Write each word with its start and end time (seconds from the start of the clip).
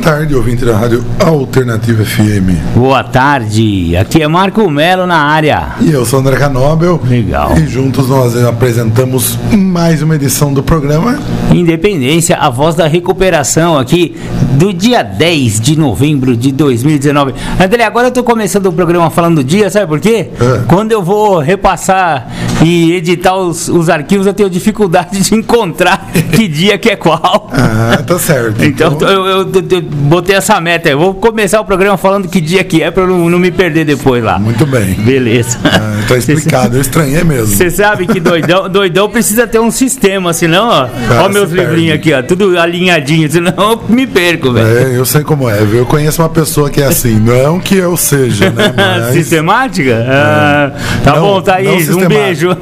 tarde, 0.00 0.34
ouvinte 0.34 0.64
da 0.64 0.76
Rádio 0.76 1.04
Alternativa 1.24 2.04
FM. 2.04 2.74
Boa 2.74 3.04
tarde, 3.04 3.96
aqui 3.96 4.22
é 4.22 4.26
Marco 4.28 4.68
Melo 4.70 5.06
na 5.06 5.18
área. 5.18 5.74
E 5.80 5.90
eu 5.90 6.04
sou 6.06 6.20
André 6.20 6.36
Canobel. 6.36 7.00
Legal. 7.06 7.52
E 7.58 7.66
juntos 7.66 8.08
nós 8.08 8.36
apresentamos 8.44 9.38
mais 9.52 10.00
uma 10.02 10.14
edição 10.16 10.52
do 10.54 10.62
programa 10.62 11.18
Independência, 11.52 12.36
a 12.36 12.48
voz 12.48 12.74
da 12.74 12.86
recuperação 12.86 13.76
aqui 13.78 14.16
do 14.52 14.72
dia 14.72 15.02
10 15.02 15.60
de 15.60 15.78
novembro 15.78 16.36
de 16.36 16.50
2019. 16.52 17.34
André, 17.62 17.84
agora 17.84 18.08
eu 18.08 18.12
tô 18.12 18.22
começando 18.22 18.66
o 18.66 18.72
programa 18.72 19.10
falando 19.10 19.36
do 19.36 19.44
dia, 19.44 19.68
sabe 19.70 19.86
por 19.86 20.00
quê? 20.00 20.28
É. 20.40 20.62
Quando 20.66 20.92
eu 20.92 21.02
vou 21.02 21.38
repassar 21.40 22.28
e 22.64 22.92
editar 22.92 23.34
os, 23.36 23.68
os 23.68 23.88
arquivos, 23.88 24.26
eu 24.26 24.34
tenho 24.34 24.48
dificuldade 24.50 25.20
de 25.20 25.34
encontrar 25.34 26.10
que 26.32 26.46
dia 26.48 26.78
que 26.78 26.90
é 26.90 26.96
qual. 26.96 27.50
Ah, 27.52 28.02
tá 28.06 28.18
certo. 28.18 28.60
Então 28.70 28.96
eu, 29.00 29.08
eu- 29.08 29.26
eu- 29.26 29.48
eu 29.70 29.82
botei 29.90 30.36
essa 30.36 30.60
meta. 30.60 30.88
Eu 30.88 30.98
vou 30.98 31.14
começar 31.14 31.60
o 31.60 31.64
programa 31.64 31.96
falando 31.96 32.28
que 32.28 32.40
dia 32.40 32.62
que 32.64 32.82
é 32.82 32.90
pra 32.90 33.02
eu 33.02 33.08
não, 33.08 33.28
não 33.30 33.38
me 33.38 33.50
perder 33.50 33.84
depois 33.84 34.22
lá. 34.22 34.38
Muito 34.38 34.64
bem. 34.66 34.94
Beleza. 34.94 35.58
Ah, 35.64 36.02
tá 36.08 36.16
explicado, 36.18 36.76
eu 36.76 36.80
estranhei 36.80 37.24
mesmo. 37.24 37.46
Você 37.48 37.70
sabe 37.70 38.06
que 38.06 38.20
doidão, 38.20 38.68
doidão 38.68 39.08
precisa 39.08 39.46
ter 39.46 39.58
um 39.60 39.70
sistema, 39.70 40.32
senão, 40.32 40.68
ó, 40.68 40.82
Ah, 41.10 41.24
ó 41.24 41.28
meus 41.28 41.50
livrinhos 41.50 41.94
aqui, 41.96 42.12
ó, 42.12 42.22
tudo 42.22 42.58
alinhadinho, 42.58 43.30
senão 43.30 43.52
eu 43.58 43.82
me 43.88 44.06
perco, 44.06 44.52
velho. 44.52 44.66
É, 44.94 44.96
eu 44.96 45.04
sei 45.04 45.22
como 45.22 45.48
é, 45.48 45.58
viu? 45.64 45.80
Eu 45.80 45.86
conheço 45.86 46.22
uma 46.22 46.28
pessoa 46.28 46.70
que 46.70 46.80
é 46.80 46.86
assim, 46.86 47.18
não 47.18 47.58
que 47.60 47.76
eu 47.76 47.96
seja, 47.96 48.50
né? 48.50 48.72
Mas... 48.76 49.14
Sistemática? 49.14 50.04
Ah, 50.08 50.72
tá 51.04 51.14
Não- 51.16 51.20
bom, 51.22 51.40
Thaís, 51.40 51.68
um 51.68 51.78
sistemática. 51.78 52.14
beijo. 52.24 52.56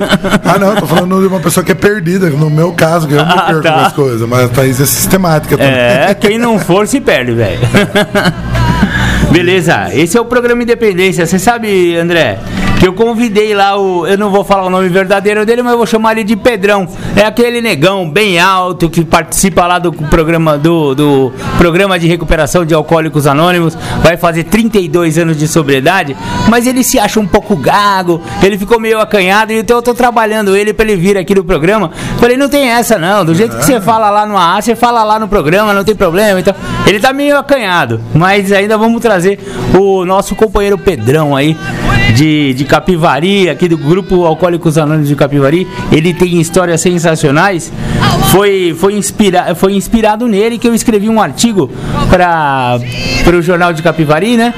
Ah, 0.44 0.58
não, 0.58 0.76
tô 0.76 0.86
falando 0.86 1.20
de 1.20 1.26
uma 1.26 1.40
pessoa 1.40 1.64
que 1.64 1.72
é 1.72 1.74
perdida, 1.74 2.30
no 2.30 2.48
meu 2.50 2.72
caso, 2.72 3.06
que 3.08 3.14
eu 3.14 3.24
me 3.24 3.32
Ah, 3.38 3.42
perco 3.46 3.62
tá. 3.62 3.72
com 3.72 3.80
as 3.80 3.92
coisas, 3.92 4.28
mas 4.28 4.44
a 4.44 4.48
Thaís 4.48 4.80
é 4.80 4.86
sistemática 4.86 5.56
também. 5.56 5.72
É, 5.72 6.14
quem 6.18 6.38
não 6.38 6.58
for 6.58 6.86
se 6.86 7.00
perde, 7.00 7.17
velho. 7.24 7.60
Beleza, 9.32 9.90
esse 9.92 10.16
é 10.16 10.20
o 10.20 10.24
programa 10.24 10.62
Independência. 10.62 11.26
Você 11.26 11.38
sabe, 11.38 11.96
André, 11.96 12.38
que 12.78 12.86
eu 12.86 12.92
convidei 12.92 13.54
lá 13.54 13.76
o. 13.76 14.06
Eu 14.06 14.16
não 14.16 14.30
vou 14.30 14.44
falar 14.44 14.64
o 14.64 14.70
nome 14.70 14.88
verdadeiro 14.88 15.44
dele, 15.44 15.62
mas 15.62 15.72
eu 15.72 15.78
vou 15.78 15.86
chamar 15.86 16.12
ele 16.12 16.24
de 16.24 16.36
Pedrão. 16.36 16.86
É 17.16 17.24
aquele 17.24 17.60
negão 17.60 18.08
bem 18.08 18.38
alto 18.38 18.88
que 18.88 19.04
participa 19.04 19.66
lá 19.66 19.78
do 19.78 19.92
programa 19.92 20.56
do, 20.56 20.94
do 20.94 21.32
programa 21.56 21.98
de 21.98 22.06
recuperação 22.06 22.64
de 22.64 22.74
alcoólicos 22.74 23.26
anônimos. 23.26 23.76
Vai 24.02 24.16
fazer 24.16 24.44
32 24.44 25.18
anos 25.18 25.36
de 25.36 25.48
sobriedade, 25.48 26.16
mas 26.48 26.66
ele 26.66 26.84
se 26.84 26.98
acha 26.98 27.18
um 27.18 27.26
pouco 27.26 27.56
gago, 27.56 28.22
ele 28.42 28.56
ficou 28.56 28.78
meio 28.78 29.00
acanhado, 29.00 29.52
então 29.52 29.78
eu 29.78 29.82
tô 29.82 29.92
trabalhando 29.92 30.56
ele 30.56 30.72
pra 30.72 30.86
ele 30.86 30.96
vir 30.96 31.18
aqui 31.18 31.34
no 31.34 31.42
programa. 31.42 31.90
Falei, 32.18 32.36
não 32.36 32.48
tem 32.48 32.68
essa 32.68 32.96
não, 32.98 33.24
do 33.24 33.34
jeito 33.34 33.56
que 33.56 33.64
você 33.64 33.80
fala 33.80 34.08
lá 34.10 34.24
no 34.24 34.36
AA, 34.36 34.62
você 34.62 34.76
fala 34.76 35.02
lá 35.02 35.18
no 35.18 35.26
programa, 35.26 35.74
não 35.74 35.82
tem 35.82 35.96
problema. 35.96 36.38
Então, 36.38 36.54
ele 36.86 37.00
tá 37.00 37.12
meio 37.12 37.36
acanhado, 37.36 38.00
mas 38.14 38.52
ainda 38.52 38.78
vamos 38.78 39.02
trazer 39.02 39.40
o 39.76 40.04
nosso 40.04 40.36
companheiro 40.36 40.78
Pedrão 40.78 41.34
aí. 41.34 41.56
De, 42.14 42.54
de 42.54 42.64
Capivari, 42.68 43.48
aqui 43.48 43.66
do 43.66 43.78
grupo 43.78 44.26
Alcoólicos 44.26 44.76
Anônimos 44.76 45.08
de 45.08 45.16
Capivari, 45.16 45.66
ele 45.90 46.12
tem 46.12 46.38
histórias 46.38 46.80
sensacionais. 46.80 47.72
Foi, 48.30 48.76
foi, 48.78 48.94
inspira, 48.94 49.54
foi 49.54 49.72
inspirado 49.72 50.28
nele 50.28 50.58
que 50.58 50.68
eu 50.68 50.74
escrevi 50.74 51.08
um 51.08 51.20
artigo 51.20 51.70
para 52.10 52.78
o 53.34 53.40
jornal 53.40 53.72
de 53.72 53.82
Capivari, 53.82 54.36
né? 54.36 54.52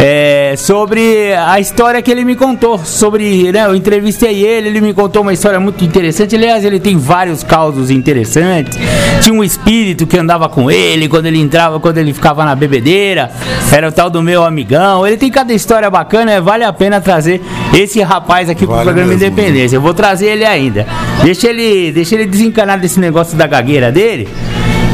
É, 0.00 0.54
sobre 0.56 1.34
a 1.34 1.58
história 1.58 2.00
que 2.00 2.10
ele 2.10 2.24
me 2.24 2.36
contou. 2.36 2.78
Sobre, 2.78 3.50
né? 3.50 3.66
Eu 3.66 3.74
entrevistei 3.74 4.44
ele, 4.44 4.68
ele 4.68 4.80
me 4.80 4.94
contou 4.94 5.22
uma 5.22 5.32
história 5.32 5.58
muito 5.58 5.84
interessante. 5.84 6.36
Aliás, 6.36 6.64
ele 6.64 6.78
tem 6.78 6.96
vários 6.96 7.42
causos 7.42 7.90
interessantes. 7.90 8.78
Tinha 9.22 9.34
um 9.34 9.42
espírito 9.42 10.06
que 10.06 10.16
andava 10.16 10.48
com 10.48 10.70
ele 10.70 11.08
quando 11.08 11.26
ele 11.26 11.38
entrava, 11.38 11.80
quando 11.80 11.98
ele 11.98 12.14
ficava 12.14 12.44
na 12.44 12.54
bebedeira. 12.54 13.30
Era 13.72 13.88
o 13.88 13.92
tal 13.92 14.08
do 14.08 14.22
meu 14.22 14.44
amigão. 14.44 15.04
Ele 15.04 15.16
tem 15.16 15.30
cada 15.30 15.52
história 15.52 15.90
bacana, 15.90 16.40
vale 16.40 16.62
a 16.62 16.72
pena 16.72 17.00
trazer 17.00 17.42
esse 17.74 18.00
rapaz 18.00 18.48
aqui 18.48 18.64
pro 18.64 18.76
Vale 18.76 18.84
programa 18.84 19.12
mesmo. 19.12 19.26
Independência. 19.26 19.76
Eu 19.76 19.80
vou 19.80 19.94
trazer 19.94 20.26
ele 20.26 20.44
ainda. 20.44 20.86
Deixa 21.24 21.48
ele, 21.48 21.90
deixa 21.90 22.14
ele 22.14 22.26
desencanar 22.26 22.78
desse 22.78 23.00
negócio 23.00 23.36
da 23.36 23.48
gagueira 23.48 23.90
dele. 23.90 24.28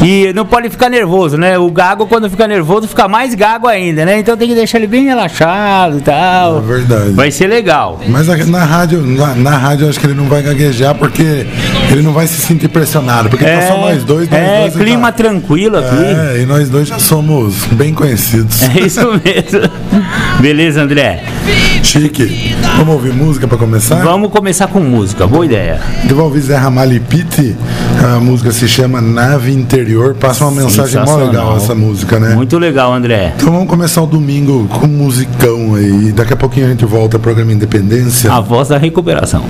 E 0.04 0.34
não 0.34 0.44
pode 0.44 0.69
ficar 0.69 0.91
nervoso, 0.91 1.38
né? 1.38 1.59
O 1.59 1.70
gago, 1.70 2.06
quando 2.06 2.28
fica 2.28 2.47
nervoso, 2.47 2.87
fica 2.87 3.09
mais 3.09 3.34
gago 3.34 3.66
ainda, 3.66 4.04
né? 4.04 4.19
Então 4.19 4.37
tem 4.37 4.47
que 4.47 4.54
deixar 4.54 4.76
ele 4.76 4.87
bem 4.87 5.04
relaxado 5.06 5.97
e 5.97 6.00
tal. 6.03 6.59
É 6.59 6.60
verdade. 6.60 7.10
Vai 7.12 7.31
ser 7.31 7.47
legal. 7.47 7.98
Mas 8.06 8.26
na 8.47 8.65
rádio, 8.65 9.00
na, 9.00 9.34
na 9.34 9.56
rádio 9.56 9.88
acho 9.88 9.98
que 9.98 10.06
ele 10.06 10.15
não 10.15 10.26
vai 10.26 10.42
gaguejar 10.42 10.94
porque 10.94 11.47
ele 11.91 12.03
não 12.03 12.12
vai 12.12 12.26
se 12.26 12.38
sentir 12.41 12.69
pressionado. 12.69 13.31
Porque 13.31 13.47
tá 13.47 13.62
só 13.62 13.78
nós 13.78 14.04
dois, 14.04 14.28
nós 14.28 14.38
é 14.38 14.60
dois 14.60 14.75
e 14.75 14.78
clima 14.78 15.10
tá. 15.10 15.12
tranquilo 15.12 15.78
aqui. 15.78 15.97
É, 15.97 16.42
e 16.42 16.47
nós 16.47 16.69
dois 16.69 16.86
já 16.86 16.98
somos 16.98 17.65
bem 17.72 17.94
conhecidos. 17.94 18.62
É 18.62 18.81
isso 18.81 19.00
mesmo. 19.25 19.71
Beleza, 20.38 20.82
André? 20.82 21.25
Chique. 21.82 22.54
Vamos 22.76 22.94
ouvir 22.94 23.12
música 23.15 23.48
pra 23.48 23.56
começar? 23.56 24.03
Vamos 24.03 24.31
começar 24.31 24.66
com 24.66 24.81
música. 24.81 25.26
Boa 25.26 25.47
ideia. 25.47 25.81
Eu 26.09 26.16
vou 26.16 26.26
ouvir 26.26 26.41
Zé 26.41 26.56
Ramalho 26.56 26.94
e 26.94 27.00
Pete. 27.00 27.56
A 28.04 28.21
música 28.21 28.53
se 28.53 28.69
chama 28.69 29.00
Nave 29.00 29.53
Interior. 29.53 29.94
Passa 30.21 30.44
uma 30.47 30.62
mensagem 30.62 31.05
mó 31.05 31.16
legal 31.16 31.56
essa 31.56 31.75
música, 31.75 32.19
né? 32.19 32.34
Muito 32.34 32.59
legal, 32.59 32.93
André. 32.93 33.34
Então 33.37 33.53
vamos 33.53 33.69
começar 33.69 34.03
o 34.03 34.06
domingo 34.06 34.66
com 34.69 34.87
um 34.87 34.88
musicão 34.88 35.75
aí. 35.75 36.12
Daqui 36.12 36.32
a 36.32 36.37
pouquinho 36.37 36.66
a 36.66 36.71
gente 36.71 36.84
volta 36.84 37.16
ao 37.16 37.21
programa 37.21 37.53
Independência. 37.53 38.33
A 38.33 38.41
voz 38.41 38.69
da 38.69 38.78
recuperação. 38.78 39.44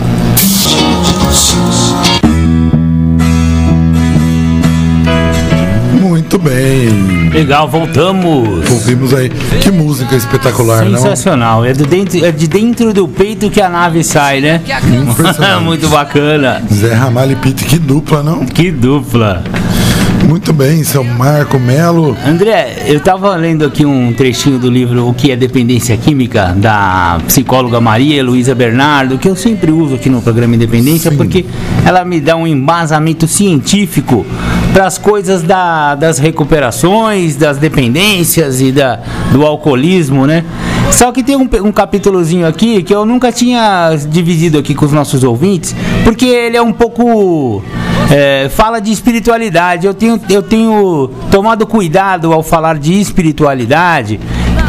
Muito 6.00 6.38
bem. 6.38 7.30
Legal, 7.30 7.68
voltamos. 7.68 8.70
Ouvimos 8.70 9.12
aí. 9.12 9.28
Que 9.60 9.70
música 9.70 10.14
espetacular, 10.14 10.84
não? 10.84 10.98
Sensacional. 10.98 11.64
É, 11.64 11.72
do 11.72 11.84
dentro, 11.86 12.24
é 12.24 12.30
de 12.30 12.46
dentro 12.46 12.92
do 12.92 13.08
peito 13.08 13.50
que 13.50 13.60
a 13.60 13.68
nave 13.68 14.02
sai, 14.04 14.40
né? 14.40 14.60
Muito 15.62 15.88
bacana. 15.88 16.62
Zé 16.72 16.94
Ramalho 16.94 17.32
e 17.32 17.36
Pete, 17.36 17.64
que 17.64 17.78
dupla, 17.78 18.22
não? 18.22 18.46
Que 18.46 18.70
dupla. 18.70 19.42
Muito 20.28 20.52
bem, 20.52 20.82
seu 20.82 21.04
Marco 21.04 21.58
Melo. 21.58 22.16
André, 22.26 22.84
eu 22.86 22.98
tava 22.98 23.34
lendo 23.36 23.64
aqui 23.64 23.84
um 23.84 24.12
trechinho 24.12 24.58
do 24.58 24.70
livro 24.70 25.06
O 25.08 25.14
que 25.14 25.30
é 25.30 25.36
Dependência 25.36 25.96
Química, 25.96 26.54
da 26.56 27.18
psicóloga 27.26 27.80
Maria 27.80 28.22
Luísa 28.24 28.54
Bernardo, 28.54 29.18
que 29.18 29.28
eu 29.28 29.36
sempre 29.36 29.70
uso 29.70 29.94
aqui 29.94 30.08
no 30.08 30.20
programa 30.22 30.54
Independência, 30.54 31.10
Sim. 31.10 31.16
porque 31.16 31.44
ela 31.84 32.04
me 32.04 32.20
dá 32.20 32.36
um 32.36 32.46
embasamento 32.46 33.28
científico 33.28 34.24
para 34.72 34.86
as 34.86 34.98
coisas 34.98 35.42
da- 35.42 35.94
das 35.94 36.18
recuperações, 36.18 37.36
das 37.36 37.58
dependências 37.58 38.60
e 38.60 38.72
da, 38.72 39.00
do 39.30 39.44
alcoolismo, 39.44 40.26
né? 40.26 40.42
Só 40.90 41.12
que 41.12 41.22
tem 41.22 41.36
um, 41.36 41.48
um 41.64 41.72
capítulozinho 41.72 42.46
aqui 42.46 42.82
que 42.82 42.94
eu 42.94 43.04
nunca 43.04 43.30
tinha 43.30 43.94
dividido 44.08 44.58
aqui 44.58 44.74
com 44.74 44.84
os 44.84 44.92
nossos 44.92 45.22
ouvintes, 45.22 45.74
porque 46.02 46.24
ele 46.26 46.56
é 46.56 46.62
um 46.62 46.72
pouco. 46.72 47.62
É, 48.10 48.48
fala 48.48 48.80
de 48.80 48.92
espiritualidade. 48.92 49.86
Eu 49.86 49.94
tenho, 49.94 50.20
eu 50.28 50.42
tenho 50.42 51.10
tomado 51.30 51.66
cuidado 51.66 52.32
ao 52.32 52.42
falar 52.42 52.78
de 52.78 53.00
espiritualidade, 53.00 54.20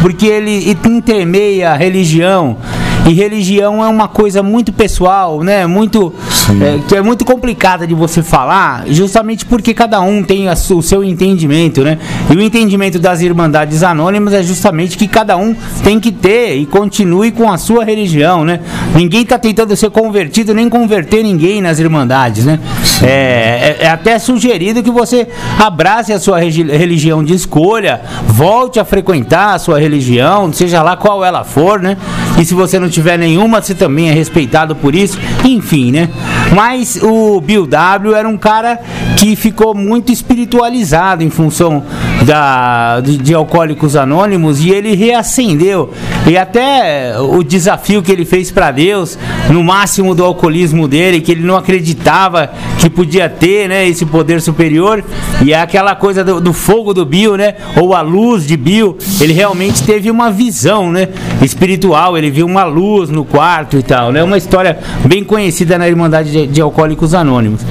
porque 0.01 0.25
ele 0.25 0.77
intermeia 0.85 1.71
a 1.71 1.75
religião. 1.75 2.57
E 3.05 3.13
religião 3.13 3.83
é 3.83 3.87
uma 3.87 4.07
coisa 4.07 4.41
muito 4.41 4.73
pessoal, 4.73 5.41
né? 5.43 5.67
Muito 5.67 6.13
é, 6.61 6.79
que 6.87 6.95
é 6.95 7.01
muito 7.01 7.23
complicada 7.23 7.85
de 7.85 7.93
você 7.93 8.23
falar, 8.23 8.85
justamente 8.87 9.45
porque 9.45 9.73
cada 9.73 10.01
um 10.01 10.23
tem 10.23 10.49
a 10.49 10.53
o 10.53 10.81
seu 10.81 11.03
entendimento, 11.03 11.83
né? 11.83 11.99
E 12.29 12.35
o 12.35 12.41
entendimento 12.41 12.97
das 12.97 13.21
irmandades 13.21 13.83
anônimas 13.83 14.33
é 14.33 14.41
justamente 14.41 14.97
que 14.97 15.07
cada 15.07 15.37
um 15.37 15.55
tem 15.83 15.99
que 15.99 16.11
ter 16.11 16.55
e 16.55 16.65
continue 16.65 17.31
com 17.31 17.51
a 17.51 17.57
sua 17.57 17.83
religião, 17.85 18.43
né? 18.43 18.59
Ninguém 18.95 19.21
está 19.21 19.37
tentando 19.37 19.75
ser 19.75 19.91
convertido 19.91 20.53
nem 20.53 20.67
converter 20.67 21.21
ninguém 21.23 21.61
nas 21.61 21.77
irmandades, 21.79 22.45
né? 22.45 22.59
É, 23.03 23.77
é- 23.81 23.85
é 23.85 23.89
até 23.89 24.17
sugerido 24.17 24.81
que 24.81 24.89
você 24.91 25.27
abrace 25.59 26.11
a 26.11 26.19
sua 26.19 26.39
religião 26.39 27.23
de 27.23 27.33
escolha, 27.35 28.01
volte 28.25 28.79
a 28.79 28.85
frequentar 28.85 29.53
a 29.53 29.59
sua 29.59 29.79
religião, 29.79 30.51
seja 30.51 30.81
lá 30.81 30.95
qual 30.97 31.23
ela 31.23 31.43
for, 31.43 31.79
né? 31.79 31.97
E 32.39 32.45
se 32.45 32.53
você 32.53 32.79
não 32.79 32.89
tiver 32.95 33.17
nenhuma, 33.17 33.61
você 33.61 33.75
também 33.75 34.09
é 34.09 34.13
respeitado 34.13 34.75
por 34.75 34.95
isso. 34.95 35.19
Enfim, 35.43 35.91
né? 35.91 36.09
Mas 36.55 36.97
o 37.01 37.41
Bill 37.41 37.67
W 37.67 38.15
era 38.15 38.27
um 38.27 38.37
cara 38.37 38.79
que 39.17 39.35
ficou 39.35 39.75
muito 39.75 40.11
espiritualizado 40.11 41.23
em 41.23 41.29
função 41.29 41.83
da, 42.25 43.01
de, 43.01 43.17
de 43.17 43.33
Alcoólicos 43.33 43.95
Anônimos 43.95 44.63
e 44.63 44.69
ele 44.69 44.95
reacendeu. 44.95 45.91
E 46.27 46.37
até 46.37 47.19
o 47.19 47.43
desafio 47.43 48.01
que 48.01 48.11
ele 48.11 48.25
fez 48.25 48.49
para 48.49 48.71
Deus, 48.71 49.17
no 49.49 49.63
máximo 49.63 50.15
do 50.15 50.23
alcoolismo 50.23 50.87
dele, 50.87 51.21
que 51.21 51.31
ele 51.31 51.43
não 51.43 51.55
acreditava 51.55 52.51
que 52.79 52.89
podia 52.89 53.29
ter 53.29 53.69
né, 53.69 53.87
esse 53.87 54.05
poder 54.05 54.41
superior, 54.41 55.03
e 55.43 55.53
é 55.53 55.61
aquela 55.61 55.95
coisa 55.95 56.23
do, 56.23 56.41
do 56.41 56.51
fogo 56.51 56.93
do 56.93 57.05
Bill, 57.05 57.37
né? 57.37 57.55
Ou 57.79 57.93
a 57.93 58.01
luz 58.01 58.47
de 58.47 58.57
Bill, 58.57 58.97
ele 59.21 59.33
realmente 59.33 59.83
teve 59.83 60.09
uma 60.09 60.31
visão 60.31 60.91
né, 60.91 61.09
espiritual, 61.43 62.17
ele 62.17 62.31
viu 62.31 62.47
uma 62.47 62.63
luz 62.63 63.09
no 63.09 63.23
quarto 63.23 63.77
e 63.77 63.83
tal, 63.83 64.11
né? 64.11 64.23
Uma 64.23 64.37
história 64.37 64.79
bem 65.05 65.23
conhecida 65.23 65.77
na 65.77 65.87
Irmandade 65.87 66.31
de, 66.31 66.47
de 66.47 66.61
Alcoólicos 66.61 67.13
Anônimos. 67.13 67.61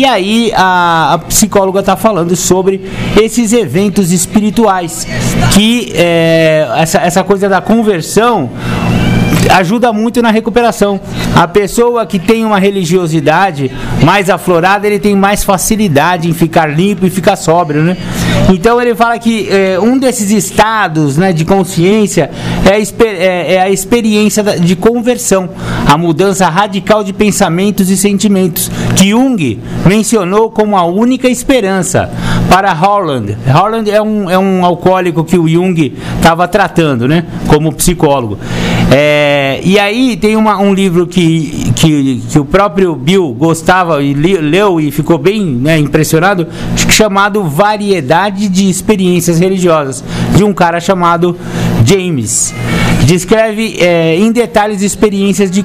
E 0.00 0.04
aí 0.06 0.50
a, 0.56 1.12
a 1.12 1.18
psicóloga 1.18 1.80
está 1.80 1.94
falando 1.94 2.34
sobre 2.34 2.80
esses 3.20 3.52
eventos 3.52 4.12
espirituais, 4.12 5.06
que 5.52 5.92
é, 5.94 6.66
essa, 6.78 7.00
essa 7.00 7.22
coisa 7.22 7.50
da 7.50 7.60
conversão 7.60 8.48
ajuda 9.48 9.92
muito 9.92 10.20
na 10.20 10.30
recuperação. 10.30 11.00
A 11.34 11.46
pessoa 11.48 12.04
que 12.04 12.18
tem 12.18 12.44
uma 12.44 12.58
religiosidade 12.58 13.70
mais 14.04 14.28
aflorada, 14.28 14.86
ele 14.86 14.98
tem 14.98 15.14
mais 15.14 15.44
facilidade 15.44 16.28
em 16.28 16.32
ficar 16.32 16.66
limpo 16.66 17.06
e 17.06 17.10
ficar 17.10 17.36
sóbrio, 17.36 17.82
né? 17.82 17.96
Então 18.52 18.80
ele 18.80 18.94
fala 18.94 19.18
que 19.18 19.48
é, 19.48 19.78
um 19.78 19.98
desses 19.98 20.30
estados 20.30 21.16
né, 21.16 21.32
de 21.32 21.44
consciência 21.44 22.30
é 22.64 22.80
é, 23.04 23.54
é 23.54 23.60
a 23.60 23.70
experiência 23.70 24.42
de 24.42 24.74
conversão, 24.74 25.50
a 25.86 25.96
mudança 25.96 26.48
radical 26.48 27.04
de 27.04 27.12
pensamentos 27.12 27.90
e 27.90 27.96
sentimentos, 27.96 28.70
que 28.96 29.10
Jung 29.10 29.60
mencionou 29.86 30.50
como 30.50 30.76
a 30.76 30.84
única 30.84 31.28
esperança 31.28 32.10
para 32.50 32.72
Holland. 32.72 33.36
Holland 33.46 33.88
é 33.88 34.02
um, 34.02 34.28
é 34.28 34.36
um 34.36 34.64
alcoólico 34.64 35.22
que 35.22 35.38
o 35.38 35.46
Jung 35.46 35.94
estava 36.16 36.48
tratando, 36.48 37.06
né, 37.06 37.24
como 37.46 37.72
psicólogo. 37.72 38.36
É, 38.90 39.60
e 39.62 39.78
aí 39.78 40.16
tem 40.16 40.34
uma, 40.34 40.58
um 40.58 40.74
livro 40.74 41.06
que, 41.06 41.70
que, 41.76 42.20
que, 42.28 42.38
o 42.40 42.44
próprio 42.44 42.96
Bill 42.96 43.32
gostava 43.38 44.02
e 44.02 44.12
li, 44.12 44.36
leu 44.36 44.80
e 44.80 44.90
ficou 44.90 45.16
bem 45.16 45.44
né, 45.46 45.78
impressionado, 45.78 46.48
chamado 46.88 47.44
Variedade 47.44 48.48
de 48.48 48.68
Experiências 48.68 49.38
Religiosas, 49.38 50.02
de 50.34 50.42
um 50.42 50.52
cara 50.52 50.80
chamado 50.80 51.36
James. 51.84 52.52
Descreve 53.04 53.76
é, 53.80 54.16
em 54.16 54.30
detalhes 54.30 54.82
experiências 54.82 55.50
de, 55.50 55.64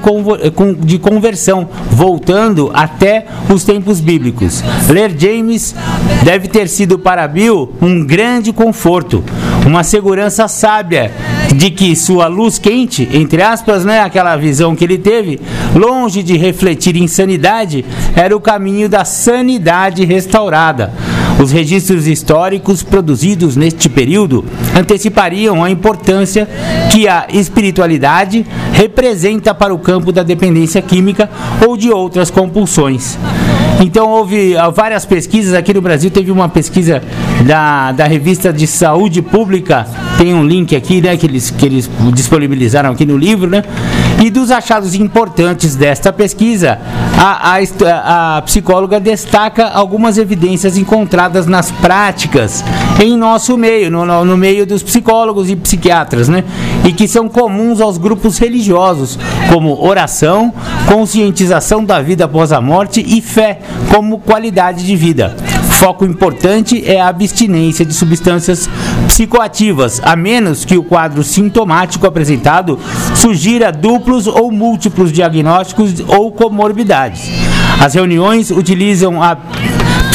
de 0.80 1.00
conversão, 1.00 1.68
voltando 1.92 2.72
até 2.74 3.26
os 3.50 3.64
tempos 3.64 4.00
bíblicos. 4.00 4.64
Ler 4.90 5.16
James 5.18 5.76
deve 6.24 6.48
ter 6.48 6.68
sido 6.68 6.98
para 6.98 7.28
Bill 7.28 7.74
um 7.82 8.04
grande 8.04 8.52
conforto, 8.52 9.24
uma 9.66 9.84
segurança 9.84 10.48
sábia 10.48 11.12
de 11.56 11.70
que 11.70 11.96
sua 11.96 12.28
luz 12.28 12.58
quente, 12.58 13.08
entre 13.14 13.42
aspas, 13.42 13.86
né, 13.86 14.02
aquela 14.02 14.36
visão 14.36 14.76
que 14.76 14.84
ele 14.84 14.98
teve, 14.98 15.40
longe 15.76 16.24
de 16.24 16.36
refletir 16.38 16.96
insanidade, 16.96 17.86
era 18.16 18.36
o 18.36 18.42
caminho 18.42 18.90
da 18.90 19.06
sanidade 19.06 20.04
restaurada. 20.04 20.94
Os 21.42 21.52
registros 21.52 22.08
históricos 22.08 22.82
produzidos 22.82 23.56
neste 23.56 23.90
período 23.90 24.46
antecipariam 24.76 25.64
a 25.64 25.70
importância 25.70 26.48
que 26.92 27.08
a 27.08 27.28
espiritualidade 27.30 28.46
representa 28.72 29.54
para 29.54 29.74
o 29.74 29.80
campo 29.80 30.12
da 30.12 30.24
dependência 30.24 30.82
química 30.82 31.30
ou 31.68 31.76
de 31.76 31.92
outras 31.92 32.32
compulsões. 32.32 33.18
Então 33.82 34.10
houve 34.10 34.56
ah, 34.58 34.70
várias 34.70 35.06
pesquisas 35.06 35.54
aqui 35.54 35.74
no 35.74 35.82
Brasil, 35.82 36.10
teve 36.10 36.32
uma 36.32 36.48
pesquisa 36.48 37.04
da, 37.46 37.92
da 37.92 38.06
revista 38.06 38.54
de 38.54 38.66
saúde 38.66 39.22
pública, 39.22 39.86
tem 40.18 40.34
um 40.34 40.46
link 40.46 40.76
aqui, 40.76 41.02
né, 41.02 41.18
que 41.18 41.26
eles, 41.26 41.52
que 41.52 41.66
eles 41.66 41.90
disponibilizaram 42.14 42.92
aqui 42.92 43.06
no 43.06 43.18
livro, 43.18 43.50
né? 43.50 43.64
E 44.24 44.30
dos 44.30 44.50
achados 44.50 44.96
importantes 44.96 45.76
desta 45.76 46.14
pesquisa, 46.14 46.80
a, 47.18 47.58
a, 47.58 48.38
a 48.38 48.42
psicóloga 48.44 49.00
destaca 49.00 49.68
algumas 49.68 50.18
evidências 50.18 50.78
encontradas 50.78 51.25
nas 51.48 51.72
práticas 51.72 52.64
em 53.04 53.18
nosso 53.18 53.58
meio, 53.58 53.92
no, 53.92 54.26
no 54.26 54.38
meio 54.38 54.66
dos 54.66 54.82
psicólogos 54.82 55.50
e 55.50 55.56
psiquiatras, 55.56 56.30
né? 56.30 56.44
E 56.86 56.94
que 56.94 57.08
são 57.08 57.28
comuns 57.28 57.82
aos 57.82 57.98
grupos 57.98 58.38
religiosos, 58.38 59.18
como 59.52 59.86
oração, 59.86 60.54
conscientização 60.88 61.84
da 61.84 62.02
vida 62.02 62.26
após 62.26 62.52
a 62.52 62.62
morte 62.62 63.04
e 63.06 63.22
fé 63.22 63.60
como 63.94 64.20
qualidade 64.20 64.86
de 64.86 64.96
vida. 64.96 65.36
Foco 65.72 66.06
importante 66.06 66.84
é 66.90 67.02
a 67.02 67.10
abstinência 67.10 67.86
de 67.86 67.94
substâncias 67.94 68.70
psicoativas, 69.08 70.02
a 70.04 70.16
menos 70.16 70.64
que 70.64 70.78
o 70.78 70.84
quadro 70.84 71.22
sintomático 71.22 72.08
apresentado 72.08 72.80
sugira 73.14 73.72
duplos 73.72 74.26
ou 74.26 74.52
múltiplos 74.52 75.12
diagnósticos 75.12 75.94
ou 76.08 76.32
comorbidades. 76.32 77.30
As 77.80 77.94
reuniões 77.94 78.52
utilizam 78.52 79.22
a 79.22 79.38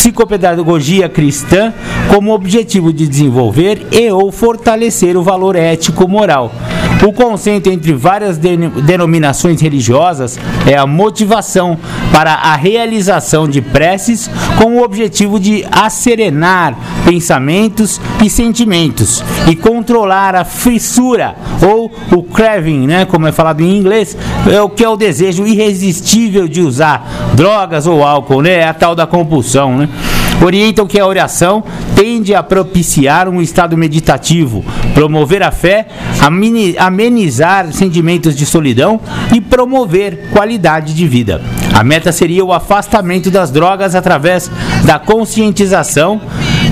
psicopedagogia 0.00 1.10
cristã 1.10 1.74
como 2.08 2.32
objetivo 2.32 2.90
de 2.90 3.06
desenvolver 3.06 3.86
e 3.92 4.10
ou 4.10 4.32
fortalecer 4.32 5.14
o 5.14 5.22
valor 5.22 5.54
ético-moral. 5.56 6.50
O 7.02 7.12
conceito 7.12 7.70
entre 7.70 7.94
várias 7.94 8.36
denominações 8.36 9.60
religiosas 9.60 10.38
é 10.66 10.76
a 10.76 10.86
motivação 10.86 11.78
para 12.12 12.34
a 12.34 12.54
realização 12.54 13.48
de 13.48 13.62
preces 13.62 14.30
com 14.58 14.76
o 14.76 14.82
objetivo 14.82 15.40
de 15.40 15.64
acerenar 15.70 16.76
pensamentos 17.04 17.98
e 18.22 18.28
sentimentos 18.28 19.24
e 19.48 19.56
controlar 19.56 20.34
a 20.34 20.44
fissura 20.44 21.34
ou 21.66 21.90
o 22.12 22.22
craving, 22.22 22.86
né, 22.86 23.04
como 23.06 23.26
é 23.26 23.32
falado 23.32 23.62
em 23.62 23.78
inglês, 23.78 24.16
é 24.50 24.60
o 24.60 24.68
que 24.68 24.84
é 24.84 24.88
o 24.88 24.96
desejo 24.96 25.46
irresistível 25.46 26.46
de 26.46 26.60
usar 26.60 27.30
drogas 27.34 27.86
ou 27.86 28.04
álcool, 28.04 28.42
né, 28.42 28.56
é 28.56 28.68
a 28.68 28.74
tal 28.74 28.94
da 28.94 29.06
compulsão, 29.06 29.78
né? 29.78 29.88
Orientam 30.42 30.86
que 30.86 30.98
a 30.98 31.06
oração 31.06 31.62
tende 31.94 32.34
a 32.34 32.42
propiciar 32.42 33.28
um 33.28 33.42
estado 33.42 33.76
meditativo, 33.76 34.64
promover 34.94 35.42
a 35.42 35.50
fé, 35.50 35.86
amenizar 36.78 37.70
sentimentos 37.72 38.34
de 38.34 38.46
solidão 38.46 38.98
e 39.34 39.40
promover 39.40 40.30
qualidade 40.32 40.94
de 40.94 41.06
vida. 41.06 41.42
A 41.74 41.84
meta 41.84 42.10
seria 42.10 42.44
o 42.44 42.52
afastamento 42.54 43.30
das 43.30 43.50
drogas 43.50 43.94
através 43.94 44.50
da 44.84 44.98
conscientização 44.98 46.20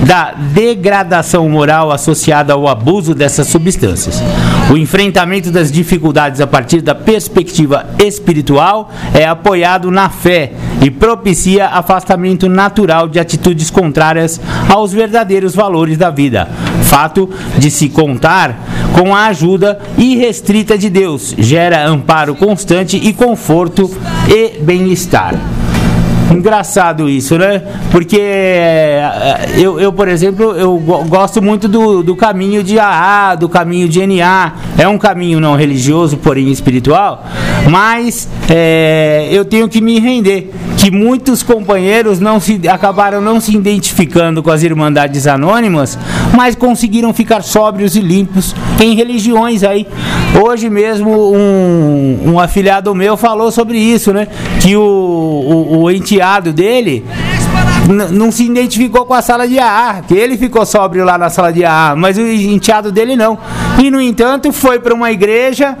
da 0.05 0.31
degradação 0.31 1.49
moral 1.49 1.91
associada 1.91 2.53
ao 2.53 2.67
abuso 2.67 3.13
dessas 3.13 3.47
substâncias. 3.47 4.21
O 4.71 4.77
enfrentamento 4.77 5.51
das 5.51 5.71
dificuldades 5.71 6.39
a 6.41 6.47
partir 6.47 6.81
da 6.81 6.95
perspectiva 6.95 7.85
espiritual 7.99 8.91
é 9.13 9.25
apoiado 9.25 9.91
na 9.91 10.09
fé 10.09 10.53
e 10.81 10.89
propicia 10.89 11.67
afastamento 11.67 12.47
natural 12.47 13.07
de 13.07 13.19
atitudes 13.19 13.69
contrárias 13.69 14.39
aos 14.69 14.93
verdadeiros 14.93 15.55
valores 15.55 15.97
da 15.97 16.09
vida. 16.09 16.47
Fato 16.83 17.29
de 17.57 17.69
se 17.69 17.89
contar 17.89 18.57
com 18.93 19.15
a 19.15 19.27
ajuda 19.27 19.79
irrestrita 19.97 20.77
de 20.77 20.89
Deus 20.89 21.35
gera 21.37 21.87
amparo 21.87 22.35
constante 22.35 22.97
e 22.97 23.13
conforto 23.13 23.89
e 24.27 24.59
bem-estar. 24.61 25.58
Engraçado 26.31 27.09
isso, 27.09 27.37
né? 27.37 27.63
Porque 27.91 28.19
é, 28.19 29.49
eu, 29.57 29.79
eu, 29.79 29.91
por 29.91 30.07
exemplo, 30.07 30.55
eu 30.55 30.77
gosto 31.07 31.41
muito 31.41 31.67
do, 31.67 32.03
do 32.03 32.15
caminho 32.15 32.63
de 32.63 32.77
AA, 32.77 33.35
do 33.35 33.49
caminho 33.49 33.89
de 33.89 34.05
NA. 34.05 34.53
É 34.77 34.87
um 34.87 34.97
caminho 34.97 35.39
não 35.39 35.55
religioso, 35.55 36.17
porém 36.17 36.51
espiritual, 36.51 37.25
mas 37.69 38.29
é, 38.49 39.27
eu 39.31 39.43
tenho 39.43 39.67
que 39.67 39.81
me 39.81 39.99
render 39.99 40.51
que 40.77 40.89
muitos 40.89 41.43
companheiros 41.43 42.19
não 42.19 42.39
se 42.39 42.61
acabaram 42.69 43.19
não 43.19 43.39
se 43.41 43.53
identificando 43.53 44.41
com 44.41 44.49
as 44.49 44.63
irmandades 44.63 45.27
anônimas, 45.27 45.99
mas 46.33 46.55
conseguiram 46.55 47.13
ficar 47.13 47.43
sóbrios 47.43 47.95
e 47.97 47.99
limpos 47.99 48.55
em 48.79 48.95
religiões 48.95 49.63
aí. 49.63 49.85
Hoje 50.41 50.69
mesmo 50.69 51.33
um, 51.33 52.31
um 52.33 52.39
afiliado 52.39 52.95
meu 52.95 53.17
falou 53.17 53.51
sobre 53.51 53.77
isso, 53.77 54.13
né? 54.13 54.27
Que 54.61 54.75
o, 54.77 54.81
o, 54.81 55.79
o 55.79 55.91
enteado 56.19 56.51
dele 56.51 57.05
não 58.11 58.31
se 58.31 58.43
identificou 58.43 59.05
com 59.05 59.13
a 59.13 59.21
sala 59.21 59.47
de 59.47 59.57
AA, 59.57 60.01
que 60.07 60.13
ele 60.13 60.37
ficou 60.37 60.65
sóbrio 60.65 61.03
lá 61.03 61.17
na 61.17 61.29
sala 61.29 61.51
de 61.51 61.65
AA, 61.65 61.95
mas 61.95 62.17
o 62.17 62.21
enteado 62.21 62.91
dele 62.91 63.15
não. 63.15 63.37
E 63.79 63.89
no 63.89 63.99
entanto 63.99 64.51
foi 64.51 64.79
para 64.79 64.93
uma 64.93 65.11
igreja 65.11 65.75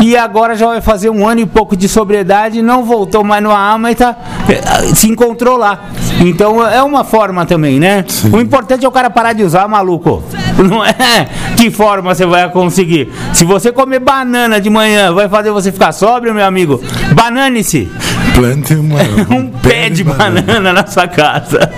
e 0.00 0.16
agora 0.16 0.56
já 0.56 0.66
vai 0.66 0.80
fazer 0.80 1.10
um 1.10 1.28
ano 1.28 1.42
e 1.42 1.46
pouco 1.46 1.76
de 1.76 1.88
sobriedade, 1.88 2.62
não 2.62 2.84
voltou 2.84 3.22
mais 3.22 3.42
no 3.42 3.52
AA, 3.52 3.78
mas 3.78 3.96
tá, 3.96 4.16
eh, 4.48 4.94
se 4.94 5.08
encontrou 5.08 5.56
lá. 5.56 5.84
Então 6.20 6.66
é 6.66 6.82
uma 6.82 7.04
forma 7.04 7.46
também, 7.46 7.78
né? 7.78 8.04
Sim. 8.08 8.30
O 8.34 8.40
importante 8.40 8.84
é 8.84 8.88
o 8.88 8.92
cara 8.92 9.10
parar 9.10 9.32
de 9.32 9.44
usar, 9.44 9.68
maluco. 9.68 10.22
Não 10.58 10.84
é 10.84 11.28
que 11.56 11.70
forma 11.70 12.14
você 12.14 12.26
vai 12.26 12.48
conseguir. 12.50 13.12
Se 13.32 13.44
você 13.44 13.70
comer 13.70 14.00
banana 14.00 14.60
de 14.60 14.68
manhã, 14.68 15.12
vai 15.12 15.28
fazer 15.28 15.50
você 15.50 15.70
ficar 15.70 15.92
sóbrio, 15.92 16.34
meu 16.34 16.44
amigo. 16.44 16.80
Banane-se. 17.14 17.90
Plante 18.34 18.74
uma, 18.74 18.98
um, 19.30 19.36
um 19.36 19.50
pé, 19.50 19.68
pé 19.68 19.88
de, 19.90 19.96
de 19.96 20.04
banana. 20.04 20.42
banana 20.42 20.72
na 20.72 20.86
sua 20.86 21.06
casa. 21.06 21.70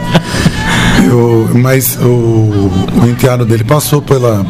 Eu, 1.05 1.51
mas 1.55 1.97
o, 1.97 2.07
o 2.07 3.09
enteado 3.09 3.45
dele 3.45 3.65
passou 3.65 4.01
pela 4.01 4.45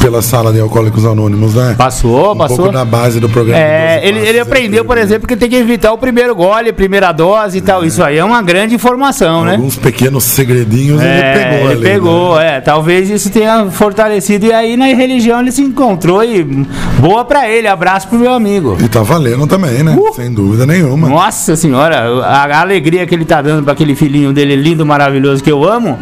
pela 0.00 0.22
sala 0.22 0.52
de 0.52 0.60
Alcoólicos 0.60 1.04
Anônimos, 1.04 1.54
né? 1.54 1.74
Passou, 1.76 2.32
um 2.32 2.36
passou. 2.36 2.56
pouco 2.56 2.72
da 2.72 2.84
base 2.84 3.20
do 3.20 3.28
programa. 3.28 3.60
É, 3.60 4.00
ele, 4.06 4.18
ele 4.20 4.38
Passos 4.38 4.40
aprendeu, 4.42 4.80
aqui, 4.80 4.86
por 4.88 4.96
né? 4.96 5.02
exemplo, 5.02 5.28
que 5.28 5.36
tem 5.36 5.48
que 5.48 5.56
evitar 5.56 5.92
o 5.92 5.98
primeiro 5.98 6.34
gole, 6.34 6.72
primeira 6.72 7.12
dose 7.12 7.58
e 7.58 7.60
tal. 7.60 7.84
Isso 7.84 8.02
aí 8.02 8.18
é 8.18 8.24
uma 8.24 8.42
grande 8.42 8.74
informação, 8.74 9.44
né? 9.44 9.52
Alguns 9.52 9.76
pequenos 9.76 10.24
segredinhos 10.24 11.00
É, 11.00 11.04
ele 11.04 11.38
pegou 11.44 11.58
ele 11.60 11.72
ali. 11.72 11.82
pegou, 11.82 12.36
né? 12.36 12.56
é. 12.56 12.60
Talvez 12.60 13.10
isso 13.10 13.30
tenha 13.30 13.66
fortalecido. 13.70 14.46
E 14.46 14.52
aí 14.52 14.76
na 14.76 14.86
religião 14.86 15.40
ele 15.40 15.52
se 15.52 15.62
encontrou 15.62 16.22
e 16.24 16.42
boa 16.98 17.24
pra 17.24 17.48
ele. 17.48 17.66
Abraço 17.68 18.08
pro 18.08 18.18
meu 18.18 18.32
amigo. 18.32 18.76
E 18.80 18.88
tá 18.88 19.02
valendo 19.02 19.46
também, 19.46 19.82
né? 19.82 19.96
Uh! 19.98 20.14
Sem 20.14 20.32
dúvida 20.32 20.66
nenhuma. 20.66 21.08
Nossa 21.08 21.56
senhora, 21.56 22.24
a, 22.24 22.44
a 22.44 22.60
alegria 22.60 23.06
que 23.06 23.14
ele 23.14 23.24
tá 23.24 23.40
dando 23.42 23.62
pra 23.64 23.72
aquele 23.72 23.94
filhinho 23.94 24.32
dele 24.32 24.56
lindo, 24.56 24.84
maravilhoso 24.84 25.42
que 25.42 25.50
eu 25.50 25.64
amo, 25.64 25.98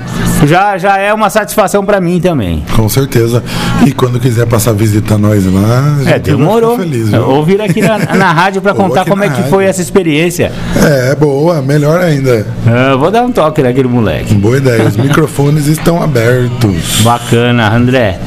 já, 0.47 0.79
já 0.79 0.97
é 0.99 1.13
uma 1.13 1.29
satisfação 1.31 1.85
pra 1.85 2.01
mim 2.01 2.21
também. 2.21 2.65
Com 2.77 2.89
certeza. 2.89 3.43
E 3.87 3.93
quando 3.93 4.19
quiser 4.21 4.47
passar 4.47 4.71
a 4.71 4.75
visitar 4.75 5.19
nós 5.19 5.45
lá, 5.53 5.97
É, 6.07 6.19
demorou. 6.19 6.79
feliz? 6.79 7.13
Ou 7.13 7.45
vir 7.45 7.61
aqui 7.61 7.81
na, 7.81 7.99
na 7.99 8.33
rádio 8.33 8.63
Ou 8.65 8.75
contar 8.75 9.05
como 9.05 9.25
é 9.25 9.29
que 9.29 9.35
rádio. 9.37 9.51
foi 9.51 9.65
essa 9.65 9.81
experiência. 9.83 10.53
É, 10.77 11.15
boa, 11.15 11.61
melhor 11.63 12.01
ainda. 12.01 12.47
Ah, 12.67 12.91
Eu 12.93 12.99
vou 12.99 13.11
dar 13.11 13.23
um 13.23 13.33
toque 13.33 13.63
naquele 13.63 13.89
moleque. 13.89 14.35
Boa 14.35 14.57
ideia. 14.59 14.85
Os 14.85 14.97
microfones 14.97 15.67
estão 15.67 16.03
abertos. 16.03 17.01
Bacana, 17.03 17.75
André. 17.75 18.19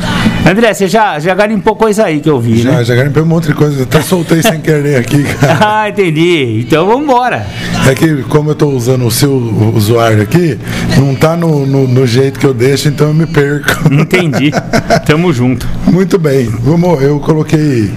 André, 0.46 0.74
você 0.74 0.88
já, 0.88 1.20
já 1.20 1.36
garimpou 1.36 1.76
coisa 1.76 2.06
aí 2.06 2.20
que 2.20 2.30
eu 2.30 2.40
vi, 2.40 2.62
Já, 2.62 2.72
né? 2.72 2.84
já 2.84 2.96
garimpei 2.96 3.22
um 3.22 3.28
monte 3.28 3.48
de 3.48 3.54
coisa. 3.54 3.84
Até 3.84 4.02
soltei 4.02 4.42
sem 4.42 4.60
querer 4.60 4.98
aqui, 4.98 5.24
cara. 5.40 5.60
Ah, 5.62 5.90
entendi. 5.90 6.62
Então 6.66 6.88
vambora. 6.88 7.46
É 7.88 7.94
que 7.94 8.24
como 8.24 8.50
eu 8.52 8.56
tô 8.56 8.70
usando 8.70 9.06
o 9.06 9.12
seu 9.12 9.32
usuário 9.76 10.22
aqui, 10.22 10.58
não 10.98 11.16
tá 11.16 11.38
no, 11.38 11.66
no, 11.66 11.88
no 11.88 12.08
jeito 12.08 12.40
que 12.40 12.46
eu 12.46 12.54
deixo, 12.54 12.88
então 12.88 13.08
eu 13.10 13.14
me 13.14 13.28
perco. 13.28 13.94
Entendi. 13.94 14.52
Tamo 15.06 15.32
junto. 15.32 15.68
Muito 15.86 16.18
bem. 16.18 16.46
Vamos, 16.46 17.02
eu 17.04 17.20
coloquei, 17.20 17.92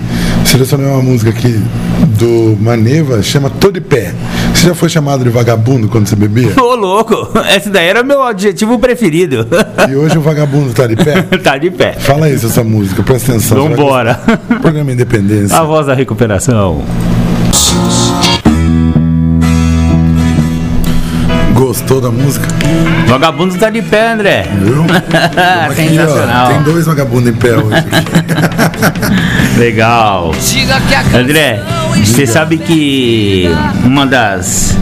selecionei 0.45 0.87
uma 0.87 1.03
música 1.03 1.31
aqui 1.31 1.61
do 2.15 2.57
Maneva, 2.61 3.23
chama 3.23 3.51
Tô 3.51 3.71
de 3.71 3.81
Pé. 3.81 4.15
Você 4.55 4.69
já 4.69 4.75
foi 4.75 4.89
chamado 4.89 5.25
de 5.25 5.31
vagabundo 5.31 5.89
quando 5.89 6.07
você 6.07 6.17
bebia? 6.17 6.53
Ô, 6.61 6.75
louco. 6.75 7.15
Esse 7.55 7.71
daí 7.71 7.87
era 7.87 8.03
meu 8.03 8.23
adjetivo 8.23 8.79
preferido. 8.79 9.47
E 9.89 9.95
hoje 9.95 10.17
o 10.17 10.21
vagabundo 10.21 10.73
tá 10.73 10.87
de 10.87 10.97
pé? 10.97 11.23
tá 11.43 11.59
de 11.59 11.71
pé. 11.71 11.95
Fala 11.95 12.31
isso, 12.31 12.47
essa 12.47 12.63
música, 12.65 13.03
presta 13.03 13.33
atenção. 13.33 13.69
Vambora. 13.69 14.21
Programa 14.61 14.93
Independência. 14.93 15.57
A 15.57 15.65
voz 15.65 15.87
da 15.87 15.95
recuperação. 15.95 16.83
Gostou 21.55 22.01
da 22.01 22.11
música? 22.11 22.47
Vagabundo 23.07 23.57
tá 23.57 23.71
de 23.71 23.81
pé, 23.81 24.13
André. 24.13 24.47
Viu? 24.61 24.83
Aqui, 24.83 25.73
ó, 25.99 26.01
Sensacional. 26.01 26.49
tem 26.49 26.63
dois 26.63 26.85
vagabundos 26.87 27.31
em 27.31 27.35
pé 27.35 27.57
hoje. 27.57 27.77
aqui. 27.77 27.89
Legal. 29.59 30.33
André, 31.15 31.63
você 32.05 32.27
sabe 32.27 32.59
que 32.59 33.49
uma 33.85 34.05
das 34.05 34.77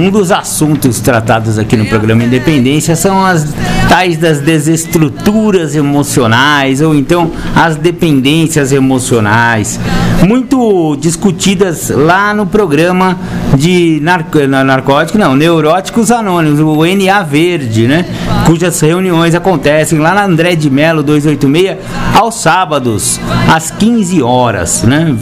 um 0.00 0.10
dos 0.10 0.30
assuntos 0.30 1.00
tratados 1.00 1.58
aqui 1.58 1.76
no 1.76 1.86
programa 1.86 2.22
Independência 2.22 2.94
são 2.94 3.24
as 3.24 3.54
tais 3.88 4.18
das 4.18 4.40
desestruturas 4.40 5.74
emocionais 5.74 6.80
ou 6.82 6.94
então 6.94 7.30
as 7.54 7.76
dependências 7.76 8.72
emocionais, 8.72 9.80
muito 10.26 10.96
discutidas 11.00 11.88
lá 11.90 12.34
no 12.34 12.44
programa 12.46 13.18
de 13.54 13.98
narco, 14.02 14.38
na- 14.46 14.62
narcótico, 14.64 15.16
não, 15.18 15.34
Neuróticos 15.34 16.10
Anônimos, 16.10 16.60
o 16.60 16.84
NA 16.84 17.22
Verde, 17.22 17.86
né? 17.88 18.04
Cujas 18.44 18.78
reuniões 18.80 19.34
acontecem 19.34 19.98
lá 19.98 20.14
na 20.14 20.24
André 20.24 20.54
de 20.56 20.68
Melo 20.68 21.02
286 21.02 21.76
aos 22.14 22.34
sábados 22.40 23.18
às 23.52 23.70
15 23.70 24.22
horas, 24.22 24.82
né? 24.82 25.16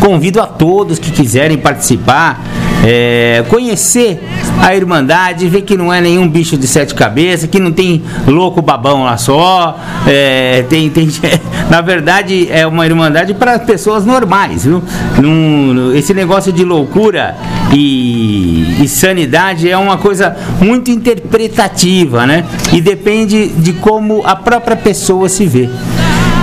Convido 0.00 0.40
a 0.40 0.46
todos 0.46 0.98
que 0.98 1.10
quiserem 1.10 1.58
participar, 1.58 2.40
é, 2.88 3.44
conhecer 3.48 4.22
a 4.62 4.74
Irmandade, 4.74 5.48
ver 5.48 5.62
que 5.62 5.76
não 5.76 5.92
é 5.92 6.00
nenhum 6.00 6.28
bicho 6.28 6.56
de 6.56 6.68
sete 6.68 6.94
cabeças, 6.94 7.50
que 7.50 7.58
não 7.58 7.72
tem 7.72 8.00
louco 8.28 8.62
babão 8.62 9.02
lá 9.02 9.16
só, 9.16 9.76
é, 10.06 10.64
tem, 10.68 10.88
tem, 10.88 11.08
na 11.68 11.80
verdade 11.80 12.46
é 12.48 12.64
uma 12.64 12.86
Irmandade 12.86 13.34
para 13.34 13.58
pessoas 13.58 14.06
normais, 14.06 14.64
viu? 14.64 14.80
Não- 15.20 15.94
esse 15.96 16.14
negócio 16.14 16.52
de 16.52 16.64
loucura 16.64 17.36
e, 17.72 18.76
e 18.80 18.88
sanidade 18.88 19.68
é 19.68 19.76
uma 19.76 19.98
coisa 19.98 20.36
muito 20.60 20.90
interpretativa, 20.90 22.24
né? 22.24 22.44
E 22.72 22.80
depende 22.80 23.48
de 23.48 23.72
como 23.72 24.22
a 24.24 24.36
própria 24.36 24.76
pessoa 24.76 25.28
se 25.28 25.44
vê. 25.44 25.68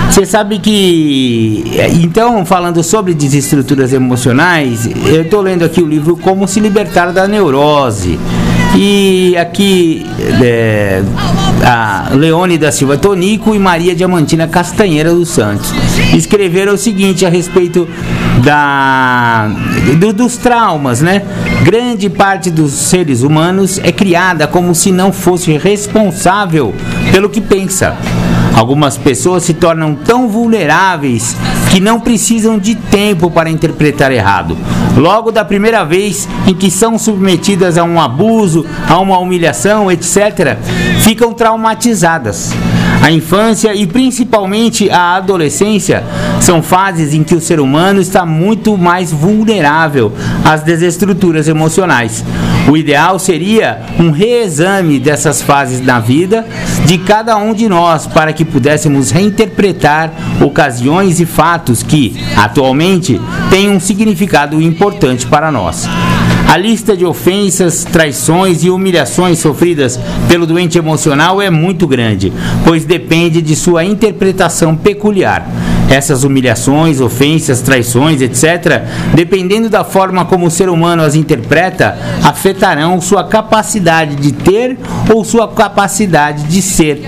Você 0.10 0.26
sabe 0.26 0.60
que. 0.60 1.64
Então, 2.02 2.46
falando 2.46 2.84
sobre 2.84 3.14
desestruturas 3.16 3.94
emocionais, 3.94 4.88
eu 5.08 5.24
estou 5.24 5.42
lendo 5.42 5.64
aqui 5.66 5.82
o 5.82 5.88
livro 5.88 6.16
Como 6.16 6.48
Se 6.48 6.60
Libertar 6.60 7.12
da 7.12 7.28
Neurose. 7.28 8.20
E 8.76 9.36
aqui 9.38 10.04
é, 10.42 11.04
a 11.64 12.10
Leone 12.14 12.58
da 12.58 12.72
Silva 12.72 12.98
Tonico 12.98 13.54
e 13.54 13.60
Maria 13.60 13.96
Diamantina 13.96 14.48
Castanheira 14.48 15.14
dos 15.14 15.30
Santos 15.30 15.72
escreveram 16.16 16.74
o 16.74 16.78
seguinte 16.78 17.24
a 17.24 17.30
respeito 17.30 17.88
da, 18.44 19.48
do- 20.00 20.12
dos 20.14 20.38
traumas, 20.38 21.02
né? 21.02 21.22
Grande 21.64 22.10
parte 22.10 22.50
dos 22.50 22.72
seres 22.72 23.22
humanos 23.22 23.80
é 23.84 23.92
criada 23.92 24.48
como 24.48 24.74
se 24.74 24.92
não 24.92 25.12
fosse 25.14 25.56
responsável 25.56 26.74
pelo 27.12 27.30
que 27.30 27.42
pensa. 27.42 27.96
Algumas 28.56 28.98
pessoas 28.98 29.44
se 29.44 29.54
tornam 29.54 29.96
tão 29.96 30.30
vulneráveis 30.30 31.36
que 31.72 31.80
não 31.80 32.00
precisam 32.00 32.60
de 32.60 32.76
tempo 32.76 33.32
para 33.32 33.50
interpretar 33.50 34.12
errado. 34.12 34.56
Logo 34.96 35.32
da 35.32 35.44
primeira 35.44 35.84
vez 35.84 36.28
em 36.46 36.54
que 36.54 36.70
são 36.70 37.00
submetidas 37.00 37.78
a 37.78 37.84
um 37.84 38.00
abuso, 38.00 38.64
a 38.88 39.00
uma 39.00 39.18
humilhação, 39.18 39.92
etc., 39.92 40.58
ficam 41.00 41.34
traumatizadas. 41.34 42.54
A 43.02 43.12
infância 43.12 43.76
e 43.76 43.88
principalmente 43.88 44.90
a 44.90 45.16
adolescência 45.16 46.04
são 46.40 46.62
fases 46.62 47.14
em 47.14 47.24
que 47.24 47.36
o 47.36 47.42
ser 47.42 47.60
humano 47.60 48.00
está 48.00 48.26
muito 48.26 48.78
mais 48.78 49.12
vulnerável 49.12 50.14
às 50.46 50.62
desestruturas 50.62 51.48
emocionais. 51.48 52.24
O 52.68 52.78
ideal 52.78 53.20
seria 53.20 53.82
um 54.00 54.10
reexame 54.10 54.98
dessas 54.98 55.42
fases 55.42 55.82
na 55.82 56.00
vida 56.00 56.46
de 56.86 56.98
cada 56.98 57.36
um 57.36 57.54
de 57.54 57.68
nós 57.68 58.08
para 58.08 58.32
que 58.32 58.46
pudéssemos 58.46 59.12
reinterpretar 59.12 60.12
ocasiões 60.42 61.20
e 61.20 61.26
fatos 61.26 61.84
que, 61.84 62.16
atualmente, 62.38 63.20
têm 63.50 63.70
um 63.70 63.80
significado 63.80 64.62
importante 64.62 65.28
para 65.28 65.52
nós. 65.52 65.88
A 66.48 66.58
lista 66.58 66.96
de 66.96 67.06
ofensas, 67.06 67.84
traições 67.84 68.64
e 68.64 68.70
humilhações 68.70 69.40
sofridas 69.40 70.00
pelo 70.28 70.46
doente 70.46 70.78
emocional 70.78 71.42
é 71.42 71.50
muito 71.50 71.88
grande, 71.88 72.32
pois 72.64 72.86
depende 72.86 73.42
de 73.42 73.56
sua 73.56 73.84
interpretação 73.84 74.76
peculiar. 74.76 75.48
Essas 75.94 76.24
humilhações, 76.24 77.00
ofensas, 77.00 77.62
traições, 77.62 78.20
etc., 78.20 78.82
dependendo 79.14 79.70
da 79.70 79.84
forma 79.84 80.26
como 80.26 80.48
o 80.48 80.50
ser 80.50 80.68
humano 80.68 81.04
as 81.04 81.14
interpreta, 81.14 81.96
afetarão 82.24 83.00
sua 83.00 83.24
capacidade 83.26 84.16
de 84.16 84.32
ter 84.32 84.76
ou 85.14 85.24
sua 85.24 85.48
capacidade 85.48 86.46
de 86.46 86.64
ser, 86.64 87.08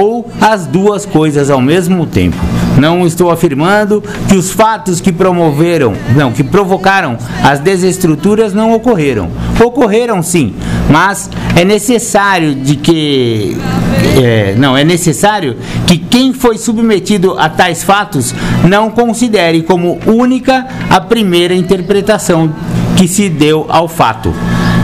ou 0.00 0.28
as 0.40 0.66
duas 0.66 1.06
coisas 1.06 1.48
ao 1.48 1.60
mesmo 1.60 2.06
tempo. 2.06 2.36
Não 2.76 3.06
estou 3.06 3.30
afirmando 3.30 4.02
que 4.28 4.34
os 4.34 4.50
fatos 4.50 5.00
que 5.00 5.12
promoveram, 5.12 5.92
não, 6.16 6.32
que 6.32 6.42
provocaram 6.42 7.16
as 7.44 7.60
desestruturas 7.60 8.52
não 8.52 8.72
ocorreram. 8.72 9.28
Ocorreram 9.64 10.24
sim, 10.24 10.54
mas 10.88 11.30
é 11.56 11.64
necessário 11.64 12.54
de 12.54 12.76
que 12.76 13.56
é, 14.22 14.54
não 14.56 14.76
é 14.76 14.84
necessário 14.84 15.56
que 15.86 15.98
quem 15.98 16.32
foi 16.32 16.58
submetido 16.58 17.38
a 17.38 17.48
tais 17.48 17.82
fatos 17.82 18.34
não 18.64 18.90
considere 18.90 19.62
como 19.62 19.98
única 20.06 20.66
a 20.90 21.00
primeira 21.00 21.54
interpretação 21.54 22.52
que 22.96 23.06
se 23.06 23.28
deu 23.28 23.66
ao 23.68 23.86
fato. 23.86 24.34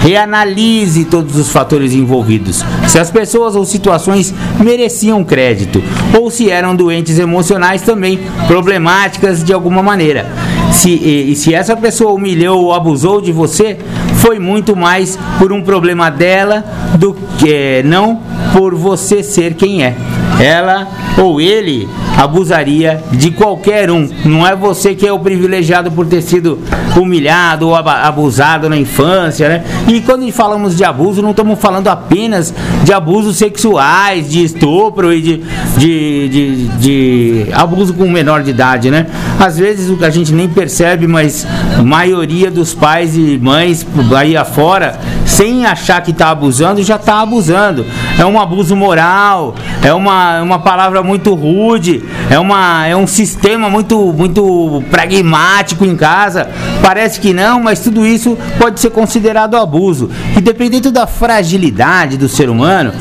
Reanalise 0.00 1.06
todos 1.06 1.36
os 1.36 1.48
fatores 1.48 1.94
envolvidos. 1.94 2.62
Se 2.86 2.98
as 2.98 3.10
pessoas 3.10 3.56
ou 3.56 3.64
situações 3.64 4.34
mereciam 4.60 5.24
crédito 5.24 5.82
ou 6.16 6.30
se 6.30 6.50
eram 6.50 6.76
doentes 6.76 7.18
emocionais 7.18 7.80
também 7.80 8.20
problemáticas 8.46 9.42
de 9.42 9.52
alguma 9.52 9.82
maneira. 9.82 10.30
Se, 10.72 10.90
e, 10.90 11.32
e 11.32 11.36
se 11.36 11.54
essa 11.54 11.74
pessoa 11.74 12.12
humilhou 12.12 12.64
ou 12.64 12.74
abusou 12.74 13.20
de 13.20 13.32
você, 13.32 13.78
foi 14.24 14.38
muito 14.38 14.74
mais 14.74 15.18
por 15.38 15.52
um 15.52 15.60
problema 15.60 16.10
dela 16.10 16.64
do 16.98 17.12
que 17.12 17.52
eh, 17.52 17.82
não 17.84 18.22
por 18.54 18.74
você 18.74 19.22
ser 19.22 19.52
quem 19.52 19.84
é. 19.84 19.94
Ela 20.40 20.88
ou 21.18 21.42
ele 21.42 21.86
abusaria 22.16 23.02
de 23.12 23.30
qualquer 23.30 23.90
um. 23.90 24.08
Não 24.24 24.46
é 24.46 24.56
você 24.56 24.94
que 24.94 25.06
é 25.06 25.12
o 25.12 25.18
privilegiado 25.18 25.92
por 25.92 26.06
ter 26.06 26.22
sido 26.22 26.58
humilhado 27.00 27.68
ou 27.68 27.74
abusado 27.74 28.68
na 28.68 28.76
infância, 28.76 29.48
né? 29.48 29.64
E 29.88 30.00
quando 30.00 30.30
falamos 30.32 30.76
de 30.76 30.84
abuso, 30.84 31.22
não 31.22 31.30
estamos 31.30 31.58
falando 31.58 31.88
apenas 31.88 32.54
de 32.82 32.92
abusos 32.92 33.36
sexuais, 33.36 34.30
de 34.30 34.44
estupro 34.44 35.12
e 35.12 35.20
de, 35.20 35.44
de, 35.76 36.28
de, 36.28 36.68
de 36.78 37.46
abuso 37.52 37.94
com 37.94 38.08
menor 38.08 38.42
de 38.42 38.50
idade, 38.50 38.90
né? 38.90 39.06
Às 39.38 39.58
vezes 39.58 39.90
o 39.90 39.96
que 39.96 40.04
a 40.04 40.10
gente 40.10 40.32
nem 40.32 40.48
percebe, 40.48 41.06
mas 41.06 41.46
a 41.78 41.82
maioria 41.82 42.50
dos 42.50 42.74
pais 42.74 43.16
e 43.16 43.38
mães 43.42 43.86
aí 44.16 44.36
afora, 44.36 44.98
sem 45.26 45.66
achar 45.66 46.02
que 46.02 46.10
está 46.10 46.30
abusando, 46.30 46.82
já 46.82 46.96
está 46.96 47.20
abusando. 47.20 47.86
É 48.18 48.24
um 48.24 48.40
abuso 48.40 48.76
moral, 48.76 49.54
é 49.82 49.92
uma, 49.92 50.42
uma 50.42 50.58
palavra 50.58 51.02
muito 51.02 51.34
rude, 51.34 52.02
é, 52.30 52.38
uma, 52.38 52.86
é 52.86 52.96
um 52.96 53.06
sistema 53.06 53.68
muito, 53.68 54.12
muito 54.12 54.82
pragmático 54.90 55.84
em 55.84 55.96
casa. 55.96 56.48
Parece 56.82 57.20
que 57.20 57.32
não, 57.32 57.60
mas 57.60 57.80
tudo 57.80 58.06
isso 58.06 58.38
pode 58.58 58.80
ser 58.80 58.90
considerado 58.90 59.56
abuso. 59.56 60.10
E 60.36 60.40
dependendo 60.40 60.90
da 60.90 61.06
fragilidade 61.06 62.16
do 62.16 62.28
ser 62.28 62.48
humano, 62.48 62.92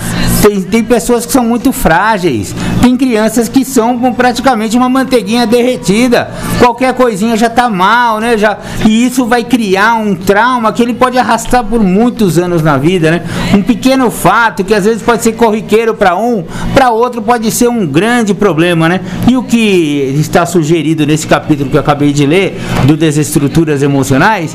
tem, 0.43 0.61
tem 0.61 0.83
pessoas 0.83 1.25
que 1.25 1.31
são 1.31 1.45
muito 1.45 1.71
frágeis, 1.71 2.53
tem 2.81 2.97
crianças 2.97 3.47
que 3.47 3.63
são 3.63 3.97
praticamente 4.13 4.75
uma 4.75 4.89
manteiguinha 4.89 5.47
derretida, 5.47 6.29
qualquer 6.59 6.93
coisinha 6.93 7.37
já 7.37 7.49
tá 7.49 7.69
mal, 7.69 8.19
né? 8.19 8.37
Já, 8.37 8.57
e 8.85 9.05
isso 9.05 9.25
vai 9.25 9.45
criar 9.45 9.95
um 9.95 10.13
trauma 10.13 10.73
que 10.73 10.83
ele 10.83 10.93
pode 10.93 11.17
arrastar 11.17 11.63
por 11.63 11.81
muitos 11.81 12.37
anos 12.37 12.61
na 12.61 12.77
vida, 12.77 13.09
né? 13.09 13.23
Um 13.53 13.61
pequeno 13.61 14.11
fato 14.11 14.65
que 14.65 14.73
às 14.73 14.83
vezes 14.83 15.01
pode 15.01 15.23
ser 15.23 15.31
corriqueiro 15.31 15.93
para 15.93 16.17
um, 16.17 16.43
para 16.73 16.89
outro 16.89 17.21
pode 17.21 17.49
ser 17.49 17.69
um 17.69 17.87
grande 17.87 18.33
problema, 18.33 18.89
né? 18.89 18.99
E 19.29 19.37
o 19.37 19.43
que 19.43 20.13
está 20.19 20.45
sugerido 20.45 21.05
nesse 21.05 21.25
capítulo 21.25 21.69
que 21.69 21.77
eu 21.77 21.81
acabei 21.81 22.11
de 22.11 22.25
ler, 22.25 22.59
do 22.85 22.97
Desestruturas 22.97 23.81
Emocionais, 23.81 24.53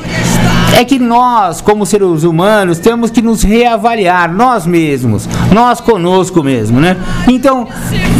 é 0.75 0.85
que 0.85 0.99
nós, 0.99 1.61
como 1.61 1.85
seres 1.85 2.23
humanos, 2.23 2.79
temos 2.79 3.11
que 3.11 3.21
nos 3.21 3.43
reavaliar, 3.43 4.31
nós 4.33 4.65
mesmos, 4.65 5.27
nós 5.51 5.81
conosco 5.81 6.43
mesmo, 6.43 6.79
né? 6.79 6.97
Então, 7.27 7.67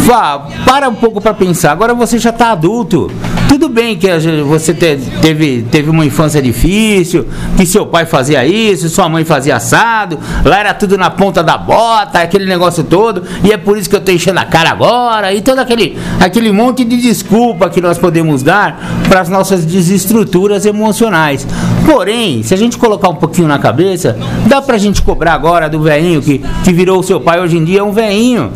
vá, 0.05 0.47
para 0.65 0.89
um 0.89 0.95
pouco 0.95 1.21
para 1.21 1.33
pensar. 1.33 1.71
Agora 1.71 1.93
você 1.93 2.17
já 2.17 2.31
está 2.31 2.51
adulto. 2.51 3.09
Tudo 3.47 3.67
bem 3.67 3.97
que 3.97 4.07
você 4.47 4.75
teve, 4.75 5.63
teve 5.63 5.89
uma 5.89 6.05
infância 6.05 6.39
difícil, 6.39 7.27
que 7.57 7.65
seu 7.65 7.85
pai 7.85 8.05
fazia 8.05 8.45
isso, 8.45 8.87
sua 8.89 9.09
mãe 9.09 9.25
fazia 9.25 9.55
assado, 9.55 10.19
lá 10.45 10.59
era 10.59 10.73
tudo 10.73 10.97
na 10.99 11.09
ponta 11.09 11.41
da 11.41 11.57
bota, 11.57 12.19
aquele 12.19 12.45
negócio 12.45 12.83
todo, 12.83 13.23
e 13.43 13.51
é 13.51 13.57
por 13.57 13.75
isso 13.75 13.89
que 13.89 13.95
eu 13.95 13.99
estou 13.99 14.13
enchendo 14.13 14.39
a 14.39 14.45
cara 14.45 14.69
agora, 14.69 15.33
e 15.33 15.41
todo 15.41 15.57
aquele, 15.57 15.97
aquele 16.19 16.51
monte 16.51 16.85
de 16.85 16.97
desculpa 16.97 17.71
que 17.71 17.81
nós 17.81 17.97
podemos 17.97 18.43
dar 18.43 18.79
para 19.09 19.21
as 19.21 19.29
nossas 19.29 19.65
desestruturas 19.65 20.65
emocionais. 20.67 21.47
Porém, 21.87 22.38
se 22.43 22.53
a 22.53 22.57
gente 22.57 22.77
colocar 22.77 23.09
um 23.09 23.15
pouquinho 23.15 23.47
na 23.47 23.59
cabeça, 23.59 24.17
dá 24.47 24.61
para 24.61 24.75
a 24.75 24.79
gente 24.79 25.01
cobrar 25.01 25.33
agora 25.33 25.69
do 25.69 25.81
velhinho 25.81 26.21
que, 26.21 26.41
que 26.63 26.71
virou 26.73 26.99
o 26.99 27.03
seu 27.03 27.19
pai 27.19 27.39
hoje 27.39 27.57
em 27.57 27.63
dia, 27.63 27.79
é 27.79 27.83
um 27.83 27.91
velhinho 27.91 28.51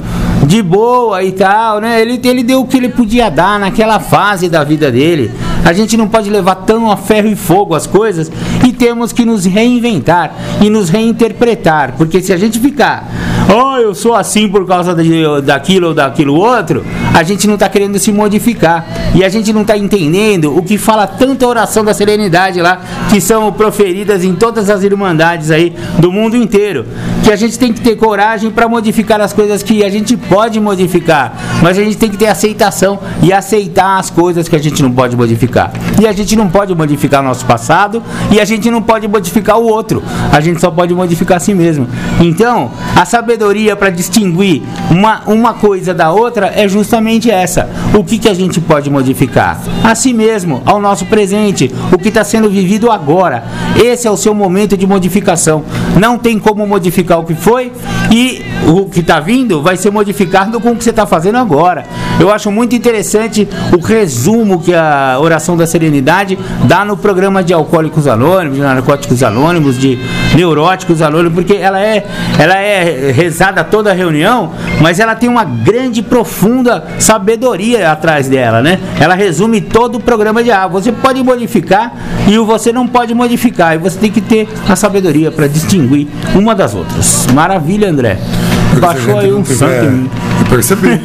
de 0.45 0.61
boa 0.61 1.23
e 1.23 1.31
tal, 1.31 1.79
né? 1.79 2.01
Ele, 2.01 2.19
ele 2.23 2.43
deu 2.43 2.61
o 2.61 2.67
que 2.67 2.77
ele 2.77 2.89
podia 2.89 3.29
dar 3.29 3.59
naquela 3.59 3.99
fase 3.99 4.49
da 4.49 4.63
vida 4.63 4.91
dele. 4.91 5.31
A 5.63 5.71
gente 5.71 5.95
não 5.95 6.07
pode 6.07 6.29
levar 6.29 6.55
tão 6.55 6.91
a 6.91 6.97
ferro 6.97 7.27
e 7.27 7.35
fogo 7.35 7.73
as 7.73 7.87
coisas 7.87 8.29
e 8.65 8.73
temos 8.73 9.13
que 9.13 9.23
nos 9.23 9.45
reinventar 9.45 10.35
e 10.61 10.69
nos 10.69 10.89
reinterpretar, 10.89 11.93
porque 11.97 12.21
se 12.21 12.33
a 12.33 12.37
gente 12.37 12.59
ficar, 12.59 13.09
oh, 13.49 13.77
eu 13.77 13.93
sou 13.93 14.15
assim 14.15 14.47
por 14.47 14.65
causa 14.65 14.93
de, 14.95 15.41
daquilo 15.41 15.89
ou 15.89 15.93
daquilo 15.93 16.35
outro, 16.35 16.83
a 17.13 17.23
gente 17.23 17.47
não 17.47 17.55
está 17.55 17.69
querendo 17.69 17.99
se 17.99 18.11
modificar 18.11 18.85
e 19.13 19.23
a 19.23 19.29
gente 19.29 19.53
não 19.53 19.61
está 19.61 19.77
entendendo 19.77 20.55
o 20.55 20.63
que 20.63 20.77
fala 20.77 21.05
tanto 21.05 21.45
a 21.45 21.49
oração 21.49 21.83
da 21.83 21.93
serenidade 21.93 22.61
lá, 22.61 22.81
que 23.09 23.21
são 23.21 23.51
proferidas 23.51 24.23
em 24.23 24.33
todas 24.33 24.69
as 24.69 24.83
irmandades 24.83 25.51
aí 25.51 25.75
do 25.99 26.11
mundo 26.11 26.35
inteiro, 26.35 26.85
que 27.23 27.31
a 27.31 27.35
gente 27.35 27.59
tem 27.59 27.71
que 27.71 27.81
ter 27.81 27.95
coragem 27.95 28.49
para 28.49 28.67
modificar 28.67 29.21
as 29.21 29.33
coisas 29.33 29.61
que 29.61 29.83
a 29.83 29.89
gente 29.89 30.17
pode 30.17 30.59
modificar, 30.59 31.33
mas 31.61 31.77
a 31.77 31.83
gente 31.83 31.97
tem 31.97 32.09
que 32.09 32.17
ter 32.17 32.27
aceitação 32.27 32.99
e 33.21 33.31
aceitar 33.31 33.99
as 33.99 34.09
coisas 34.09 34.47
que 34.47 34.55
a 34.55 34.59
gente 34.59 34.81
não 34.81 34.91
pode 34.91 35.15
modificar. 35.15 35.71
E 36.01 36.07
a 36.07 36.11
gente 36.11 36.35
não 36.35 36.49
pode 36.49 36.73
modificar 36.73 37.21
o 37.21 37.23
nosso 37.23 37.45
passado 37.45 38.01
e 38.31 38.39
a 38.39 38.45
gente 38.45 38.69
não 38.71 38.81
pode 38.81 39.07
modificar 39.07 39.59
o 39.59 39.67
outro. 39.67 40.01
A 40.31 40.41
gente 40.41 40.59
só 40.59 40.71
pode 40.71 40.93
modificar 40.93 41.37
a 41.37 41.39
si 41.39 41.53
mesmo. 41.53 41.87
Então, 42.19 42.71
a 42.95 43.05
sabedoria 43.05 43.32
para 43.77 43.89
distinguir 43.89 44.61
uma, 44.89 45.21
uma 45.25 45.53
coisa 45.53 45.93
da 45.93 46.11
outra 46.11 46.51
é 46.55 46.67
justamente 46.67 47.29
essa. 47.29 47.69
O 47.97 48.03
que, 48.03 48.17
que 48.17 48.29
a 48.29 48.33
gente 48.33 48.61
pode 48.61 48.89
modificar? 48.89 49.61
A 49.83 49.95
si 49.95 50.13
mesmo, 50.13 50.61
ao 50.65 50.79
nosso 50.79 51.05
presente, 51.05 51.71
o 51.91 51.97
que 51.97 52.09
está 52.09 52.23
sendo 52.23 52.49
vivido 52.49 52.91
agora. 52.91 53.43
Esse 53.75 54.07
é 54.07 54.11
o 54.11 54.17
seu 54.17 54.33
momento 54.33 54.77
de 54.77 54.85
modificação. 54.85 55.63
Não 55.99 56.17
tem 56.17 56.39
como 56.39 56.65
modificar 56.67 57.19
o 57.19 57.23
que 57.23 57.35
foi 57.35 57.71
e 58.11 58.41
o 58.67 58.85
que 58.85 58.99
está 58.99 59.19
vindo 59.19 59.61
vai 59.61 59.77
ser 59.77 59.91
modificado 59.91 60.59
com 60.59 60.71
o 60.71 60.75
que 60.75 60.83
você 60.83 60.91
está 60.91 61.05
fazendo 61.05 61.37
agora. 61.37 61.85
Eu 62.19 62.31
acho 62.31 62.51
muito 62.51 62.75
interessante 62.75 63.47
o 63.75 63.81
resumo 63.81 64.61
que 64.61 64.73
a 64.73 65.17
oração 65.19 65.57
da 65.57 65.65
serenidade 65.65 66.37
dá 66.65 66.85
no 66.85 66.95
programa 66.95 67.43
de 67.43 67.53
alcoólicos 67.53 68.07
anônimos, 68.07 68.57
de 68.57 68.63
narcóticos 68.63 69.23
anônimos, 69.23 69.77
de 69.77 69.99
neuróticos 70.35 71.01
anônimos, 71.01 71.33
porque 71.33 71.53
ela 71.53 71.81
é, 71.81 72.05
ela 72.39 72.55
é 72.57 73.11
rezada 73.11 73.63
toda 73.63 73.91
a 73.91 73.93
reunião, 73.93 74.51
mas 74.79 74.99
ela 74.99 75.15
tem 75.15 75.27
uma 75.27 75.43
grande 75.43 76.01
profunda 76.01 76.85
sabedoria 76.99 77.91
atrás 77.91 78.29
dela, 78.29 78.61
né? 78.61 78.79
Ela 78.99 79.15
resume 79.15 79.59
todo 79.59 79.95
o 79.95 79.99
programa 79.99 80.43
de 80.43 80.51
ah, 80.51 80.67
você 80.67 80.91
pode 80.91 81.21
modificar 81.23 81.93
e 82.27 82.37
você 82.37 82.71
não 82.71 82.87
pode 82.87 83.13
modificar, 83.13 83.75
e 83.75 83.77
você 83.77 83.97
tem 83.97 84.11
que 84.11 84.21
ter 84.21 84.47
a 84.69 84.75
sabedoria 84.75 85.31
para 85.31 85.47
distinguir 85.47 86.07
uma 86.35 86.55
das 86.55 86.73
outras. 86.73 87.27
Maravilha, 87.33 87.89
André. 87.89 88.17
Baixou 88.79 89.19
aí 89.19 89.33
um 89.33 89.45
santo 89.45 89.85
em 89.85 89.91
mim. 89.91 90.09
Percebi. 90.49 91.01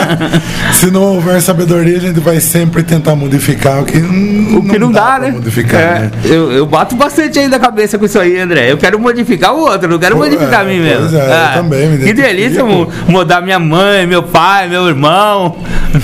Se 0.72 0.90
não 0.90 1.02
houver 1.14 1.40
sabedoria, 1.40 1.96
a 1.96 2.00
gente 2.00 2.20
vai 2.20 2.40
sempre 2.40 2.82
tentar 2.82 3.14
modificar 3.14 3.82
o 3.82 3.84
que, 3.84 3.98
o 3.98 4.62
que 4.62 4.78
não, 4.78 4.92
dá, 4.92 5.18
dá 5.18 5.26
né? 5.26 5.30
Modificar, 5.30 5.80
é, 5.80 5.98
né? 6.00 6.10
Eu, 6.24 6.52
eu 6.52 6.66
bato 6.66 6.94
bastante 6.96 7.38
aí 7.38 7.48
na 7.48 7.58
cabeça 7.58 7.98
com 7.98 8.04
isso 8.04 8.18
aí, 8.18 8.38
André. 8.38 8.70
Eu 8.70 8.76
quero 8.76 8.98
modificar 8.98 9.54
o 9.54 9.60
outro, 9.60 9.88
não 9.88 9.98
quero 9.98 10.16
Pô, 10.16 10.22
modificar 10.22 10.60
é, 10.60 10.62
a 10.62 10.64
mim 10.64 10.80
mesmo. 10.80 11.16
É, 11.16 11.20
ah, 11.20 11.52
eu 11.54 11.62
também, 11.62 11.88
me 11.88 12.04
Que 12.04 12.12
delícia 12.12 12.62
mudar 13.08 13.40
minha 13.40 13.58
mãe, 13.58 14.06
meu 14.06 14.22
pai, 14.22 14.68
meu 14.68 14.86
irmão, 14.88 15.56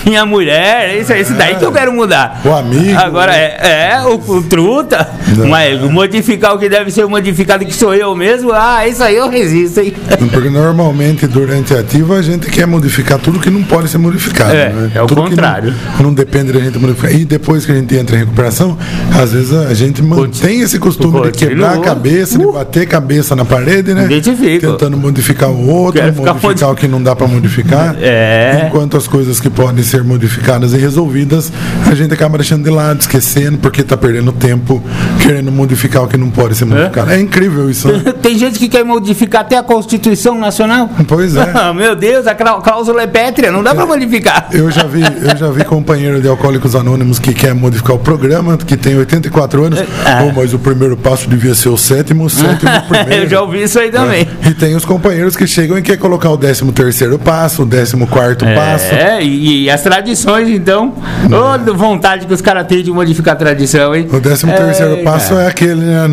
minha 0.07 0.25
mulher. 0.25 0.97
Isso, 0.99 1.13
é, 1.13 1.21
esse 1.21 1.33
daí 1.35 1.57
que 1.57 1.65
eu 1.65 1.73
quero 1.73 1.93
mudar. 1.93 2.41
O 2.45 2.51
amigo. 2.51 2.99
Agora 2.99 3.35
é, 3.37 3.93
é 3.93 4.03
o, 4.03 4.15
o 4.15 4.43
truta. 4.43 5.09
Não. 5.37 5.49
Mas 5.49 5.81
modificar 5.83 6.55
o 6.55 6.59
que 6.59 6.69
deve 6.69 6.91
ser 6.91 7.07
modificado, 7.07 7.65
que 7.65 7.75
sou 7.75 7.95
eu 7.95 8.15
mesmo, 8.15 8.53
ah, 8.53 8.87
isso 8.87 9.03
aí 9.03 9.17
eu 9.17 9.29
resisto, 9.29 9.81
hein? 9.81 9.95
Porque 10.33 10.49
normalmente 10.91 11.27
durante 11.27 11.73
a 11.73 11.81
ativa 11.81 12.17
a 12.17 12.23
gente 12.23 12.51
quer 12.51 12.67
modificar 12.67 13.19
tudo 13.19 13.39
que 13.39 13.49
não 13.49 13.63
pode 13.63 13.89
ser 13.89 13.99
modificado. 13.99 14.53
É, 14.53 14.71
né? 14.71 14.91
é 14.95 15.03
o 15.03 15.07
tudo 15.07 15.23
contrário. 15.23 15.73
Que 15.73 16.03
não, 16.03 16.11
não, 16.11 16.15
depende 16.15 16.53
da 16.53 16.59
gente 16.59 16.79
modificar. 16.79 17.15
E 17.15 17.25
depois 17.25 17.65
que 17.65 17.73
a 17.73 17.75
gente 17.75 17.97
entra 17.97 18.17
em 18.17 18.19
recuperação, 18.21 18.77
às 19.21 19.33
vezes 19.33 19.53
a 19.53 19.73
gente 19.73 20.03
mantém 20.03 20.61
esse 20.61 20.79
costume 20.79 21.23
de 21.31 21.39
quebrar 21.39 21.77
a 21.77 21.81
cabeça, 21.81 22.37
uh, 22.37 22.47
de 22.47 22.53
bater 22.53 22.89
cabeça 22.89 23.37
na 23.37 23.45
parede, 23.45 23.95
né? 23.95 24.07
Identifico. 24.07 24.73
Tentando 24.73 24.97
modificar 24.97 25.51
o 25.51 25.69
outro, 25.69 26.01
Quero 26.01 26.15
modificar 26.17 26.71
o 26.71 26.75
que 26.75 26.89
não 26.89 27.03
dá 27.03 27.15
para 27.15 27.27
modificar. 27.27 27.97
É. 28.03 28.65
Enquanto 28.67 28.97
as 28.97 29.07
coisas 29.07 29.39
que 29.41 29.51
podem 29.51 29.85
ser 29.85 30.03
modificadas 30.03 30.73
e 30.73 30.79
resolvidas, 30.79 31.53
a 31.87 31.95
gente 31.95 32.13
acaba 32.13 32.39
deixando 32.39 32.65
de 32.65 32.71
lado, 32.71 33.01
esquecendo, 33.01 33.59
porque 33.59 33.83
está 33.83 33.97
perdendo 33.97 34.33
tempo 34.33 34.83
querendo 35.23 35.53
modificar 35.53 36.03
o 36.03 36.09
que 36.09 36.17
não 36.17 36.31
pode 36.31 36.55
ser 36.55 36.65
modificado. 36.65 37.11
É, 37.11 37.17
é 37.17 37.21
incrível 37.21 37.71
isso. 37.71 37.89
Né? 37.89 38.13
Tem 38.23 38.39
gente 38.39 38.59
que 38.59 38.69
quer 38.69 38.85
modificar 38.85 39.43
até 39.43 39.57
a 39.59 39.63
Constituição 39.63 40.39
Nacional. 40.39 40.80
Pois 41.07 41.37
é. 41.37 41.51
Meu 41.75 41.95
Deus, 41.95 42.27
a 42.27 42.35
cláusula 42.35 43.03
é 43.03 43.07
pétrea, 43.07 43.51
não 43.51 43.63
dá 43.63 43.75
para 43.75 43.87
modificar. 43.87 44.49
Eu 44.53 44.71
já 44.71 44.85
vi, 44.85 45.03
eu 45.03 45.37
já 45.37 45.51
vi 45.51 45.65
companheiro 45.65 46.21
de 46.21 46.29
Alcoólicos 46.29 46.75
Anônimos 46.75 47.19
que 47.19 47.33
quer 47.33 47.55
modificar 47.55 47.97
o 47.97 47.99
programa, 47.99 48.57
que 48.57 48.77
tem 48.77 48.97
84 48.97 49.65
anos. 49.65 49.81
Ah. 50.05 50.25
Oh, 50.27 50.33
mas 50.33 50.55
o 50.55 50.59
primeiro 50.59 50.97
passo 50.97 51.29
devia 51.29 51.55
ser 51.55 51.69
o 51.69 51.77
sétimo, 51.77 52.25
o 52.25 52.31
sétimo 52.31 52.71
primeiro. 52.89 53.25
eu 53.25 53.29
já 53.29 53.41
ouvi 53.41 53.63
isso 53.63 53.79
aí 53.79 53.91
também. 53.91 54.27
É. 54.45 54.49
E 54.49 54.55
tem 54.55 54.75
os 54.75 54.85
companheiros 54.85 55.37
que 55.37 55.47
chegam 55.47 55.79
e 55.79 55.83
quer 55.83 55.97
colocar 55.97 56.31
o 56.31 56.37
13 56.37 56.71
terceiro 56.73 57.19
passo, 57.19 57.63
o 57.63 57.67
14 57.67 57.97
quarto 58.07 58.45
é, 58.45 58.55
passo. 58.55 58.95
É, 58.95 59.23
e, 59.23 59.65
e, 59.65 59.71
as 59.71 59.83
tradições, 59.83 60.49
então. 60.49 60.95
Ô, 61.31 61.71
oh, 61.71 61.75
vontade 61.75 62.27
que 62.27 62.35
os 62.35 62.41
caras 62.41 62.67
têm 62.67 62.83
de 62.83 62.91
modificar 62.91 63.35
a 63.35 63.37
tradição, 63.37 63.95
hein? 63.95 64.09
O 64.13 64.21
13 64.21 64.47
terceiro 64.47 64.95
é, 64.95 65.03
passo 65.03 65.35
é 65.35 65.47
aquele, 65.47 65.81
né, 65.81 66.09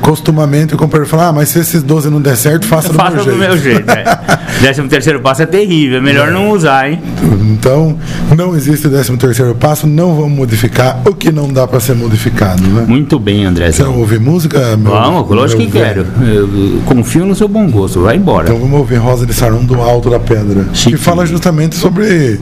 costumamente 0.00 0.74
o 0.74 0.78
companheiro 0.78 1.08
fala, 1.08 1.28
ah, 1.28 1.32
mas 1.32 1.48
se 1.48 1.58
esses 1.58 1.82
12 1.82 2.10
não 2.10 2.20
der 2.20 2.36
certo, 2.36 2.66
faça 2.66 2.88
do 2.88 2.94
faça 2.94 3.16
meu 3.16 3.24
jeito. 3.24 3.38
Faça 3.38 3.48
do 3.48 3.54
meu 3.54 3.58
jeito, 3.58 3.90
é. 3.90 4.04
13 4.60 4.82
terceiro 4.88 5.20
passo 5.20 5.42
é 5.42 5.46
terrível 5.46 5.98
é 5.98 6.00
melhor 6.00 6.30
não 6.30 6.50
usar, 6.50 6.90
hein? 6.90 7.00
Então, 7.42 7.96
não 8.36 8.56
existe 8.56 8.86
o 8.86 8.90
13 8.90 9.16
terceiro 9.16 9.54
passo, 9.54 9.86
não 9.86 10.14
vamos 10.14 10.32
modificar 10.32 11.00
o 11.04 11.14
que 11.14 11.30
não 11.30 11.52
dá 11.52 11.66
para 11.66 11.80
ser 11.80 11.94
modificado, 11.94 12.62
né? 12.62 12.84
Muito 12.86 13.18
bem, 13.18 13.44
André. 13.44 13.70
Quer 13.70 13.86
ouvir 13.86 14.20
música? 14.20 14.76
Meu, 14.76 14.92
vamos, 14.92 15.28
lógico 15.28 15.62
que 15.62 15.68
velho? 15.68 16.06
quero. 16.16 16.28
Eu 16.28 16.82
confio 16.84 17.24
no 17.24 17.34
seu 17.34 17.48
bom 17.48 17.70
gosto, 17.70 18.02
vai 18.02 18.16
embora. 18.16 18.48
Então 18.48 18.58
vamos 18.58 18.78
ouvir 18.78 18.96
Rosa 18.96 19.26
de 19.26 19.34
Sarum 19.34 19.64
do 19.64 19.80
Alto 19.80 20.10
da 20.10 20.18
Pedra, 20.18 20.66
Chique. 20.72 20.92
que 20.92 20.96
fala 20.96 21.26
justamente 21.26 21.76
sobre 21.76 22.40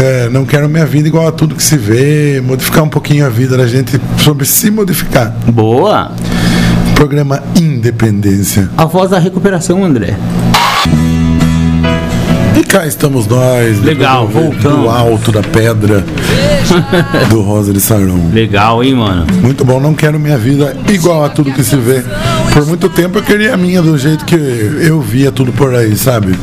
é, 0.00 0.28
não 0.30 0.44
quero 0.44 0.68
minha 0.68 0.86
vida 0.86 1.08
igual 1.08 1.26
a 1.26 1.32
tudo 1.32 1.54
que 1.54 1.62
se 1.62 1.76
vê, 1.76 2.40
modificar 2.44 2.84
um 2.84 2.88
pouquinho 2.88 3.26
a 3.26 3.28
vida 3.28 3.56
da 3.56 3.66
gente, 3.66 4.00
sobre 4.18 4.44
se 4.46 4.70
modificar. 4.70 5.34
Boa. 5.48 6.12
Programa 6.94 7.42
Independência. 7.56 8.70
A 8.76 8.84
voz 8.84 9.10
da 9.10 9.18
recuperação, 9.18 9.84
André. 9.84 10.16
Thank 10.84 11.26
you. 11.26 11.31
E 12.58 12.62
cá 12.64 12.86
estamos 12.86 13.26
nós, 13.26 13.80
Legal, 13.80 14.28
voltamos. 14.28 14.82
do 14.82 14.88
Alto 14.90 15.32
da 15.32 15.42
Pedra, 15.42 16.04
do 17.30 17.40
Rosa 17.40 17.72
de 17.72 17.80
Sarum. 17.80 18.30
Legal, 18.32 18.84
hein, 18.84 18.94
mano? 18.94 19.26
Muito 19.40 19.64
bom, 19.64 19.80
não 19.80 19.94
quero 19.94 20.18
minha 20.20 20.36
vida 20.36 20.76
igual 20.88 21.24
a 21.24 21.30
tudo 21.30 21.52
que 21.52 21.64
se 21.64 21.76
vê. 21.76 22.02
Por 22.52 22.66
muito 22.66 22.88
tempo 22.90 23.18
eu 23.18 23.22
queria 23.22 23.54
a 23.54 23.56
minha 23.56 23.80
do 23.80 23.96
jeito 23.96 24.24
que 24.26 24.34
eu 24.34 25.00
via 25.00 25.32
tudo 25.32 25.50
por 25.52 25.74
aí, 25.74 25.96
sabe? 25.96 26.34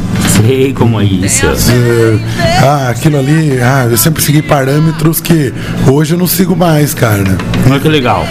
Sei 0.41 0.74
como 0.74 1.00
é 1.00 1.04
isso. 1.04 1.45
É, 1.45 2.19
ah, 2.63 2.89
aquilo 2.89 3.19
ali, 3.19 3.60
ah, 3.62 3.88
eu 3.89 3.98
sempre 3.98 4.24
segui 4.24 4.41
parâmetros 4.41 5.22
que 5.22 5.54
hoje 5.88 6.15
eu 6.15 6.17
não 6.17 6.28
sigo 6.28 6.56
mais, 6.56 6.93
cara. 6.93 7.38
Olha 7.69 7.80
que 7.80 7.88
legal. 7.88 8.26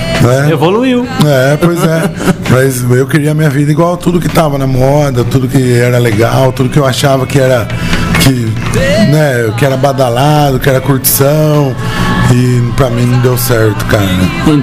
É. 0.46 0.50
Evoluiu. 0.50 1.06
É, 1.24 1.56
pois 1.56 1.78
é. 1.84 2.10
Mas 2.50 2.82
eu 2.90 3.06
queria 3.06 3.32
a 3.32 3.34
minha 3.34 3.50
vida 3.50 3.70
igual 3.70 3.94
a 3.94 3.96
tudo 3.96 4.18
que 4.18 4.28
tava 4.28 4.56
na 4.56 4.66
moda, 4.66 5.22
tudo 5.22 5.46
que 5.46 5.74
era 5.74 5.98
legal, 5.98 6.50
tudo 6.50 6.70
que 6.70 6.78
eu 6.78 6.86
achava 6.86 7.26
que 7.26 7.38
era 7.38 7.67
que, 8.20 8.52
né, 9.10 9.52
que 9.56 9.64
era 9.64 9.76
badalado, 9.76 10.58
que 10.58 10.68
era 10.68 10.80
curtição. 10.80 11.74
E 12.30 12.62
pra 12.76 12.90
mim 12.90 13.06
não 13.06 13.18
deu 13.20 13.38
certo, 13.38 13.86
cara. 13.86 14.04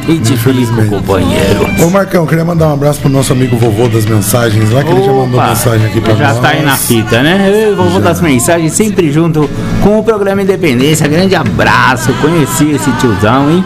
Infelizmente. 0.07 0.89
companheiro. 0.89 1.67
Ô 1.83 1.89
Marcão, 1.89 2.25
queria 2.27 2.45
mandar 2.45 2.67
um 2.67 2.73
abraço 2.73 2.99
pro 2.99 3.09
nosso 3.09 3.33
amigo 3.33 3.57
vovô 3.57 3.87
das 3.87 4.05
mensagens 4.05 4.69
lá, 4.69 4.83
que 4.83 4.91
ele 4.91 5.03
já 5.03 5.11
mandou 5.11 5.39
Opa, 5.39 5.49
mensagem 5.49 5.87
aqui 5.87 5.99
pra 5.99 6.13
já 6.13 6.27
nós. 6.29 6.39
tá 6.39 6.49
aí 6.49 6.63
na 6.63 6.75
fita, 6.75 7.23
né? 7.23 7.51
Eu 7.71 7.75
vou 7.75 7.99
das 7.99 8.21
mensagens 8.21 8.71
sempre 8.73 9.11
junto 9.11 9.49
com 9.81 9.97
o 9.97 10.03
programa 10.03 10.43
Independência. 10.43 11.07
Grande 11.07 11.35
abraço, 11.35 12.13
conheci 12.21 12.69
esse 12.69 12.91
tiozão, 12.93 13.49
hein? 13.49 13.65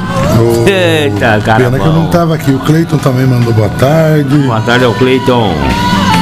Eita, 0.65 1.41
cara. 1.43 1.65
Pena 1.65 1.77
que 1.77 1.85
eu 1.85 1.93
não 1.93 2.07
tava 2.07 2.35
aqui. 2.35 2.51
O 2.51 2.59
Cleiton 2.59 2.97
também 2.97 3.25
mandou 3.25 3.51
boa 3.51 3.69
tarde. 3.69 4.37
Boa 4.37 4.61
tarde 4.61 4.85
ao 4.85 4.93
Cleiton. 4.93 5.53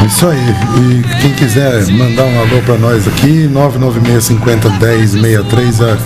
Isso 0.06 0.28
aí. 0.28 0.56
E 0.80 1.02
quem 1.22 1.34
quiser 1.34 1.86
mandar 1.88 2.24
um 2.24 2.40
alô 2.40 2.62
pra 2.66 2.78
nós 2.78 3.06
aqui, 3.08 3.50
996501063 3.54 5.82
é 5.82 5.98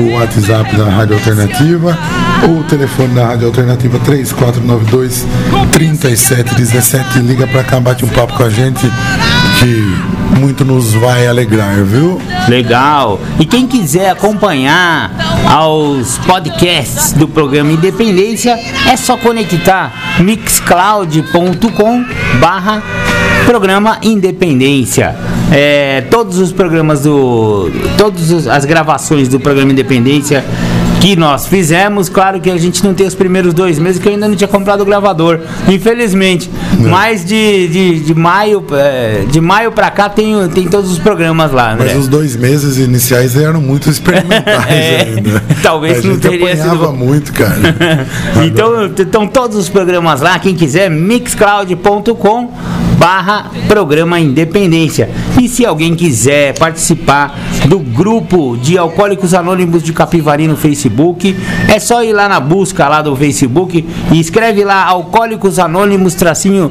o 0.00 0.12
WhatsApp 0.14 0.76
da 0.76 0.90
Rádio 0.90 1.14
Alternativa. 1.14 1.98
Ou 2.44 2.60
o 2.60 2.64
telefone 2.64 3.14
da 3.14 3.26
Rádio 3.26 3.48
Alternativa 3.48 3.98
3492 3.98 5.26
3717. 5.72 7.18
Liga 7.20 7.46
pra 7.46 7.64
cá, 7.64 7.80
bate 7.80 8.04
um 8.04 8.08
papo 8.08 8.34
com 8.34 8.44
a 8.44 8.50
gente 8.50 8.90
que 9.58 9.96
muito 10.38 10.64
nos 10.64 10.92
vai 10.94 11.26
alegrar, 11.26 11.82
viu? 11.84 12.20
Legal. 12.48 13.20
E 13.38 13.44
quem 13.44 13.66
quiser 13.66 14.08
acompanhar 14.10 15.10
aos 15.46 16.16
podcasts 16.18 17.12
do 17.12 17.28
programa 17.28 17.72
Independência, 17.72 18.58
é 18.86 18.96
só 18.96 19.16
conectar 19.16 20.16
mixcloud.com 20.20 22.04
barra 22.40 22.82
programa 23.46 23.98
Independência. 24.02 25.16
É, 25.52 26.02
todos 26.10 26.38
os 26.38 26.52
programas 26.52 27.02
do. 27.02 27.70
Todas 27.98 28.46
as 28.46 28.64
gravações 28.64 29.28
do 29.28 29.40
programa 29.40 29.72
Independência 29.72 30.44
que 31.00 31.16
nós 31.16 31.46
fizemos, 31.46 32.10
claro 32.10 32.38
que 32.40 32.50
a 32.50 32.58
gente 32.58 32.84
não 32.84 32.92
tem 32.92 33.06
os 33.06 33.14
primeiros 33.14 33.54
dois 33.54 33.78
meses 33.78 33.98
que 34.00 34.06
eu 34.06 34.12
ainda 34.12 34.28
não 34.28 34.36
tinha 34.36 34.46
comprado 34.46 34.82
o 34.82 34.84
gravador, 34.84 35.40
infelizmente. 35.66 36.50
Mas 36.78 37.24
de, 37.24 37.68
de, 37.68 38.00
de 38.00 38.14
maio 38.14 38.62
é, 38.72 39.24
de 39.26 39.40
maio 39.40 39.72
pra 39.72 39.90
cá 39.90 40.10
tem, 40.10 40.46
tem 40.50 40.68
todos 40.68 40.92
os 40.92 40.98
programas 40.98 41.52
lá. 41.52 41.74
Mas 41.78 41.96
os 41.96 42.06
dois 42.06 42.36
meses 42.36 42.76
iniciais 42.76 43.34
eram 43.34 43.62
muito 43.62 43.88
experimentais 43.90 44.66
É, 44.68 45.14
ainda. 45.16 45.42
talvez 45.62 45.98
a 45.98 46.02
não 46.02 46.14
gente 46.14 46.20
teria 46.20 46.56
sido 46.56 46.92
muito, 46.92 47.32
cara. 47.32 47.60
Então 48.44 48.86
estão 48.86 49.26
todos 49.26 49.56
os 49.56 49.68
programas 49.68 50.20
lá, 50.20 50.38
quem 50.38 50.54
quiser, 50.54 50.90
mixcloud.com 50.90 52.52
barra 53.00 53.50
programa 53.66 54.20
Independência. 54.20 55.08
E 55.40 55.48
se 55.48 55.64
alguém 55.64 55.94
quiser 55.94 56.58
participar 56.58 57.34
do 57.66 57.78
grupo 57.78 58.58
de 58.58 58.76
Alcoólicos 58.76 59.32
Anônimos 59.32 59.82
de 59.82 59.90
Capivari 59.94 60.46
no 60.46 60.54
Facebook, 60.54 61.34
é 61.66 61.78
só 61.78 62.04
ir 62.04 62.12
lá 62.12 62.28
na 62.28 62.38
busca 62.38 62.86
lá 62.86 63.00
do 63.00 63.16
Facebook 63.16 63.86
e 64.12 64.20
escreve 64.20 64.64
lá 64.64 64.84
Alcoólicos 64.84 65.58
Anônimos 65.58 66.14
tracinho 66.14 66.70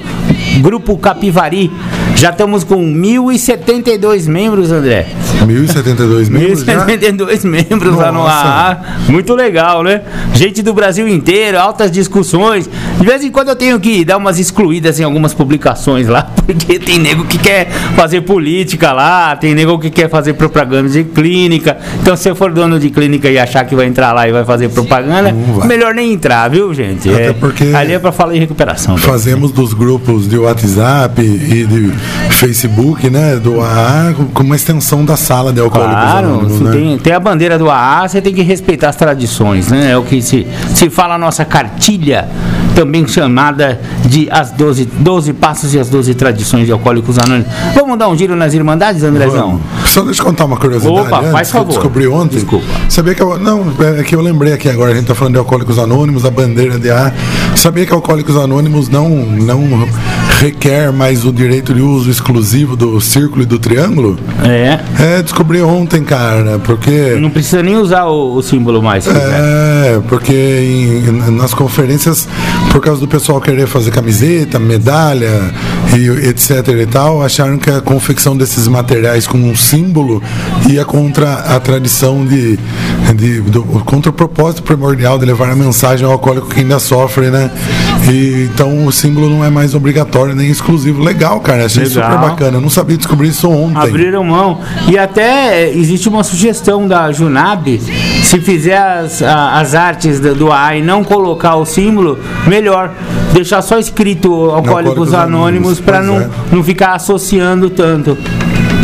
Grupo 0.61 0.95
Capivari. 0.99 1.71
Já 2.19 2.31
estamos 2.31 2.65
com 2.65 2.75
1.072 2.75 4.27
membros, 4.27 4.73
André. 4.73 5.07
1072 5.45 6.27
membros 6.27 6.65
já? 6.65 6.85
1072 6.85 7.45
membros 7.45 7.95
lá 7.95 8.11
no 8.11 8.19
Nossa. 8.19 8.33
AA. 8.33 8.77
Muito 9.07 9.33
legal, 9.33 9.81
né? 9.83 10.01
Gente 10.33 10.61
do 10.61 10.73
Brasil 10.73 11.07
inteiro, 11.07 11.57
altas 11.57 11.89
discussões. 11.89 12.69
De 12.99 13.05
vez 13.05 13.23
em 13.23 13.31
quando 13.31 13.47
eu 13.47 13.55
tenho 13.55 13.79
que 13.79 14.03
dar 14.03 14.17
umas 14.17 14.37
excluídas 14.37 14.99
em 14.99 15.03
algumas 15.05 15.33
publicações 15.33 16.09
lá, 16.09 16.23
porque 16.45 16.77
tem 16.77 16.99
nego 16.99 17.23
que 17.23 17.37
quer 17.37 17.69
fazer 17.95 18.19
política 18.21 18.91
lá, 18.91 19.37
tem 19.37 19.55
nego 19.55 19.79
que 19.79 19.89
quer 19.89 20.09
fazer 20.09 20.33
propaganda 20.33 20.89
de 20.89 21.05
clínica. 21.05 21.77
Então, 22.01 22.17
se 22.17 22.23
você 22.23 22.35
for 22.35 22.51
dono 22.51 22.77
de 22.77 22.89
clínica 22.89 23.29
e 23.29 23.39
achar 23.39 23.63
que 23.63 23.73
vai 23.75 23.85
entrar 23.85 24.11
lá 24.11 24.27
e 24.27 24.33
vai 24.33 24.43
fazer 24.43 24.67
propaganda, 24.67 25.33
vai. 25.55 25.67
melhor 25.69 25.93
nem 25.93 26.11
entrar, 26.11 26.49
viu, 26.49 26.73
gente? 26.73 27.09
Até 27.09 27.31
porque- 27.31 27.71
Ali 27.73 27.93
é 27.93 27.99
pra 27.99 28.11
falar 28.11 28.35
em 28.35 28.39
recuperação. 28.39 28.97
Fazemos 28.97 29.53
dos 29.53 29.73
grupos 29.73 30.27
de 30.27 30.37
WhatsApp 30.37 31.21
e 31.21 31.65
de 31.65 32.08
Facebook, 32.29 33.09
né? 33.09 33.35
Do 33.35 33.61
AA, 33.61 34.13
com 34.33 34.43
uma 34.43 34.55
extensão 34.55 35.03
da 35.03 35.17
sala 35.17 35.51
de 35.51 35.59
alcoólicos 35.59 35.93
Claro, 35.93 36.27
anônimos, 36.27 36.61
né? 36.61 36.71
tem, 36.71 36.97
tem 36.97 37.13
a 37.13 37.19
bandeira 37.19 37.57
do 37.57 37.69
AA, 37.69 38.07
você 38.07 38.21
tem 38.21 38.33
que 38.33 38.41
respeitar 38.41 38.89
as 38.89 38.95
tradições, 38.95 39.69
né? 39.69 39.91
É 39.91 39.97
o 39.97 40.03
que 40.03 40.21
se, 40.21 40.47
se 40.73 40.89
fala 40.89 41.15
a 41.15 41.17
nossa 41.17 41.43
cartilha, 41.43 42.27
também 42.75 43.05
chamada 43.07 43.79
de 44.09 44.27
as 44.31 44.51
12, 44.51 44.85
12 44.99 45.33
passos 45.33 45.73
e 45.73 45.79
as 45.79 45.87
12 45.89 46.13
tradições 46.15 46.65
de 46.65 46.71
Alcoólicos 46.71 47.17
Anônimos. 47.19 47.47
Vamos 47.75 47.97
dar 47.97 48.09
um 48.09 48.17
giro 48.17 48.35
nas 48.35 48.53
Irmandades, 48.53 49.03
Andrezão? 49.03 49.59
Só 49.85 50.01
deixa 50.01 50.21
eu 50.21 50.25
contar 50.25 50.45
uma 50.45 50.57
curiosidade. 50.57 50.99
Opa, 51.07 51.19
antes, 51.19 51.31
faz 51.31 51.51
que 51.51 51.57
eu 51.57 51.61
favor. 51.61 51.73
descobri 51.73 52.07
ontem. 52.07 52.35
Desculpa. 52.35 52.65
Sabia 52.89 53.13
que 53.15 53.21
eu. 53.21 53.37
Não, 53.39 53.71
é 53.97 54.03
que 54.03 54.15
eu 54.15 54.21
lembrei 54.21 54.53
aqui 54.53 54.67
agora, 54.69 54.91
a 54.91 54.95
gente 54.95 55.05
tá 55.05 55.15
falando 55.15 55.33
de 55.33 55.39
Alcoólicos 55.39 55.77
Anônimos, 55.79 56.25
a 56.25 56.31
bandeira 56.31 56.77
de 56.79 56.89
A. 56.89 57.13
Sabia 57.55 57.85
que 57.85 57.93
Alcoólicos 57.93 58.35
Anônimos 58.35 58.89
não, 58.89 59.09
não 59.09 59.87
requer 60.39 60.91
mais 60.91 61.25
o 61.25 61.31
direito 61.31 61.73
de 61.73 61.81
uso 61.81 62.09
exclusivo 62.09 62.75
do 62.75 62.99
círculo 63.01 63.43
e 63.43 63.45
do 63.45 63.59
triângulo? 63.59 64.17
É. 64.43 64.79
É, 64.99 65.21
descobri 65.21 65.61
ontem, 65.61 66.03
cara, 66.03 66.59
porque. 66.63 67.15
Não 67.19 67.29
precisa 67.29 67.61
nem 67.63 67.75
usar 67.77 68.05
o, 68.05 68.35
o 68.35 68.41
símbolo 68.41 68.81
mais. 68.81 69.05
É, 69.07 69.99
porque 70.07 70.33
em- 70.33 71.31
nas 71.31 71.53
conferências, 71.53 72.27
por 72.79 72.85
causa 72.85 73.01
do 73.01 73.09
pessoal 73.09 73.41
querer 73.41 73.67
fazer 73.67 73.91
camiseta, 73.91 74.57
medalha 74.57 75.53
e 75.97 76.29
etc 76.29 76.65
e 76.81 76.85
tal, 76.85 77.21
acharam 77.21 77.57
que 77.57 77.69
a 77.69 77.81
confecção 77.81 78.37
desses 78.37 78.69
materiais 78.69 79.27
com 79.27 79.37
um 79.37 79.53
símbolo 79.53 80.23
ia 80.69 80.85
contra 80.85 81.33
a 81.33 81.59
tradição 81.59 82.25
de, 82.25 82.57
de 83.17 83.41
do- 83.41 83.63
contra 83.83 84.09
o 84.09 84.13
propósito 84.13 84.63
primordial 84.63 85.19
de 85.19 85.25
levar 85.25 85.49
a 85.49 85.55
mensagem 85.57 86.05
ao 86.05 86.13
alcoólico 86.13 86.47
que 86.47 86.61
ainda 86.61 86.79
sofre, 86.79 87.29
né? 87.29 87.51
E, 88.09 88.47
então 88.53 88.85
o 88.85 88.91
símbolo 88.93 89.29
não 89.29 89.43
é 89.43 89.49
mais 89.49 89.75
obrigatório 89.75 90.33
nem 90.33 90.49
exclusivo. 90.49 91.03
Legal, 91.03 91.41
cara, 91.41 91.65
achei 91.65 91.83
Legal. 91.83 92.03
super 92.11 92.29
bacana. 92.29 92.57
Eu 92.57 92.61
não 92.61 92.69
sabia 92.69 92.95
descobrir 92.95 93.27
isso 93.27 93.49
ontem. 93.49 93.89
Abriram 93.89 94.23
mão. 94.23 94.59
E 94.87 94.97
até 94.97 95.63
eh, 95.65 95.73
existe 95.77 96.07
uma 96.07 96.23
sugestão 96.23 96.87
da 96.87 97.11
Junab, 97.11 97.77
se 98.23 98.39
fizer 98.39 98.77
as, 98.77 99.21
as 99.21 99.75
artes 99.75 100.21
do, 100.21 100.33
do 100.33 100.49
e 100.73 100.81
não 100.81 101.03
colocar 101.03 101.55
o 101.57 101.65
símbolo, 101.65 102.17
melhor. 102.47 102.68
Deixar 103.33 103.61
só 103.61 103.77
escrito 103.77 104.31
Alcoólicos 104.31 104.67
Alcoólicos 104.67 105.13
Anônimos 105.13 105.79
para 105.79 106.01
não, 106.01 106.19
é. 106.19 106.29
não 106.51 106.63
ficar 106.63 106.93
associando 106.93 107.69
tanto. 107.69 108.17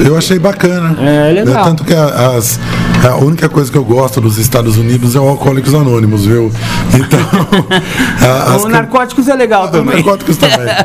Eu 0.04 0.17
achei 0.17 0.38
bacana. 0.38 0.95
É, 1.02 1.32
legal. 1.32 1.63
Tanto 1.63 1.84
que 1.84 1.93
as- 1.93 2.60
a 3.09 3.17
única 3.17 3.47
coisa 3.49 3.71
que 3.71 3.77
eu 3.77 3.83
gosto 3.83 4.19
dos 4.21 4.37
Estados 4.37 4.77
Unidos 4.77 5.15
é 5.15 5.19
o 5.19 5.27
Alcoólicos 5.27 5.73
Anônimos, 5.73 6.25
viu? 6.25 6.51
Então. 6.93 7.19
a- 8.21 8.57
o 8.57 8.67
Narcóticos 8.69 9.27
é 9.27 9.35
legal 9.35 9.69
também. 9.69 9.95
Narcóticos 9.95 10.37
também. 10.37 10.55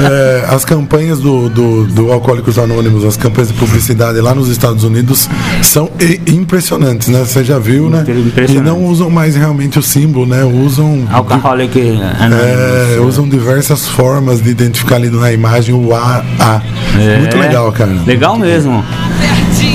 É, 0.00 0.46
as 0.54 0.64
campanhas 0.64 1.18
do, 1.20 1.48
do, 1.50 1.84
do 1.84 2.10
Alcoólicos 2.12 2.58
Anônimos, 2.58 3.04
as 3.04 3.16
campanhas 3.18 3.48
de 3.48 3.54
publicidade 3.54 4.18
lá 4.20 4.34
nos 4.34 4.48
Estados 4.48 4.82
Unidos 4.82 5.28
são 5.62 5.90
impressionantes, 6.26 7.08
né? 7.08 7.20
Você 7.24 7.44
já 7.44 7.58
viu, 7.58 7.90
né? 7.90 8.02
E 8.48 8.54
não 8.60 8.84
usam 8.86 9.10
mais 9.10 9.36
realmente 9.36 9.78
o 9.78 9.82
símbolo, 9.82 10.24
né? 10.26 10.42
Usam. 10.42 11.06
Alcoholic 11.12 11.78
É, 11.78 12.24
Anonymous. 12.24 13.08
usam 13.08 13.28
diversas 13.28 13.86
formas 13.88 14.40
de 14.42 14.48
identificar 14.50 14.96
ali 14.96 15.10
na 15.10 15.30
imagem 15.32 15.74
o 15.74 15.94
AA. 15.94 16.62
É. 16.98 17.18
Muito 17.18 17.36
legal, 17.36 17.70
cara. 17.72 17.92
Legal 18.06 18.38
mesmo. 18.38 18.82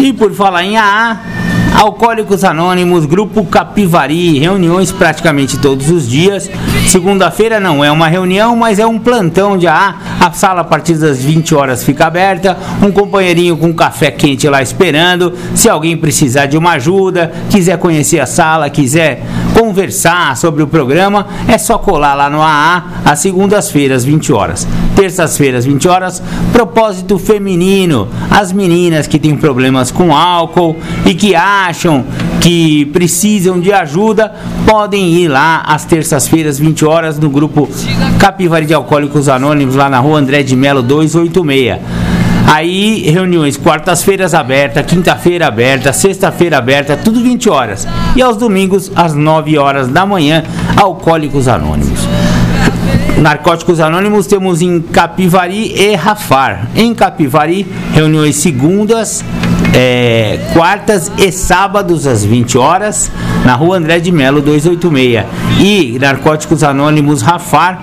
E 0.02 0.12
por 0.14 0.32
falar 0.34 0.64
em 0.64 0.76
AA, 0.78 1.18
Alcoólicos 1.76 2.46
Anônimos, 2.46 3.06
Grupo 3.06 3.44
Capivari, 3.44 4.40
reuniões 4.40 4.94
praticamente 4.94 5.60
todos 5.60 5.90
os 5.90 6.08
dias. 6.08 6.50
Segunda-feira 6.86 7.60
não 7.60 7.84
é 7.84 7.92
uma 7.92 8.08
reunião, 8.08 8.56
mas 8.56 8.80
é 8.80 8.86
um 8.86 8.98
plantão 8.98 9.58
de 9.58 9.68
AA. 9.68 9.96
A 10.20 10.32
sala 10.32 10.62
a 10.62 10.64
partir 10.64 10.96
das 10.96 11.22
20 11.24 11.54
horas 11.54 11.84
fica 11.84 12.06
aberta. 12.06 12.58
Um 12.82 12.92
companheirinho 12.92 13.58
com 13.58 13.74
café 13.74 14.12
quente 14.12 14.48
lá 14.48 14.62
esperando. 14.62 15.34
Se 15.56 15.68
alguém 15.68 15.98
precisar 15.98 16.46
de 16.46 16.58
uma 16.58 16.72
ajuda, 16.74 17.32
quiser 17.50 17.78
conhecer 17.78 18.20
a 18.20 18.26
sala, 18.26 18.70
quiser 18.70 19.24
conversar 19.54 20.36
sobre 20.36 20.62
o 20.62 20.68
programa, 20.68 21.28
é 21.48 21.58
só 21.58 21.78
colar 21.78 22.14
lá 22.14 22.30
no 22.30 22.42
AA 22.42 22.84
às 23.06 23.20
segundas-feiras, 23.20 24.04
20 24.04 24.34
horas. 24.34 24.68
Terças-feiras, 24.96 25.66
20 25.66 25.88
horas, 25.88 26.22
propósito 26.52 27.18
feminino. 27.18 28.08
As 28.30 28.52
meninas 28.52 29.08
que 29.08 29.18
têm 29.18 29.36
problemas 29.36 29.92
com 29.92 30.14
álcool 30.14 30.76
e 31.06 31.14
que 31.14 31.36
acham 31.36 32.06
que 32.46 32.86
precisam 32.94 33.60
de 33.60 33.74
ajuda, 33.74 34.32
podem 34.68 35.16
ir 35.16 35.28
lá 35.28 35.64
às 35.66 35.84
terças-feiras, 35.84 36.60
20 36.60 36.86
horas, 36.86 37.18
no 37.18 37.28
grupo 37.28 37.68
Capivari 38.20 38.68
de 38.68 38.74
Alcoólicos 38.76 39.28
Anônimos, 39.28 39.74
lá 39.74 39.90
na 39.90 39.98
rua 39.98 40.20
André 40.20 40.44
de 40.44 40.56
Melo 40.56 40.84
286. 40.84 41.80
Aí, 42.46 43.02
reuniões 43.10 43.58
quartas-feiras 43.58 44.36
aberta, 44.36 44.84
quinta-feira 44.84 45.48
aberta, 45.48 45.92
sexta-feira 45.92 46.60
aberta, 46.60 46.96
tudo 46.96 47.20
20 47.20 47.50
horas. 47.50 47.88
E 48.16 48.22
aos 48.22 48.38
domingos, 48.38 48.92
às 48.96 49.16
9 49.16 49.58
horas 49.58 49.88
da 49.88 50.06
manhã, 50.06 50.44
Alcoólicos 50.78 51.48
Anônimos. 51.48 52.08
Narcóticos 53.18 53.80
Anônimos 53.80 54.28
temos 54.28 54.62
em 54.62 54.82
Capivari 54.82 55.74
e 55.76 55.96
Rafar. 55.96 56.68
Em 56.76 56.94
Capivari, 56.94 57.66
reuniões 57.92 58.36
segundas, 58.36 59.26
é, 59.74 60.40
quartas 60.54 61.12
e 61.18 61.32
sábados 61.32 62.08
às 62.08 62.24
20 62.24 62.58
horas, 62.58 63.12
na 63.44 63.56
rua 63.56 63.78
André 63.78 64.00
de 64.00 64.12
Melo 64.12 64.42
286. 64.42 65.26
E 65.60 65.98
Narcóticos 66.00 66.64
Anônimos 66.64 67.22
Rafar, 67.22 67.82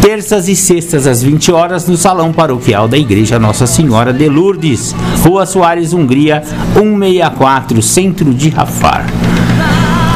terças 0.00 0.48
e 0.48 0.56
sextas 0.56 1.06
às 1.06 1.22
20 1.22 1.50
horas 1.52 1.86
no 1.86 1.96
Salão 1.96 2.32
Paroquial 2.32 2.86
da 2.86 2.98
Igreja 2.98 3.38
Nossa 3.38 3.66
Senhora 3.66 4.12
de 4.12 4.28
Lourdes, 4.28 4.94
Rua 5.24 5.46
Soares, 5.46 5.92
Hungria, 5.92 6.42
164, 6.74 7.82
Centro 7.82 8.34
de 8.34 8.50
Rafar. 8.50 9.06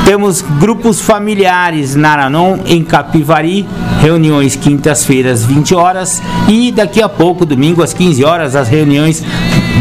Temos 0.09 0.41
grupos 0.59 1.03
familiares 1.03 1.95
Naranon 1.95 2.61
em 2.65 2.83
Capivari, 2.83 3.67
reuniões 4.01 4.57
quintas-feiras 4.57 5.45
20 5.45 5.75
horas 5.75 6.23
e 6.49 6.73
daqui 6.73 7.03
a 7.03 7.11
pouco, 7.11 7.45
domingo 7.45 7.83
às 7.83 7.93
15 7.93 8.25
horas, 8.25 8.57
as 8.57 8.69
reuniões 8.69 9.23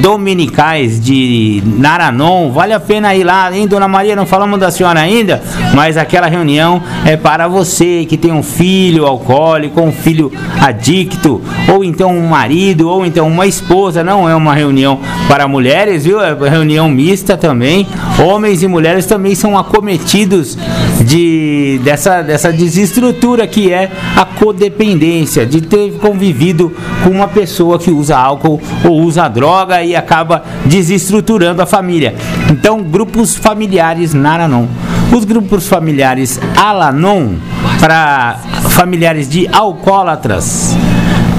dominicais 0.02 1.00
de 1.00 1.62
Naranon. 1.66 2.52
Vale 2.52 2.74
a 2.74 2.80
pena 2.80 3.16
ir 3.16 3.24
lá, 3.24 3.56
hein, 3.56 3.68
Dona 3.68 3.88
Maria? 3.88 4.16
Não 4.16 4.26
falamos 4.26 4.60
da 4.60 4.72
senhora 4.72 5.00
ainda, 5.00 5.42
mas 5.74 5.98
aquela 5.98 6.28
reunião 6.28 6.82
é 7.06 7.16
para 7.18 7.48
você 7.48 8.06
que 8.06 8.18
tem 8.18 8.32
um 8.32 8.44
filho 8.44 9.06
alcoólico, 9.06 9.82
um 9.82 9.92
filho 9.92 10.32
adicto, 10.62 11.42
ou 11.74 11.84
então 11.84 12.16
um 12.16 12.28
marido, 12.28 12.90
ou 12.90 13.06
então 13.06 13.28
uma 13.28 13.48
esposa. 13.48 14.04
Não 14.04 14.28
é 14.28 14.36
uma 14.36 14.54
reunião 14.54 15.00
para 15.28 15.48
mulheres, 15.48 16.06
viu? 16.06 16.22
É 16.22 16.36
reunião 16.50 16.90
mista 16.90 17.38
também. 17.38 17.88
Homens 18.20 18.64
e 18.64 18.68
mulheres 18.68 19.06
também 19.06 19.36
são 19.36 19.58
acometidos 19.58 20.58
de 21.04 21.80
dessa, 21.84 22.22
dessa 22.22 22.52
desestrutura 22.52 23.46
que 23.48 23.72
é 23.72 23.92
a 24.16 24.26
codependência, 24.26 25.46
de 25.46 25.62
ter 25.62 25.94
convivido 25.94 26.74
com 27.04 27.10
uma 27.10 27.28
pessoa 27.28 27.78
que 27.80 27.92
usa 27.92 28.18
álcool 28.18 28.60
ou 28.84 29.02
usa 29.02 29.28
droga 29.28 29.84
e 29.88 29.96
acaba 29.96 30.44
desestruturando 30.66 31.62
a 31.62 31.66
família. 31.66 32.16
Então, 32.50 32.84
grupos 32.84 33.36
familiares 33.36 34.14
Naranon. 34.14 34.68
Os 35.12 35.24
grupos 35.24 35.68
familiares 35.68 36.40
Alanon 36.56 37.36
para 37.80 38.38
familiares 38.70 39.30
de 39.30 39.48
alcoólatras. 39.52 40.76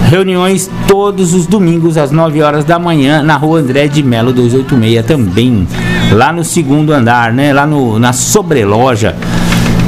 Reuniões 0.09 0.71
todos 0.87 1.35
os 1.35 1.47
domingos 1.47 1.99
às 1.99 2.11
9 2.11 2.41
horas 2.41 2.65
da 2.65 2.79
manhã 2.79 3.23
na 3.23 3.37
rua 3.37 3.61
André 3.61 3.89
de 3.89 4.03
Melo 4.03 4.33
286 4.33 5.05
também. 5.05 5.69
Lá 6.13 6.33
no 6.33 6.43
segundo 6.43 6.95
andar, 6.95 7.31
né? 7.33 7.53
Lá 7.53 7.67
no, 7.67 7.99
na 7.99 8.15
sobreloja. 8.15 9.15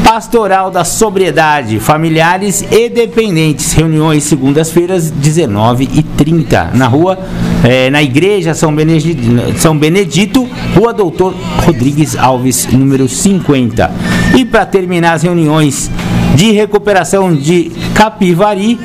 Pastoral 0.04 0.70
da 0.70 0.84
Sobriedade, 0.84 1.78
familiares 1.78 2.64
e 2.70 2.88
dependentes. 2.88 3.72
Reuniões 3.72 4.24
segundas-feiras, 4.24 5.10
19 5.10 5.88
e 5.92 6.02
30 6.02 6.70
na 6.74 6.86
rua, 6.86 7.18
é, 7.62 7.90
na 7.90 8.02
Igreja 8.02 8.54
São 8.54 8.74
Benedito, 8.74 9.22
São 9.58 9.76
Benedito, 9.76 10.48
Rua 10.74 10.92
Doutor 10.92 11.34
Rodrigues 11.64 12.16
Alves, 12.16 12.66
número 12.72 13.08
50. 13.08 13.90
E 14.36 14.44
para 14.44 14.66
terminar 14.66 15.14
as 15.14 15.22
reuniões 15.22 15.90
de 16.34 16.52
recuperação 16.52 17.34
de 17.34 17.70
Capivari, 17.94 18.78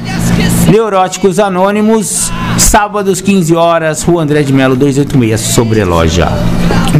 Neuróticos 0.70 1.40
Anônimos, 1.40 2.32
sábados 2.58 3.22
15 3.22 3.56
horas, 3.56 4.04
Rua 4.04 4.24
André 4.24 4.44
de 4.44 4.52
Melo 4.52 4.76
286, 4.76 5.40
sobreloja. 5.54 6.28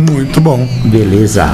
Muito 0.10 0.40
bom. 0.40 0.68
Beleza. 0.86 1.50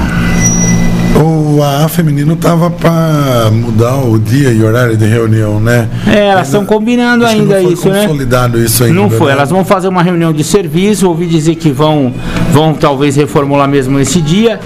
O 1.52 1.62
AA 1.62 1.86
feminino 1.86 2.34
tava 2.34 2.70
para 2.70 3.50
mudar 3.52 3.96
o 3.96 4.18
dia 4.18 4.50
e 4.50 4.64
horário 4.64 4.96
de 4.96 5.04
reunião, 5.04 5.60
né? 5.60 5.86
É, 6.06 6.28
elas 6.28 6.46
estão 6.46 6.64
combinando 6.64 7.26
Acho 7.26 7.34
que 7.34 7.40
ainda 7.42 7.56
não 7.56 7.62
foi 7.64 7.72
isso, 7.74 7.88
né? 7.90 8.00
consolidado 8.00 8.58
isso 8.58 8.84
ainda. 8.84 8.98
Não 8.98 9.10
foi, 9.10 9.26
né? 9.26 9.32
elas 9.32 9.50
vão 9.50 9.62
fazer 9.62 9.88
uma 9.88 10.02
reunião 10.02 10.32
de 10.32 10.42
serviço, 10.42 11.06
ouvi 11.06 11.26
dizer 11.26 11.56
que 11.56 11.70
vão, 11.70 12.14
vão 12.52 12.72
talvez 12.72 13.16
reformular 13.16 13.68
mesmo 13.68 14.00
esse 14.00 14.22
dia. 14.22 14.58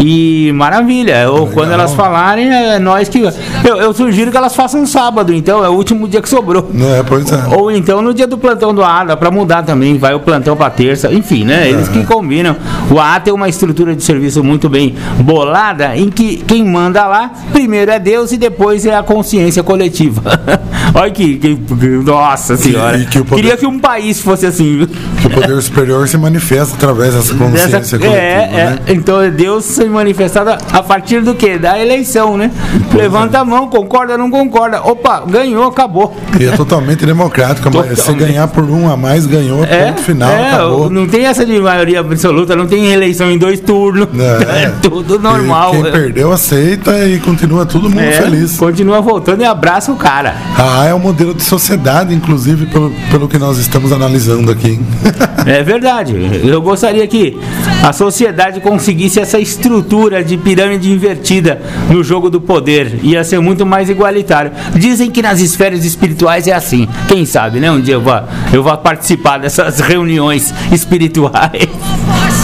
E 0.00 0.52
maravilha, 0.52 1.30
ou 1.30 1.46
quando 1.46 1.70
elas 1.70 1.94
falarem, 1.94 2.52
é 2.52 2.78
nós 2.78 3.08
que. 3.08 3.20
Eu, 3.64 3.76
eu 3.76 3.94
sugiro 3.94 4.30
que 4.30 4.36
elas 4.36 4.54
façam 4.54 4.84
sábado, 4.86 5.32
então, 5.32 5.64
é 5.64 5.68
o 5.68 5.72
último 5.72 6.08
dia 6.08 6.20
que 6.20 6.28
sobrou. 6.28 6.68
Não 6.74 6.94
é, 6.94 7.02
pois 7.02 7.30
é. 7.30 7.56
Ou 7.56 7.70
então 7.70 8.02
no 8.02 8.12
dia 8.12 8.26
do 8.26 8.36
plantão 8.36 8.74
do 8.74 8.82
AA, 8.82 9.04
dá 9.04 9.16
pra 9.16 9.30
mudar 9.30 9.62
também, 9.62 9.96
vai 9.96 10.12
o 10.12 10.20
plantão 10.20 10.56
pra 10.56 10.68
terça, 10.68 11.12
enfim, 11.12 11.44
né? 11.44 11.68
Eles 11.68 11.88
que 11.88 12.04
combinam. 12.04 12.56
O 12.90 12.98
AA 12.98 13.20
tem 13.20 13.32
uma 13.32 13.48
estrutura 13.48 13.94
de 13.94 14.02
serviço 14.02 14.42
muito 14.42 14.68
bem 14.68 14.94
bolada, 15.20 15.96
em 15.96 16.10
que 16.10 16.33
quem 16.36 16.64
manda 16.64 17.06
lá, 17.06 17.30
primeiro 17.52 17.90
é 17.90 17.98
Deus 17.98 18.32
e 18.32 18.36
depois 18.36 18.84
é 18.86 18.94
a 18.94 19.02
consciência 19.02 19.62
coletiva. 19.62 20.22
Olha 20.94 21.10
que, 21.10 21.36
que- 21.38 21.58
Nossa 22.04 22.56
senhora. 22.56 22.98
que 23.00 23.22
poder- 23.22 23.34
Queria 23.42 23.56
que 23.56 23.66
um 23.66 23.78
país 23.78 24.20
fosse 24.20 24.46
assim? 24.46 24.86
Que 25.20 25.26
o 25.26 25.30
poder 25.30 25.60
superior 25.62 26.06
se 26.08 26.16
manifesta 26.16 26.74
através 26.76 27.14
dessa 27.14 27.34
consciência 27.34 27.98
coletiva, 27.98 28.16
é, 28.22 28.46
né? 28.48 28.78
é, 28.86 28.92
então 28.92 29.20
é 29.20 29.30
Deus 29.30 29.64
se 29.64 29.84
manifestado 29.86 30.50
a 30.50 30.82
partir 30.82 31.20
do 31.22 31.34
que? 31.34 31.58
Da 31.58 31.78
eleição, 31.78 32.36
né? 32.36 32.50
Levanta 32.94 33.38
a 33.40 33.44
mão, 33.44 33.68
concorda, 33.68 34.16
não 34.18 34.30
concorda. 34.30 34.80
Opa, 34.82 35.24
ganhou, 35.26 35.64
acabou. 35.64 36.16
E 36.38 36.44
é 36.46 36.50
totalmente 36.56 37.04
democrático. 37.06 37.70
mas 37.74 37.86
Se 37.90 37.96
Totalmente. 37.96 38.26
ganhar 38.26 38.48
por 38.48 38.64
um 38.64 38.90
a 38.90 38.96
mais, 38.96 39.26
ganhou, 39.26 39.64
ponto 39.66 40.00
final, 40.02 40.30
é, 40.30 40.52
acabou. 40.52 40.90
Não 40.90 41.06
tem 41.06 41.24
essa 41.26 41.44
de 41.44 41.58
maioria 41.58 42.00
absoluta, 42.00 42.54
não 42.54 42.66
tem 42.66 42.92
eleição 42.92 43.30
em 43.30 43.38
dois 43.38 43.60
turnos. 43.60 44.08
É. 44.18 44.44
É, 44.64 44.72
tudo 44.82 45.18
normal. 45.18 45.74
E 45.74 45.82
quem 45.82 45.90
perdeu 45.92 46.23
aceita 46.32 47.06
e 47.06 47.18
continua 47.20 47.64
todo 47.66 47.88
mundo 47.88 48.00
É, 48.00 48.12
feliz. 48.12 48.56
Continua 48.56 49.00
voltando 49.00 49.42
e 49.42 49.44
abraça 49.44 49.92
o 49.92 49.96
cara. 49.96 50.34
A 50.56 50.82
A 50.82 50.84
é 50.86 50.94
um 50.94 50.98
modelo 50.98 51.34
de 51.34 51.42
sociedade, 51.42 52.14
inclusive, 52.14 52.66
pelo, 52.66 52.92
pelo 53.10 53.28
que 53.28 53.38
nós 53.38 53.58
estamos 53.58 53.92
analisando 53.92 54.50
aqui. 54.50 54.78
É 55.46 55.62
verdade. 55.62 56.14
Eu 56.42 56.62
gostaria 56.62 57.06
que 57.06 57.38
a 57.82 57.92
sociedade 57.92 58.60
conseguisse 58.60 59.20
essa 59.20 59.38
estrutura 59.38 60.24
de 60.24 60.38
pirâmide 60.38 60.90
invertida 60.90 61.60
no 61.90 62.02
jogo 62.02 62.30
do 62.30 62.40
poder. 62.40 62.98
Ia 63.02 63.22
ser 63.22 63.40
muito 63.40 63.66
mais 63.66 63.90
igualitário. 63.90 64.52
Dizem 64.74 65.10
que 65.10 65.20
nas 65.20 65.40
esferas 65.40 65.84
espirituais 65.84 66.46
é 66.46 66.52
assim. 66.54 66.88
Quem 67.08 67.26
sabe, 67.26 67.60
né? 67.60 67.70
Um 67.70 67.78
dia 67.78 67.92
eu 67.92 68.00
vou, 68.00 68.14
eu 68.54 68.62
vou 68.62 68.74
participar 68.78 69.36
dessas 69.36 69.80
reuniões 69.80 70.54
espirituais. 70.72 71.68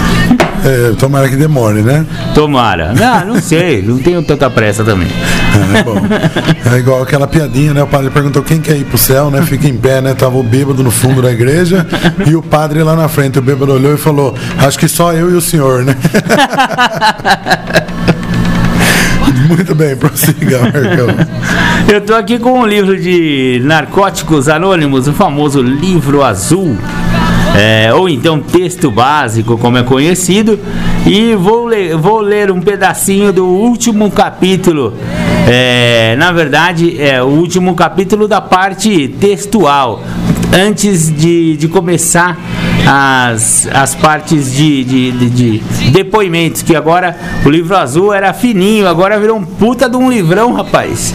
É, 0.64 0.92
tomara 0.98 1.28
que 1.28 1.36
demore, 1.36 1.82
né? 1.82 2.04
Tomara. 2.34 2.92
Não, 2.92 3.34
não 3.34 3.40
sei. 3.40 3.82
Não 3.82 3.98
tenho 3.98 4.22
tanta 4.22 4.50
pressa 4.50 4.84
também. 4.84 5.08
É, 5.74 5.82
bom. 5.82 5.96
É 6.72 6.78
igual 6.78 7.02
aquela 7.02 7.26
piadinha, 7.26 7.72
né? 7.72 7.82
O 7.82 7.86
padre 7.86 8.10
perguntou 8.10 8.42
quem 8.42 8.60
quer 8.60 8.76
ir 8.76 8.84
pro 8.84 8.98
céu, 8.98 9.30
né? 9.30 9.42
Fica 9.42 9.66
em 9.66 9.76
pé, 9.76 10.00
né? 10.00 10.14
Tava 10.14 10.36
o 10.36 10.42
bêbado 10.42 10.82
no 10.82 10.90
fundo 10.90 11.22
da 11.22 11.32
igreja 11.32 11.86
e 12.26 12.34
o 12.36 12.42
padre 12.42 12.82
lá 12.82 12.94
na 12.94 13.08
frente. 13.08 13.38
O 13.38 13.42
bêbado 13.42 13.72
olhou 13.72 13.94
e 13.94 13.98
falou: 13.98 14.34
Acho 14.58 14.78
que 14.78 14.88
só 14.88 15.12
eu 15.12 15.30
e 15.30 15.34
o 15.34 15.40
senhor, 15.40 15.84
né? 15.84 15.96
Muito 19.48 19.74
bem, 19.74 19.96
prossiga, 19.96 20.60
Marcão. 20.60 21.08
Eu 21.88 22.00
tô 22.00 22.14
aqui 22.14 22.38
com 22.38 22.60
um 22.60 22.66
livro 22.66 22.96
de 23.00 23.60
Narcóticos 23.64 24.48
Anônimos, 24.48 25.08
o 25.08 25.12
famoso 25.12 25.60
livro 25.62 26.22
azul. 26.22 26.76
É, 27.56 27.92
ou 27.92 28.08
então 28.08 28.40
texto 28.40 28.90
básico, 28.90 29.58
como 29.58 29.76
é 29.76 29.82
conhecido, 29.82 30.58
e 31.04 31.34
vou 31.34 31.64
ler, 31.64 31.96
vou 31.96 32.20
ler 32.20 32.50
um 32.50 32.60
pedacinho 32.60 33.32
do 33.32 33.44
último 33.44 34.10
capítulo. 34.10 34.94
É, 35.48 36.14
na 36.16 36.30
verdade, 36.32 37.00
é 37.00 37.22
o 37.22 37.26
último 37.26 37.74
capítulo 37.74 38.28
da 38.28 38.40
parte 38.40 39.08
textual. 39.20 40.02
Antes 40.52 41.14
de, 41.14 41.56
de 41.56 41.68
começar 41.68 42.36
as, 42.86 43.68
as 43.72 43.94
partes 43.94 44.52
de, 44.52 44.84
de, 44.84 45.12
de, 45.12 45.58
de 45.58 45.90
depoimentos, 45.90 46.62
que 46.62 46.74
agora 46.74 47.16
o 47.44 47.50
livro 47.50 47.76
azul 47.76 48.12
era 48.12 48.32
fininho, 48.32 48.88
agora 48.88 49.18
virou 49.18 49.38
um 49.38 49.44
puta 49.44 49.88
de 49.88 49.96
um 49.96 50.10
livrão, 50.10 50.52
rapaz. 50.52 51.14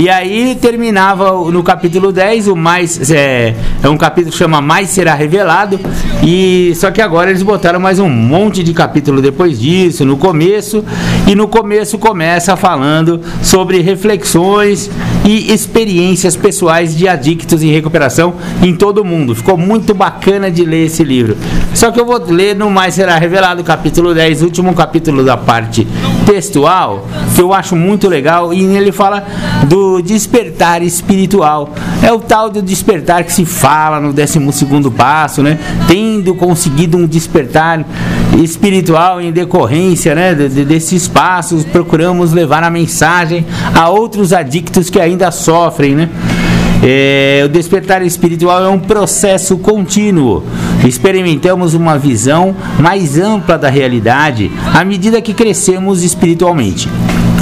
E 0.00 0.08
aí 0.08 0.54
terminava 0.54 1.32
no 1.50 1.62
capítulo 1.62 2.12
10, 2.12 2.48
o 2.48 2.56
mais. 2.56 3.10
É, 3.10 3.54
é 3.82 3.88
um 3.88 3.96
capítulo 3.96 4.32
que 4.32 4.38
chama 4.38 4.60
Mais 4.60 4.88
Será 4.88 5.14
Revelado. 5.14 5.78
E 6.22 6.72
só 6.76 6.92
que 6.92 7.02
agora 7.02 7.30
eles 7.30 7.42
botaram 7.42 7.80
mais 7.80 7.98
um 7.98 8.08
monte 8.08 8.62
de 8.62 8.72
capítulo 8.72 9.20
depois 9.20 9.58
disso, 9.58 10.04
no 10.04 10.16
começo. 10.16 10.84
E 11.26 11.34
no 11.34 11.48
começo 11.48 11.98
começa 11.98 12.56
falando 12.56 13.20
sobre 13.42 13.80
reflexões 13.80 14.88
e 15.24 15.52
experiências 15.52 16.36
pessoais 16.36 16.96
de 16.96 17.08
adictos 17.08 17.62
em 17.62 17.72
recuperação 17.72 18.34
em 18.62 18.74
todo 18.74 18.98
o 18.98 19.04
mundo. 19.04 19.34
Ficou 19.34 19.56
muito 19.56 19.94
bacana 19.94 20.48
de 20.48 20.64
ler 20.64 20.86
esse 20.86 21.02
livro. 21.02 21.36
Só 21.74 21.90
que 21.90 21.98
eu 21.98 22.06
vou 22.06 22.22
ler 22.24 22.54
no 22.54 22.70
Mais 22.70 22.94
Será 22.94 23.16
Revelado, 23.18 23.64
capítulo 23.64 24.14
10, 24.14 24.42
último 24.42 24.74
capítulo 24.74 25.24
da 25.24 25.36
parte 25.36 25.86
textual, 26.24 27.06
que 27.34 27.42
eu 27.42 27.52
acho 27.52 27.74
muito 27.74 28.08
legal. 28.08 28.54
E 28.54 28.62
ele 28.76 28.92
fala 28.92 29.24
do 29.66 30.00
despertar 30.00 30.82
espiritual. 30.82 31.72
É 32.02 32.12
o 32.12 32.18
tal 32.18 32.50
do 32.50 32.60
despertar 32.60 33.22
que 33.22 33.32
se 33.32 33.46
fala 33.46 34.00
no 34.00 34.12
12 34.12 34.40
passo, 34.90 35.42
né? 35.42 35.56
Tendo 35.86 36.34
conseguido 36.34 36.98
um 36.98 37.06
despertar 37.06 37.84
espiritual 38.42 39.20
em 39.20 39.30
decorrência 39.30 40.14
né, 40.14 40.34
de, 40.34 40.64
desses 40.64 41.06
passos, 41.06 41.64
procuramos 41.64 42.32
levar 42.32 42.64
a 42.64 42.70
mensagem 42.70 43.46
a 43.74 43.88
outros 43.88 44.32
adictos 44.32 44.90
que 44.90 44.98
ainda 44.98 45.30
sofrem, 45.30 45.94
né? 45.94 46.08
É, 46.84 47.42
o 47.44 47.48
despertar 47.48 48.02
espiritual 48.02 48.64
é 48.64 48.68
um 48.68 48.80
processo 48.80 49.56
contínuo. 49.58 50.42
Experimentamos 50.84 51.74
uma 51.74 51.96
visão 51.96 52.56
mais 52.80 53.16
ampla 53.16 53.56
da 53.56 53.68
realidade 53.68 54.50
à 54.74 54.84
medida 54.84 55.22
que 55.22 55.32
crescemos 55.32 56.02
espiritualmente. 56.02 56.88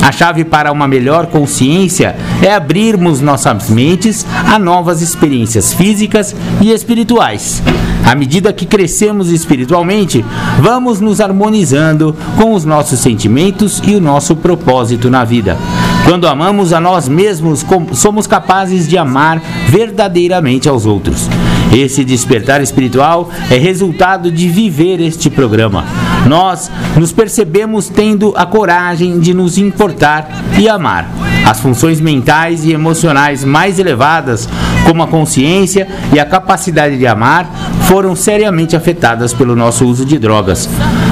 A 0.02 0.10
chave 0.10 0.44
para 0.44 0.72
uma 0.72 0.88
melhor 0.88 1.26
consciência 1.26 2.16
é 2.42 2.52
abrirmos 2.52 3.20
nossas 3.20 3.68
mentes 3.68 4.26
a 4.46 4.58
novas 4.58 5.02
experiências 5.02 5.74
físicas 5.74 6.34
e 6.60 6.72
espirituais. 6.72 7.62
À 8.04 8.14
medida 8.14 8.52
que 8.52 8.64
crescemos 8.64 9.30
espiritualmente, 9.30 10.24
vamos 10.60 11.00
nos 11.00 11.20
harmonizando 11.20 12.16
com 12.38 12.54
os 12.54 12.64
nossos 12.64 12.98
sentimentos 12.98 13.82
e 13.86 13.94
o 13.94 14.00
nosso 14.00 14.34
propósito 14.34 15.10
na 15.10 15.22
vida. 15.22 15.58
Quando 16.06 16.26
amamos 16.26 16.72
a 16.72 16.80
nós 16.80 17.06
mesmos, 17.06 17.64
somos 17.92 18.26
capazes 18.26 18.88
de 18.88 18.96
amar 18.96 19.40
verdadeiramente 19.68 20.68
aos 20.68 20.86
outros. 20.86 21.28
Esse 21.72 22.04
despertar 22.04 22.60
espiritual 22.60 23.30
é 23.50 23.56
resultado 23.56 24.30
de 24.30 24.48
viver 24.48 25.00
este 25.00 25.30
programa. 25.30 25.84
Nós 26.26 26.70
nos 26.96 27.12
percebemos 27.12 27.88
tendo 27.88 28.34
a 28.36 28.44
coragem 28.44 29.20
de 29.20 29.32
nos 29.32 29.56
importar 29.56 30.28
e 30.58 30.68
amar. 30.68 31.08
As 31.46 31.60
funções 31.60 32.00
mentais 32.00 32.64
e 32.64 32.72
emocionais 32.72 33.44
mais 33.44 33.78
elevadas, 33.78 34.48
como 34.84 35.02
a 35.02 35.06
consciência 35.06 35.86
e 36.12 36.18
a 36.18 36.24
capacidade 36.24 36.98
de 36.98 37.06
amar, 37.06 37.48
foram 37.82 38.14
seriamente 38.14 38.76
afetadas 38.76 39.32
pelo 39.32 39.56
nosso 39.56 39.84
uso 39.86 40.04
de 40.04 40.18
drogas. 40.18 40.68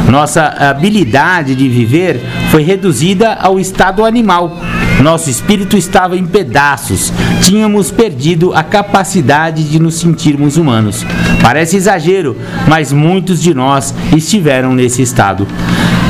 Nossa 0.09 0.45
habilidade 0.45 1.55
de 1.55 1.69
viver 1.69 2.21
foi 2.51 2.63
reduzida 2.63 3.35
ao 3.35 3.59
estado 3.59 4.05
animal 4.05 4.57
nosso 5.03 5.31
espírito 5.31 5.77
estava 5.77 6.17
em 6.17 6.27
pedaços. 6.27 7.13
Tínhamos 7.43 7.91
perdido 7.91 8.53
a 8.55 8.63
capacidade 8.63 9.65
de 9.65 9.79
nos 9.79 9.95
sentirmos 9.95 10.57
humanos. 10.57 11.05
Parece 11.41 11.77
exagero, 11.77 12.37
mas 12.67 12.93
muitos 12.93 13.41
de 13.41 13.55
nós 13.55 13.95
estiveram 14.15 14.75
nesse 14.75 15.03
estado. 15.03 15.47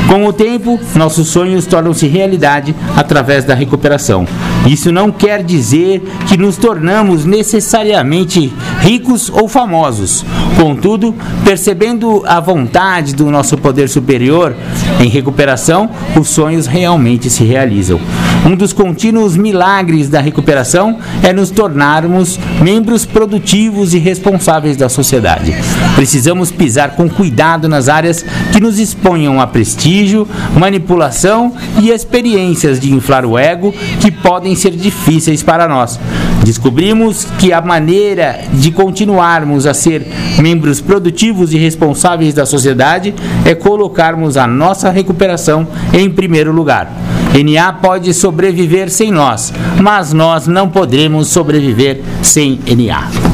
Com 0.07 0.25
o 0.25 0.33
tempo, 0.33 0.79
nossos 0.95 1.27
sonhos 1.27 1.67
tornam-se 1.67 2.07
realidade 2.07 2.75
através 2.97 3.45
da 3.45 3.53
recuperação. 3.53 4.25
Isso 4.69 4.91
não 4.91 5.11
quer 5.11 5.41
dizer 5.41 6.03
que 6.27 6.37
nos 6.37 6.55
tornamos 6.55 7.25
necessariamente 7.25 8.53
ricos 8.81 9.27
ou 9.27 9.47
famosos. 9.47 10.23
Contudo, 10.55 11.15
percebendo 11.43 12.23
a 12.27 12.39
vontade 12.39 13.15
do 13.15 13.31
nosso 13.31 13.57
poder 13.57 13.89
superior 13.89 14.55
em 14.99 15.09
recuperação, 15.09 15.89
os 16.15 16.27
sonhos 16.27 16.67
realmente 16.67 17.31
se 17.31 17.43
realizam. 17.43 17.99
Um 18.45 18.55
dos 18.55 18.71
contínuos 18.71 19.35
milagres 19.35 20.07
da 20.07 20.21
recuperação 20.21 20.99
é 21.23 21.33
nos 21.33 21.49
tornarmos 21.49 22.39
membros 22.61 23.05
produtivos 23.05 23.95
e 23.95 23.97
responsáveis 23.97 24.77
da 24.77 24.87
sociedade. 24.87 25.55
Precisamos 25.95 26.51
pisar 26.51 26.91
com 26.91 27.09
cuidado 27.09 27.67
nas 27.67 27.89
áreas 27.89 28.23
que 28.51 28.59
nos 28.59 28.77
exponham 28.77 29.41
a 29.41 29.47
prestígio, 29.47 30.27
manipulação 30.57 31.53
e 31.81 31.89
experiências 31.89 32.79
de 32.79 32.93
inflar 32.93 33.25
o 33.25 33.37
ego 33.37 33.73
que 33.99 34.11
podem 34.11 34.55
ser 34.59 34.71
difíceis 34.71 35.41
para 35.41 35.67
nós. 35.67 35.99
Descobrimos 36.43 37.25
que 37.37 37.51
a 37.53 37.61
maneira 37.61 38.39
de 38.53 38.71
continuarmos 38.71 39.65
a 39.65 39.73
ser 39.73 40.05
membros 40.39 40.81
produtivos 40.81 41.53
e 41.53 41.57
responsáveis 41.57 42.33
da 42.33 42.45
sociedade 42.45 43.13
é 43.45 43.53
colocarmos 43.53 44.37
a 44.37 44.47
nossa 44.47 44.89
recuperação 44.89 45.67
em 45.93 46.09
primeiro 46.09 46.51
lugar. 46.51 46.91
NA 47.33 47.73
pode 47.73 48.13
sobreviver 48.13 48.89
sem 48.89 49.11
nós, 49.11 49.53
mas 49.81 50.13
nós 50.13 50.47
não 50.47 50.67
podemos 50.67 51.27
sobreviver 51.27 52.01
sem 52.21 52.59
NA. 52.65 53.28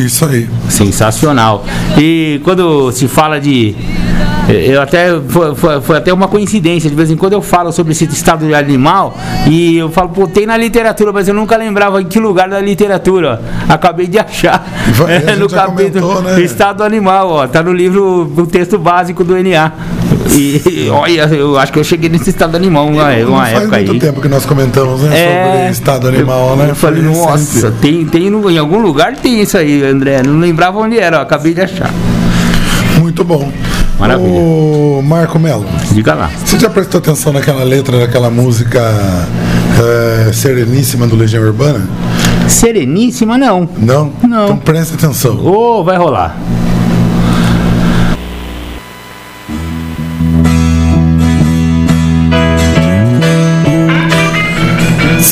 Isso 0.00 0.24
aí. 0.24 0.48
Sensacional. 0.68 1.64
E 1.98 2.40
quando 2.44 2.90
se 2.92 3.06
fala 3.08 3.40
de 3.40 3.74
eu 4.48 4.82
até 4.82 5.08
foi, 5.20 5.54
foi, 5.54 5.80
foi, 5.80 5.96
até 5.96 6.12
uma 6.12 6.28
coincidência. 6.28 6.90
De 6.90 6.96
vez 6.96 7.10
em 7.10 7.16
quando 7.16 7.32
eu 7.32 7.40
falo 7.40 7.72
sobre 7.72 7.92
esse 7.92 8.04
estado 8.04 8.46
de 8.46 8.54
animal 8.54 9.16
e 9.48 9.78
eu 9.78 9.90
falo, 9.90 10.10
pô, 10.10 10.26
tem 10.26 10.46
na 10.46 10.56
literatura, 10.56 11.12
mas 11.12 11.28
eu 11.28 11.34
nunca 11.34 11.56
lembrava 11.56 12.02
em 12.02 12.04
que 12.04 12.18
lugar 12.20 12.48
da 12.48 12.60
literatura. 12.60 13.40
Acabei 13.68 14.06
de 14.06 14.18
achar. 14.18 14.66
É, 15.08 15.36
no 15.36 15.48
capítulo 15.48 16.14
comentou, 16.14 16.22
né? 16.22 16.40
Estado 16.42 16.82
animal, 16.82 17.30
ó. 17.30 17.46
Tá 17.46 17.62
no 17.62 17.72
livro, 17.72 18.30
o 18.36 18.46
texto 18.46 18.78
básico 18.78 19.24
do 19.24 19.34
NA. 19.42 19.72
E 20.30 20.88
olha, 20.90 21.22
eu 21.34 21.58
acho 21.58 21.72
que 21.72 21.78
eu 21.78 21.84
cheguei 21.84 22.08
nesse 22.08 22.30
estado 22.30 22.56
animal 22.56 22.86
uma, 22.86 23.10
uma 23.16 23.46
faz 23.46 23.68
muito 23.68 23.92
aí. 23.92 23.98
tempo 23.98 24.20
que 24.20 24.28
nós 24.28 24.46
comentamos 24.46 25.02
né, 25.02 25.16
é, 25.16 25.52
sobre 25.52 25.70
estado 25.70 26.08
animal, 26.08 26.50
eu, 26.50 26.56
né? 26.56 26.70
Eu 26.70 26.74
falei, 26.74 27.02
nossa, 27.02 27.70
tem, 27.72 28.04
tem 28.06 28.30
no, 28.30 28.50
em 28.50 28.58
algum 28.58 28.78
lugar 28.78 29.16
tem 29.16 29.40
isso 29.42 29.56
aí, 29.56 29.82
André. 29.84 30.22
Não 30.22 30.38
lembrava 30.38 30.78
onde 30.78 30.98
era, 30.98 31.18
ó, 31.18 31.22
acabei 31.22 31.54
de 31.54 31.60
achar. 31.60 31.90
Muito 32.98 33.24
bom. 33.24 33.50
Maravilha. 33.98 34.28
O 34.28 35.02
Marco 35.04 35.38
Melo. 35.38 35.66
Diga 35.92 36.14
lá. 36.14 36.30
Você 36.44 36.58
já 36.58 36.68
prestou 36.68 36.98
atenção 36.98 37.32
naquela 37.32 37.62
letra 37.62 37.98
daquela 37.98 38.30
música 38.30 38.80
é, 40.28 40.32
Sereníssima 40.32 41.06
do 41.06 41.16
Legião 41.16 41.42
Urbana? 41.42 41.88
Sereníssima 42.48 43.38
não. 43.38 43.68
Não? 43.78 44.12
Não. 44.22 44.44
Então 44.44 44.56
presta 44.58 44.94
atenção. 44.94 45.36
Ô, 45.36 45.80
oh, 45.80 45.84
vai 45.84 45.96
rolar. 45.96 46.36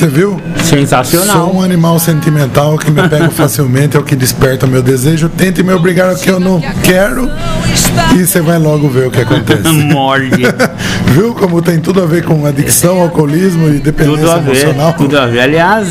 Você 0.02 0.08
viu? 0.08 0.31
Sensacional. 0.72 1.36
Sou 1.36 1.56
um 1.56 1.62
animal 1.62 1.98
sentimental 1.98 2.78
que 2.78 2.90
me 2.90 3.06
pega 3.06 3.28
facilmente, 3.30 3.96
é 3.96 4.00
o 4.00 4.02
que 4.02 4.16
desperta 4.16 4.66
meu 4.66 4.82
desejo. 4.82 5.28
Tente 5.28 5.62
me 5.62 5.72
obrigar 5.72 6.08
ao 6.08 6.16
que 6.16 6.30
eu 6.30 6.40
não 6.40 6.62
quero 6.82 7.30
e 8.16 8.26
você 8.26 8.40
vai 8.40 8.58
logo 8.58 8.88
ver 8.88 9.08
o 9.08 9.10
que 9.10 9.20
acontece. 9.20 9.68
Morde. 9.92 10.42
Viu 11.12 11.34
como 11.34 11.60
tem 11.60 11.78
tudo 11.78 12.02
a 12.02 12.06
ver 12.06 12.24
com 12.24 12.46
adicção, 12.46 13.02
alcoolismo 13.02 13.68
e 13.68 13.78
dependência 13.78 14.20
tudo 14.20 14.30
a 14.30 14.38
ver, 14.38 14.50
emocional? 14.50 14.92
Tudo 14.94 15.18
a 15.18 15.26
ver. 15.26 15.40
Aliás, 15.40 15.88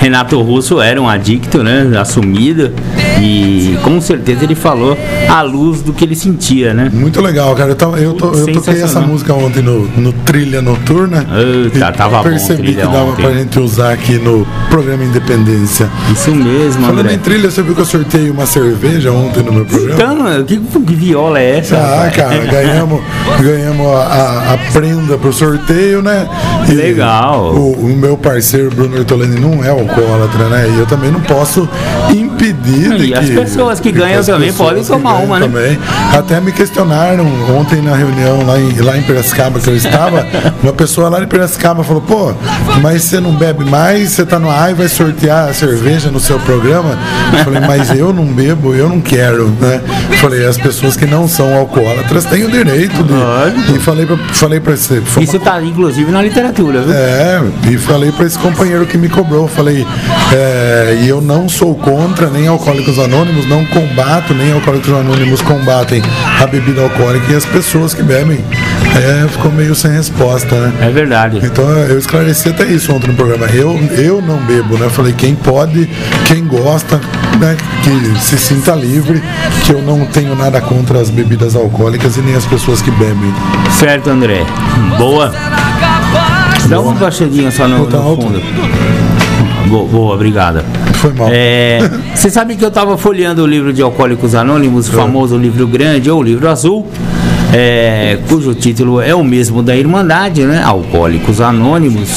Renato 0.00 0.40
Russo 0.42 0.80
era 0.80 1.00
um 1.00 1.08
adicto, 1.08 1.62
né? 1.62 1.92
Assumido. 1.98 2.72
E 3.20 3.78
com 3.84 4.00
certeza 4.00 4.44
ele 4.44 4.54
falou 4.54 4.96
à 5.28 5.42
luz 5.42 5.82
do 5.82 5.92
que 5.92 6.04
ele 6.04 6.16
sentia, 6.16 6.72
né? 6.74 6.90
Muito 6.92 7.20
legal, 7.20 7.54
cara. 7.54 7.76
Eu, 7.78 7.96
eu, 7.96 8.14
to, 8.14 8.32
eu 8.34 8.52
toquei 8.54 8.82
essa 8.82 9.00
música 9.00 9.34
ontem 9.34 9.62
no, 9.62 9.86
no 9.96 10.12
Trilha 10.12 10.62
Noturna. 10.62 11.26
Eita, 11.64 11.92
tava 11.92 12.22
percebi 12.22 12.72
bom, 12.72 12.80
que 12.80 12.86
dava 12.86 13.10
ontem. 13.10 13.22
pra 13.22 13.32
gente 13.34 13.60
usar 13.60 13.92
aqui 13.92 13.99
no 14.18 14.46
programa 14.68 15.04
Independência. 15.04 15.88
Isso 16.12 16.34
mesmo, 16.34 16.82
Falando 16.82 17.00
André. 17.00 17.14
em 17.14 17.18
trilha, 17.18 17.50
você 17.50 17.62
viu 17.62 17.74
que 17.74 17.80
eu 17.80 17.86
sorteei 17.86 18.30
uma 18.30 18.46
cerveja 18.46 19.12
ontem 19.12 19.42
no 19.42 19.52
meu 19.52 19.64
programa? 19.64 19.94
Então, 19.94 20.44
que, 20.44 20.58
que 20.58 20.94
viola 20.94 21.38
é 21.38 21.58
essa? 21.58 21.76
Ah, 21.76 22.04
rapaz? 22.04 22.16
cara, 22.16 22.46
ganhamos, 22.46 23.00
ganhamos 23.40 23.86
a, 23.86 24.00
a, 24.00 24.54
a, 24.54 24.58
prenda 24.72 25.18
pro 25.18 25.32
sorteio, 25.32 26.02
né? 26.02 26.28
E 26.68 26.72
Legal. 26.72 27.52
O, 27.54 27.72
o, 27.72 27.96
meu 27.96 28.16
parceiro 28.16 28.70
Bruno 28.70 28.98
Ortolani 28.98 29.38
não 29.38 29.64
é 29.64 29.68
alcoólatra, 29.68 30.48
né? 30.48 30.68
E 30.74 30.78
eu 30.78 30.86
também 30.86 31.10
não 31.10 31.20
posso 31.20 31.68
impedir 32.10 32.96
de 32.96 33.06
E 33.06 33.14
as 33.14 33.28
pessoas 33.28 33.80
que 33.80 33.92
ganham 33.92 34.22
também 34.22 34.52
podem 34.52 34.84
tomar 34.84 35.14
uma, 35.18 35.40
né? 35.40 35.46
Também. 35.46 35.78
Até 36.16 36.40
me 36.40 36.52
questionaram 36.52 37.26
ontem 37.58 37.82
na 37.82 37.94
reunião 37.94 38.44
lá 38.46 38.58
em, 38.58 38.72
lá 38.80 38.96
em 38.96 39.02
Piracicaba 39.02 39.60
que 39.60 39.68
eu 39.68 39.76
estava, 39.76 40.26
uma 40.62 40.72
pessoa 40.72 41.08
lá 41.08 41.22
em 41.22 41.26
Piracicaba 41.26 41.82
falou, 41.84 42.02
pô, 42.02 42.32
mas 42.80 43.04
você 43.04 43.20
não 43.20 43.32
bebe 43.32 43.64
mais, 43.64 43.89
você 43.98 44.24
tá 44.24 44.38
no 44.38 44.50
ar 44.50 44.70
e 44.70 44.74
vai 44.74 44.88
sortear 44.88 45.48
a 45.48 45.52
cerveja 45.52 46.10
no 46.10 46.20
seu 46.20 46.38
programa? 46.40 46.98
Eu 47.32 47.44
falei, 47.44 47.60
mas 47.60 47.90
eu 47.90 48.12
não 48.12 48.24
bebo, 48.26 48.74
eu 48.74 48.88
não 48.88 49.00
quero, 49.00 49.48
né? 49.60 49.80
Eu 50.10 50.18
falei, 50.18 50.46
as 50.46 50.56
pessoas 50.56 50.96
que 50.96 51.06
não 51.06 51.26
são 51.28 51.54
alcoólatras 51.56 52.24
têm 52.24 52.44
o 52.44 52.50
direito 52.50 53.02
de. 53.02 53.74
E 53.74 53.78
falei 53.78 54.06
pra, 54.06 54.16
falei 54.32 54.60
pra 54.60 54.76
você. 54.76 55.02
Isso 55.20 55.38
tá 55.38 55.60
inclusive 55.62 56.10
na 56.10 56.22
literatura, 56.22 56.82
viu? 56.82 56.94
É, 56.94 57.42
e 57.70 57.78
falei 57.78 58.12
pra 58.12 58.26
esse 58.26 58.38
companheiro 58.38 58.86
que 58.86 58.96
me 58.96 59.08
cobrou, 59.08 59.48
falei, 59.48 59.86
é, 60.32 60.98
e 61.02 61.08
eu 61.08 61.20
não 61.20 61.48
sou 61.48 61.74
contra 61.74 62.28
nem 62.28 62.46
Alcoólicos 62.46 62.98
Anônimos, 62.98 63.46
não 63.46 63.64
combato, 63.66 64.34
nem 64.34 64.52
Alcoólicos 64.52 64.92
Anônimos 64.92 65.42
combatem 65.42 66.02
a 66.40 66.46
bebida 66.46 66.82
alcoólica 66.82 67.32
e 67.32 67.36
as 67.36 67.44
pessoas 67.44 67.94
que 67.94 68.02
bebem. 68.02 68.44
É, 68.96 69.28
ficou 69.28 69.52
meio 69.52 69.74
sem 69.74 69.92
resposta, 69.92 70.54
né? 70.56 70.72
É 70.80 70.90
verdade. 70.90 71.40
Então 71.44 71.68
eu 71.70 71.98
esclareci 71.98 72.48
até 72.48 72.64
isso 72.64 72.92
ontem 72.92 73.08
no 73.08 73.14
programa. 73.14 73.46
Eu, 73.46 73.69
eu 73.96 74.22
não 74.22 74.36
bebo, 74.38 74.76
né? 74.76 74.88
Falei, 74.88 75.12
quem 75.12 75.34
pode, 75.34 75.88
quem 76.26 76.46
gosta, 76.46 77.00
né? 77.38 77.56
Que 77.82 78.20
se 78.20 78.36
sinta 78.38 78.74
livre, 78.74 79.22
que 79.64 79.72
eu 79.72 79.82
não 79.82 80.04
tenho 80.06 80.34
nada 80.34 80.60
contra 80.60 81.00
as 81.00 81.10
bebidas 81.10 81.54
alcoólicas 81.54 82.16
e 82.16 82.20
nem 82.20 82.34
as 82.34 82.44
pessoas 82.44 82.80
que 82.82 82.90
bebem. 82.90 83.32
Certo, 83.78 84.10
André. 84.10 84.44
Boa. 84.98 85.32
Dá 86.68 86.80
uma 86.80 86.94
baixadinha 86.94 87.50
só 87.50 87.66
no, 87.66 87.88
no 87.88 88.16
fundo. 88.16 88.40
Boa, 89.68 89.88
boa, 89.88 90.14
obrigada. 90.14 90.64
Foi 90.94 91.12
mal. 91.12 91.28
É, 91.30 91.78
você 92.14 92.28
sabe 92.28 92.56
que 92.56 92.64
eu 92.64 92.68
estava 92.68 92.98
folheando 92.98 93.42
o 93.42 93.46
livro 93.46 93.72
de 93.72 93.80
Alcoólicos 93.80 94.34
Anônimos, 94.34 94.88
o 94.88 94.92
famoso 94.92 95.36
livro 95.36 95.66
grande 95.66 96.10
ou 96.10 96.22
livro 96.22 96.48
azul, 96.48 96.86
é, 97.52 98.18
cujo 98.28 98.54
título 98.54 99.00
é 99.00 99.14
o 99.14 99.24
mesmo 99.24 99.62
da 99.62 99.76
Irmandade, 99.76 100.44
né? 100.44 100.62
Alcoólicos 100.64 101.40
Anônimos. 101.40 102.08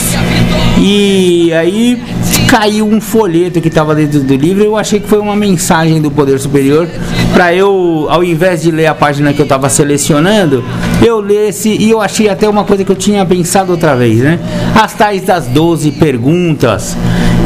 E 0.80 1.52
aí 1.54 2.02
caiu 2.48 2.88
um 2.88 3.02
folheto 3.02 3.60
que 3.62 3.68
estava 3.68 3.96
dentro 3.96 4.20
do 4.20 4.36
livro. 4.36 4.64
Eu 4.64 4.78
achei 4.78 5.00
que 5.00 5.08
foi 5.08 5.20
uma 5.20 5.36
mensagem 5.36 6.02
do 6.02 6.12
Poder 6.12 6.40
Superior 6.40 6.88
para 7.34 7.54
eu, 7.54 8.06
ao 8.10 8.24
invés 8.24 8.62
de 8.62 8.70
ler 8.70 8.86
a 8.86 8.94
página 8.94 9.34
que 9.34 9.40
eu 9.40 9.44
estava 9.44 9.70
selecionando, 9.70 10.64
eu 11.04 11.20
lesse 11.20 11.70
e 11.70 11.90
eu 11.90 12.00
achei 12.00 12.30
até 12.30 12.48
uma 12.48 12.64
coisa 12.64 12.84
que 12.84 12.92
eu 12.92 12.96
tinha 12.96 13.26
pensado 13.26 13.72
outra 13.72 13.96
vez, 13.96 14.20
né? 14.20 14.40
As 14.76 14.94
tais 14.94 15.24
das 15.24 15.48
12 15.48 15.92
perguntas. 15.94 16.96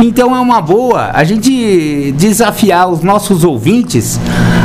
Então 0.02 0.36
é 0.36 0.39
uma 0.39 0.62
boa 0.62 1.10
a 1.14 1.24
gente 1.24 2.14
desafiar 2.18 2.88
os 2.88 3.02
nossos 3.02 3.43
ouvintes 3.43 4.20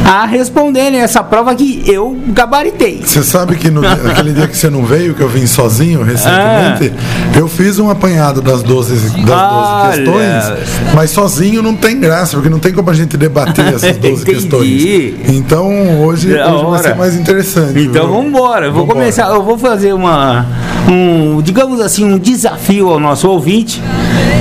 a 0.04 0.26
responderem 0.26 1.00
essa 1.00 1.22
prova 1.22 1.54
que 1.54 1.82
eu 1.86 2.16
gabaritei. 2.28 3.02
Você 3.04 3.22
sabe 3.22 3.56
que 3.56 3.70
no, 3.70 3.80
aquele 3.86 4.32
dia 4.32 4.46
que 4.46 4.56
você 4.56 4.68
não 4.68 4.84
veio, 4.84 5.14
que 5.14 5.22
eu 5.22 5.28
vim 5.28 5.46
sozinho 5.46 6.02
recentemente, 6.02 6.92
ah. 6.94 7.38
eu 7.38 7.48
fiz 7.48 7.78
um 7.78 7.88
apanhado 7.88 8.42
das 8.42 8.62
12, 8.62 8.94
das 9.24 9.24
12 9.24 9.96
questões, 9.96 10.94
mas 10.94 11.10
sozinho 11.10 11.62
não 11.62 11.74
tem 11.74 11.98
graça, 11.98 12.36
porque 12.36 12.50
não 12.50 12.58
tem 12.58 12.72
como 12.72 12.90
a 12.90 12.94
gente 12.94 13.16
debater 13.16 13.74
essas 13.74 13.96
12 13.96 14.24
questões. 14.26 14.84
Então 15.28 16.02
hoje, 16.02 16.34
hoje 16.34 16.64
vai 16.64 16.82
ser 16.82 16.96
mais 16.96 17.14
interessante. 17.14 17.80
Então 17.80 18.08
vamos 18.08 18.26
embora. 18.26 18.66
Eu 18.66 18.72
vou 18.72 18.82
vambora. 18.82 19.00
começar, 19.00 19.28
eu 19.28 19.42
vou 19.42 19.56
fazer 19.56 19.92
uma 19.92 20.46
um, 20.88 21.40
digamos 21.40 21.80
assim, 21.80 22.04
um 22.04 22.18
desafio 22.18 22.88
ao 22.88 23.00
nosso 23.00 23.28
ouvinte 23.28 23.80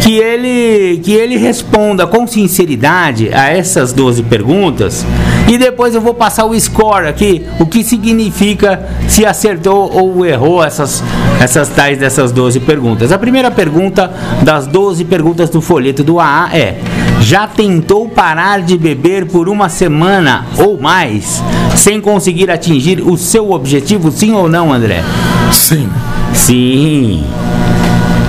que 0.02 0.18
ele 0.18 1.00
que 1.04 1.14
ele 1.14 1.38
responda 1.38 2.08
com 2.08 2.26
sinceridade 2.26 3.30
a 3.34 3.50
essas 3.50 3.94
12 3.94 4.24
perguntas 4.24 5.06
e 5.48 5.58
depois 5.58 5.94
eu 5.94 6.02
vou 6.02 6.14
passar 6.14 6.46
o 6.46 6.60
score 6.60 7.08
aqui, 7.08 7.46
o 7.60 7.66
que 7.66 7.84
significa 7.84 8.88
se 9.08 9.26
acertou 9.26 9.92
ou 9.92 10.26
errou 10.26 10.64
essas 10.64 11.04
essas 11.40 11.70
tais 11.70 11.98
dessas 11.98 12.32
12 12.32 12.60
perguntas. 12.62 13.12
A 13.12 13.18
primeira 13.18 13.50
pergunta 13.50 14.12
das 14.44 14.68
12 14.68 15.06
perguntas 15.06 15.50
do 15.50 15.62
folheto 15.62 16.04
do 16.04 16.20
AA 16.20 16.50
é: 16.54 16.78
já 17.20 17.48
tentou 17.48 18.08
parar 18.08 18.62
de 18.62 18.78
beber 18.78 19.26
por 19.26 19.50
uma 19.50 19.70
semana 19.70 20.46
ou 20.58 20.80
mais 20.80 21.44
sem 21.76 22.00
conseguir 22.00 22.50
atingir 22.52 23.02
o 23.02 23.18
seu 23.18 23.52
objetivo, 23.52 24.12
sim 24.12 24.34
ou 24.34 24.48
não, 24.48 24.72
André? 24.72 25.04
Sim. 25.52 25.90
Sim. 26.34 27.24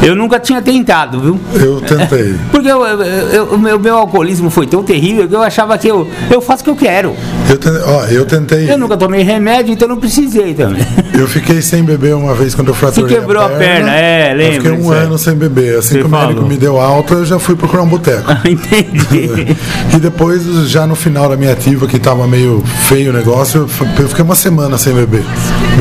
Eu 0.03 0.17
nunca 0.17 0.41
tinha 0.41 0.61
tentado, 0.61 1.21
viu? 1.21 1.41
Eu 1.55 1.81
tentei. 1.81 2.35
Porque 2.51 2.71
o 2.73 3.59
meu, 3.59 3.79
meu 3.79 3.97
alcoolismo 3.97 4.51
foi 4.51 4.67
tão 4.67 4.83
terrível 4.83 5.29
que 5.29 5.35
eu 5.35 5.43
achava 5.43 5.79
que 5.79 5.87
eu, 5.87 6.09
eu 6.29 6.41
faço 6.41 6.63
o 6.63 6.65
que 6.65 6.71
eu 6.71 6.77
quero. 6.77 7.15
Eu, 7.49 7.57
te, 7.57 7.69
ó, 7.69 8.05
eu 8.07 8.27
tentei. 8.27 8.71
Eu 8.71 8.77
nunca 8.77 8.97
tomei 8.97 9.23
remédio, 9.23 9.73
então 9.73 9.87
não 9.87 9.97
precisei 9.97 10.55
também. 10.55 10.83
Eu 11.13 11.29
fiquei 11.29 11.61
sem 11.61 11.85
beber 11.85 12.15
uma 12.15 12.35
vez 12.35 12.55
quando 12.55 12.69
eu 12.69 12.75
fraturei 12.75 13.09
Você 13.09 13.21
quebrou 13.21 13.43
a 13.43 13.49
perna, 13.51 13.55
a 13.57 13.69
perna 13.69 13.93
é, 13.93 14.35
lembra? 14.35 14.55
Eu 14.55 14.63
fiquei 14.63 14.73
um 14.73 14.91
ano 14.91 15.19
sem 15.19 15.35
beber. 15.35 15.79
Assim 15.79 15.99
que 15.99 16.05
o 16.05 16.09
médico 16.09 16.43
me 16.43 16.57
deu 16.57 16.81
alta, 16.81 17.15
eu 17.15 17.27
já 17.27 17.39
fui 17.39 17.55
procurar 17.55 17.83
um 17.83 17.87
boteco. 17.87 18.33
Entendi. 18.49 19.55
e 19.95 20.01
depois, 20.01 20.43
já 20.69 20.87
no 20.87 20.97
final 20.97 21.29
da 21.29 21.37
minha 21.37 21.53
ativa, 21.53 21.87
que 21.87 21.99
tava 21.99 22.27
meio 22.27 22.63
feio 22.89 23.11
o 23.11 23.13
negócio, 23.13 23.69
eu 23.99 24.09
fiquei 24.09 24.25
uma 24.25 24.35
semana 24.35 24.79
sem 24.79 24.95
beber. 24.95 25.23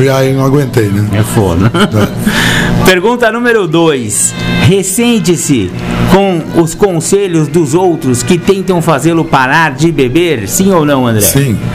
E 0.00 0.08
aí 0.08 0.34
não 0.34 0.44
aguentei, 0.44 0.88
né? 0.88 1.18
É 1.18 1.22
foda. 1.22 1.72
É. 1.74 2.71
Pergunta 2.92 3.32
número 3.32 3.66
2. 3.66 4.34
Ressente-se 4.68 5.72
com 6.12 6.60
os 6.60 6.74
conselhos 6.74 7.48
dos 7.48 7.72
outros 7.72 8.22
que 8.22 8.36
tentam 8.36 8.82
fazê-lo 8.82 9.24
parar 9.24 9.72
de 9.72 9.90
beber? 9.90 10.46
Sim 10.46 10.72
ou 10.72 10.84
não, 10.84 11.06
André? 11.06 11.22
Sim. 11.22 11.58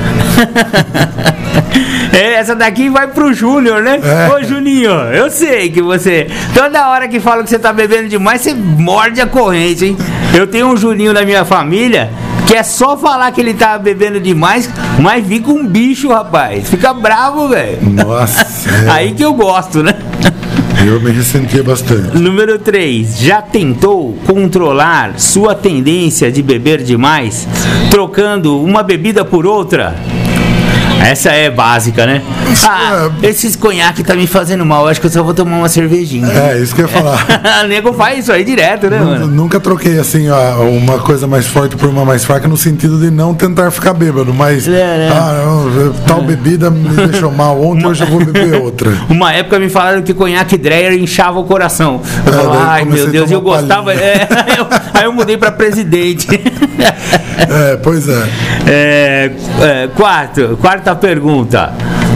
É, 2.13 2.35
essa 2.35 2.55
daqui 2.55 2.89
vai 2.89 3.07
pro 3.07 3.31
Júnior, 3.33 3.83
né? 3.83 3.99
É. 4.01 4.33
Ô 4.33 4.43
Juninho, 4.43 4.89
eu 4.89 5.29
sei 5.29 5.69
que 5.69 5.81
você. 5.81 6.27
Toda 6.53 6.89
hora 6.89 7.07
que 7.07 7.19
fala 7.19 7.43
que 7.43 7.49
você 7.49 7.59
tá 7.59 7.71
bebendo 7.71 8.09
demais, 8.09 8.41
você 8.41 8.55
morde 8.55 9.21
a 9.21 9.27
corrente, 9.27 9.85
hein? 9.85 9.97
Eu 10.33 10.47
tenho 10.47 10.67
um 10.67 10.77
Juninho 10.77 11.13
na 11.13 11.23
minha 11.23 11.45
família 11.45 12.09
que 12.47 12.55
é 12.55 12.63
só 12.63 12.97
falar 12.97 13.31
que 13.31 13.41
ele 13.41 13.53
tá 13.53 13.77
bebendo 13.77 14.19
demais, 14.19 14.69
mas 14.99 15.27
fica 15.27 15.51
um 15.51 15.67
bicho, 15.67 16.09
rapaz. 16.09 16.69
Fica 16.69 16.93
bravo, 16.93 17.49
velho. 17.49 17.77
Nossa. 17.83 18.69
É. 18.85 18.89
Aí 18.89 19.11
que 19.11 19.23
eu 19.23 19.33
gosto, 19.33 19.83
né? 19.83 19.93
Eu 20.85 21.01
me 21.01 21.11
ressentia 21.11 21.63
bastante. 21.63 22.17
Número 22.17 22.59
3. 22.59 23.19
Já 23.19 23.41
tentou 23.41 24.13
controlar 24.25 25.19
sua 25.19 25.55
tendência 25.55 26.31
de 26.31 26.43
beber 26.43 26.83
demais, 26.83 27.47
trocando 27.89 28.61
uma 28.61 28.83
bebida 28.83 29.25
por 29.25 29.45
outra? 29.45 29.95
Essa 31.07 31.29
é 31.29 31.49
básica, 31.49 32.05
né? 32.05 32.21
Ah, 32.65 33.09
é... 33.23 33.27
esses 33.27 33.55
conhaque 33.55 34.03
tá 34.03 34.13
me 34.13 34.27
fazendo 34.27 34.65
mal. 34.65 34.85
Acho 34.89 34.99
que 34.99 35.07
eu 35.07 35.11
só 35.11 35.23
vou 35.23 35.33
tomar 35.33 35.57
uma 35.57 35.69
cervejinha. 35.69 36.27
É, 36.27 36.59
isso 36.59 36.75
que 36.75 36.81
eu 36.81 36.85
ia 36.85 36.91
falar. 36.91 37.25
o 37.63 37.67
nego 37.69 37.93
faz 37.93 38.19
isso 38.19 38.31
aí 38.33 38.43
direto, 38.43 38.89
né, 38.89 38.99
mano? 38.99 39.25
Nunca 39.25 39.57
troquei 39.57 39.97
assim 39.97 40.29
ó, 40.29 40.63
uma 40.63 40.99
coisa 40.99 41.25
mais 41.25 41.47
forte 41.47 41.77
por 41.77 41.87
uma 41.87 42.03
mais 42.03 42.25
fraca 42.25 42.45
no 42.49 42.57
sentido 42.57 42.99
de 42.99 43.09
não 43.09 43.33
tentar 43.33 43.71
ficar 43.71 43.93
bêbado, 43.93 44.33
mas 44.33 44.67
é, 44.67 44.71
né? 44.71 45.09
ah, 45.13 45.93
tal 46.05 46.21
bebida 46.23 46.69
me 46.69 46.89
deixou 47.07 47.31
mal. 47.31 47.61
Ontem 47.63 47.87
hoje 47.87 48.03
eu 48.03 48.07
vou 48.07 48.25
beber 48.25 48.55
outra. 48.61 48.91
Uma 49.09 49.31
época 49.31 49.59
me 49.59 49.69
falaram 49.69 50.01
que 50.01 50.13
conhaque 50.13 50.57
Dreyer 50.57 50.91
inchava 50.93 51.39
o 51.39 51.45
coração. 51.45 52.01
Eu 52.25 52.33
é, 52.33 52.35
falava, 52.35 52.71
ai 52.71 52.83
meu 52.83 53.07
Deus, 53.07 53.31
eu 53.31 53.39
gostava. 53.39 53.93
É, 53.93 54.27
aí, 54.29 54.57
eu, 54.59 54.67
aí 54.93 55.05
eu 55.05 55.13
mudei 55.13 55.37
para 55.37 55.53
presidente. 55.53 56.27
é, 56.29 57.77
pois 57.77 58.09
é. 58.09 58.27
é, 58.67 59.31
é 59.61 59.87
quarto, 59.95 60.57
quarta 60.59 60.96
pergunta. 60.97 61.73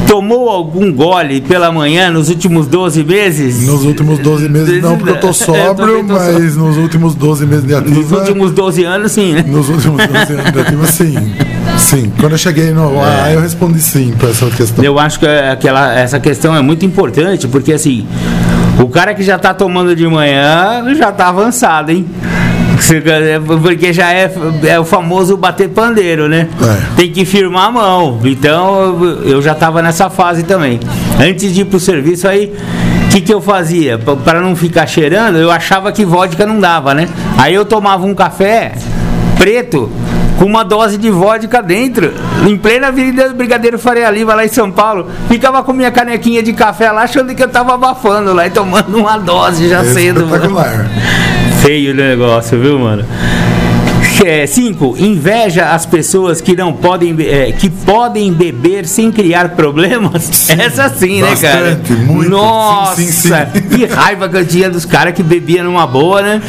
Tomou 0.07 0.49
algum 0.49 0.91
gole 0.91 1.39
pela 1.39 1.71
manhã 1.71 2.11
nos 2.11 2.27
últimos 2.27 2.67
12 2.67 3.03
meses? 3.03 3.65
Nos 3.65 3.85
últimos 3.85 4.19
12 4.19 4.49
meses 4.49 4.81
não, 4.81 4.97
porque 4.97 5.11
eu 5.11 5.19
tô 5.19 5.31
sóbrio, 5.33 5.99
eu 5.99 6.03
mas 6.03 6.57
nos 6.57 6.75
últimos 6.77 7.15
12 7.15 7.45
meses 7.45 7.65
de 7.65 7.73
ativa. 7.73 7.95
Nos 7.95 8.11
últimos 8.11 8.51
12 8.51 8.83
anos, 8.83 9.11
sim, 9.13 9.33
né? 9.33 9.45
Nos 9.47 9.69
últimos 9.69 10.05
12 10.05 10.33
anos 10.33 10.51
de 10.51 10.59
ativa, 10.59 10.85
sim. 10.87 11.15
Sim. 11.77 12.11
Quando 12.19 12.33
eu 12.33 12.37
cheguei 12.37 12.71
no 12.71 12.93
é. 12.95 13.21
ah, 13.23 13.31
eu 13.33 13.41
respondi 13.41 13.79
sim 13.79 14.13
para 14.17 14.29
essa 14.29 14.49
questão. 14.49 14.83
Eu 14.83 14.99
acho 14.99 15.19
que 15.19 15.25
aquela, 15.25 15.93
essa 15.93 16.19
questão 16.19 16.55
é 16.55 16.61
muito 16.61 16.85
importante, 16.85 17.47
porque 17.47 17.71
assim, 17.71 18.05
o 18.79 18.87
cara 18.89 19.13
que 19.13 19.23
já 19.23 19.39
tá 19.39 19.53
tomando 19.53 19.95
de 19.95 20.07
manhã 20.07 20.83
já 20.95 21.11
tá 21.11 21.29
avançado, 21.29 21.91
hein? 21.91 22.05
Porque 23.61 23.93
já 23.93 24.11
é, 24.11 24.31
é 24.63 24.79
o 24.79 24.85
famoso 24.85 25.37
bater 25.37 25.69
pandeiro, 25.69 26.27
né? 26.27 26.47
É. 26.61 26.95
Tem 26.95 27.11
que 27.11 27.25
firmar 27.25 27.67
a 27.67 27.71
mão. 27.71 28.19
Então 28.23 28.97
eu 29.23 29.41
já 29.41 29.51
estava 29.51 29.81
nessa 29.81 30.09
fase 30.09 30.43
também. 30.43 30.79
Antes 31.19 31.53
de 31.53 31.61
ir 31.61 31.65
pro 31.65 31.79
serviço 31.79 32.27
aí, 32.27 32.53
o 33.05 33.09
que, 33.09 33.21
que 33.21 33.33
eu 33.33 33.41
fazia? 33.41 33.97
Para 33.97 34.41
não 34.41 34.55
ficar 34.55 34.87
cheirando, 34.87 35.37
eu 35.37 35.51
achava 35.51 35.91
que 35.91 36.05
vodka 36.05 36.45
não 36.45 36.59
dava, 36.59 36.93
né? 36.93 37.07
Aí 37.37 37.53
eu 37.53 37.65
tomava 37.65 38.05
um 38.05 38.15
café 38.15 38.73
preto 39.37 39.91
com 40.41 40.45
uma 40.45 40.63
dose 40.63 40.97
de 40.97 41.11
vodka 41.11 41.61
dentro, 41.61 42.11
em 42.47 42.57
plena 42.57 42.87
Avenida 42.87 43.29
do 43.29 43.35
Brigadeiro 43.35 43.77
Faria 43.77 44.09
Lima, 44.09 44.33
lá 44.33 44.43
em 44.43 44.47
São 44.47 44.71
Paulo. 44.71 45.07
Ficava 45.27 45.61
com 45.61 45.71
minha 45.71 45.91
canequinha 45.91 46.41
de 46.41 46.51
café 46.53 46.91
lá, 46.91 47.03
achando 47.03 47.35
que 47.35 47.43
eu 47.43 47.47
tava 47.47 47.75
abafando 47.75 48.33
lá 48.33 48.47
e 48.47 48.49
tomando 48.49 48.97
uma 48.97 49.17
dose 49.17 49.69
já 49.69 49.81
é 49.81 49.85
cedo. 49.85 50.23
Espetacular. 50.23 50.87
Feio 51.61 51.91
o 51.91 51.95
negócio, 51.95 52.59
viu, 52.59 52.79
mano? 52.79 53.05
É, 54.23 54.45
cinco, 54.45 54.95
inveja 54.99 55.71
as 55.71 55.85
pessoas 55.85 56.39
que 56.41 56.55
não 56.55 56.73
podem, 56.73 57.15
é, 57.21 57.51
que 57.51 57.69
podem 57.69 58.31
beber 58.31 58.85
sem 58.87 59.11
criar 59.11 59.49
problemas. 59.49 60.23
Sim, 60.31 60.61
Essa 60.61 60.89
sim, 60.89 61.21
né, 61.23 61.35
cara? 61.35 61.59
bastante, 61.81 61.93
muito. 61.93 62.29
Nossa, 62.29 62.95
Sim, 63.01 63.11
sim, 63.11 63.29
que 63.75 63.85
raiva 63.85 64.29
que 64.29 64.37
eu 64.37 64.45
tinha 64.45 64.69
dos 64.69 64.85
caras 64.85 65.13
que 65.15 65.23
bebiam 65.23 65.65
numa 65.65 65.87
boa, 65.87 66.21
né? 66.21 66.41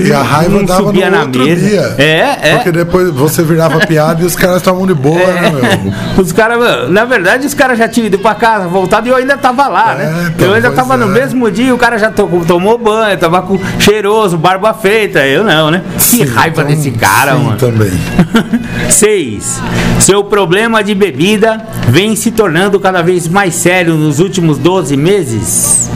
E, 0.00 0.08
e 0.08 0.12
a 0.12 0.22
raiva 0.22 0.56
Não 0.58 0.64
dava 0.64 0.80
no 0.80 0.86
subia 0.88 1.10
na 1.10 1.20
outro 1.22 1.44
mesa. 1.44 1.68
dia. 1.68 1.94
É, 1.98 2.38
é. 2.50 2.54
Porque 2.56 2.72
depois 2.72 3.10
você 3.10 3.42
virava 3.42 3.80
piada 3.86 4.22
e 4.22 4.24
os 4.26 4.34
caras 4.34 4.56
estavam 4.56 4.86
de 4.86 4.94
boa, 4.94 5.18
né, 5.18 5.50
meu? 5.50 5.92
Os 6.24 6.32
caras, 6.32 6.90
na 6.90 7.04
verdade, 7.04 7.46
os 7.46 7.54
caras 7.54 7.78
já 7.78 7.88
tinham 7.88 8.06
ido 8.06 8.18
pra 8.18 8.34
casa, 8.34 8.66
voltado 8.68 9.06
e 9.06 9.10
eu 9.10 9.16
ainda 9.16 9.36
tava 9.38 9.68
lá, 9.68 9.94
É, 9.94 9.96
né? 10.04 10.32
então, 10.34 10.48
eu 10.48 10.54
ainda 10.54 10.70
tava 10.70 10.96
no 10.96 11.06
é. 11.06 11.20
mesmo 11.20 11.50
dia, 11.50 11.74
o 11.74 11.78
cara 11.78 11.98
já 11.98 12.10
to- 12.10 12.44
tomou 12.46 12.76
banho, 12.78 13.16
tava 13.18 13.40
com 13.42 13.58
cheiroso, 13.78 14.36
barba 14.36 14.72
feita. 14.74 15.20
Eu 15.26 15.44
não, 15.44 15.70
né? 15.70 15.82
Que 15.98 16.24
raiva 16.24 16.62
então, 16.62 16.74
desse 16.74 16.90
cara, 16.90 17.09
sim, 17.36 17.44
mano. 17.44 17.56
também. 17.58 17.90
6. 18.88 19.62
Seu 20.00 20.24
problema 20.24 20.82
de 20.82 20.94
bebida 20.94 21.64
vem 21.88 22.16
se 22.16 22.30
tornando 22.30 22.78
cada 22.80 23.02
vez 23.02 23.28
mais 23.28 23.54
sério 23.54 23.94
nos 23.94 24.18
últimos 24.18 24.58
12 24.58 24.96
meses? 24.96 25.90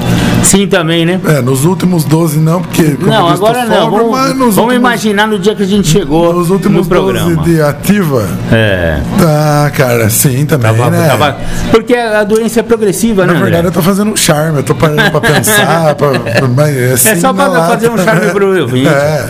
Sim, 0.44 0.66
também, 0.66 1.04
né? 1.06 1.20
É, 1.26 1.40
nos 1.40 1.64
últimos 1.64 2.04
12 2.04 2.38
não, 2.38 2.60
porque. 2.62 2.92
como 2.92 3.06
Não, 3.08 3.28
agora 3.28 3.64
não. 3.64 3.90
Vamos, 3.90 4.10
vamos 4.10 4.56
últimos- 4.58 4.74
imaginar 4.74 5.26
no 5.26 5.38
dia 5.38 5.54
que 5.54 5.62
a 5.62 5.66
gente 5.66 5.88
chegou 5.88 6.32
Nos 6.34 6.50
últimos 6.50 6.82
no 6.82 6.86
programa. 6.86 7.34
12 7.34 7.50
de 7.50 7.60
ativa. 7.62 8.28
É. 8.52 8.98
Ah, 9.20 9.70
cara, 9.74 10.08
sim, 10.10 10.44
também, 10.46 10.72
Tava, 10.74 10.90
né? 10.90 11.08
tava- 11.08 11.36
porque 11.70 11.94
a 11.94 12.22
doença 12.24 12.60
é 12.60 12.62
progressiva, 12.62 13.26
Na 13.26 13.32
né? 13.32 13.38
verdade, 13.40 13.56
André? 13.58 13.68
eu 13.68 13.72
tô 13.72 13.82
fazendo 13.82 14.12
um 14.12 14.16
charme, 14.16 14.58
eu 14.58 14.62
tô 14.62 14.74
parando 14.74 15.10
pra 15.10 15.20
pensar. 15.20 15.94
pra, 15.94 16.08
mas 16.54 16.76
é, 16.76 16.92
assim, 16.92 17.20
só 17.20 17.32
pra 17.32 17.48
na 17.48 17.58
lata. 17.58 17.72
fazer 17.74 17.90
um 17.90 17.98
charme 17.98 18.30
pro 18.32 18.60
ouvinte. 18.62 18.86
É, 18.88 19.24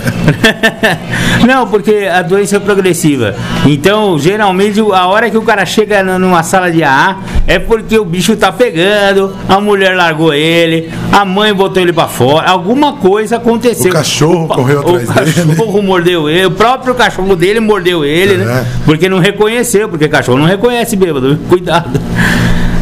Não, 1.46 1.66
porque 1.66 2.08
a 2.12 2.22
doença 2.22 2.56
é 2.56 2.60
progressiva. 2.60 3.34
Então, 3.66 4.18
geralmente, 4.18 4.80
a 4.80 5.06
hora 5.06 5.30
que 5.30 5.36
o 5.36 5.42
cara 5.42 5.64
chega 5.66 6.02
numa 6.18 6.42
sala 6.42 6.70
de 6.70 6.82
AA 6.82 7.16
é 7.46 7.58
porque 7.58 7.98
o 7.98 8.04
bicho 8.04 8.36
tá 8.36 8.50
pegando, 8.50 9.34
a 9.48 9.60
mulher 9.60 9.94
largou 9.96 10.32
ele, 10.32 10.90
a 11.16 11.24
mãe 11.24 11.54
botou 11.54 11.80
ele 11.82 11.92
pra 11.92 12.08
fora, 12.08 12.48
alguma 12.48 12.94
coisa 12.94 13.36
aconteceu. 13.36 13.90
O 13.90 13.94
cachorro 13.94 14.48
pa- 14.48 14.54
correu 14.56 14.78
o 14.84 14.96
atrás 14.96 15.34
dele. 15.34 15.48
cachorro 15.54 15.82
mordeu 15.82 16.28
ele, 16.28 16.46
o 16.46 16.50
próprio 16.50 16.94
cachorro 16.94 17.36
dele 17.36 17.60
mordeu 17.60 18.04
ele, 18.04 18.38
né? 18.38 18.60
É. 18.60 18.66
Porque 18.84 19.08
não 19.08 19.18
reconheceu, 19.20 19.88
porque 19.88 20.08
cachorro 20.08 20.38
não 20.38 20.46
reconhece 20.46 20.96
bêbado. 20.96 21.38
Cuidado. 21.48 22.00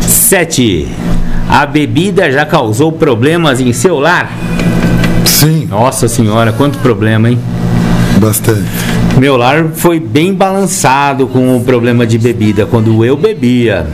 7. 0.00 0.88
A 1.48 1.66
bebida 1.66 2.30
já 2.32 2.46
causou 2.46 2.90
problemas 2.92 3.60
em 3.60 3.72
seu 3.72 3.98
lar? 4.00 4.32
sim, 5.24 5.66
Nossa 5.68 6.08
senhora, 6.08 6.52
quanto 6.52 6.78
problema, 6.78 7.28
hein? 7.28 7.38
bastante. 8.18 8.62
Meu 9.18 9.36
lar 9.36 9.66
foi 9.74 9.98
bem 10.00 10.32
balançado 10.32 11.26
com 11.26 11.56
o 11.56 11.60
problema 11.64 12.06
de 12.06 12.16
bebida 12.18 12.64
quando 12.66 13.04
eu 13.04 13.16
bebia. 13.16 13.86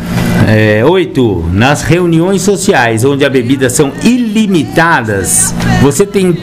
É, 0.50 0.82
oito, 0.84 1.44
nas 1.52 1.82
reuniões 1.82 2.40
sociais 2.42 3.04
onde 3.04 3.24
as 3.24 3.30
bebidas 3.30 3.72
são 3.72 3.92
ilimitadas, 4.02 5.54
você 5.82 6.06
tem. 6.06 6.36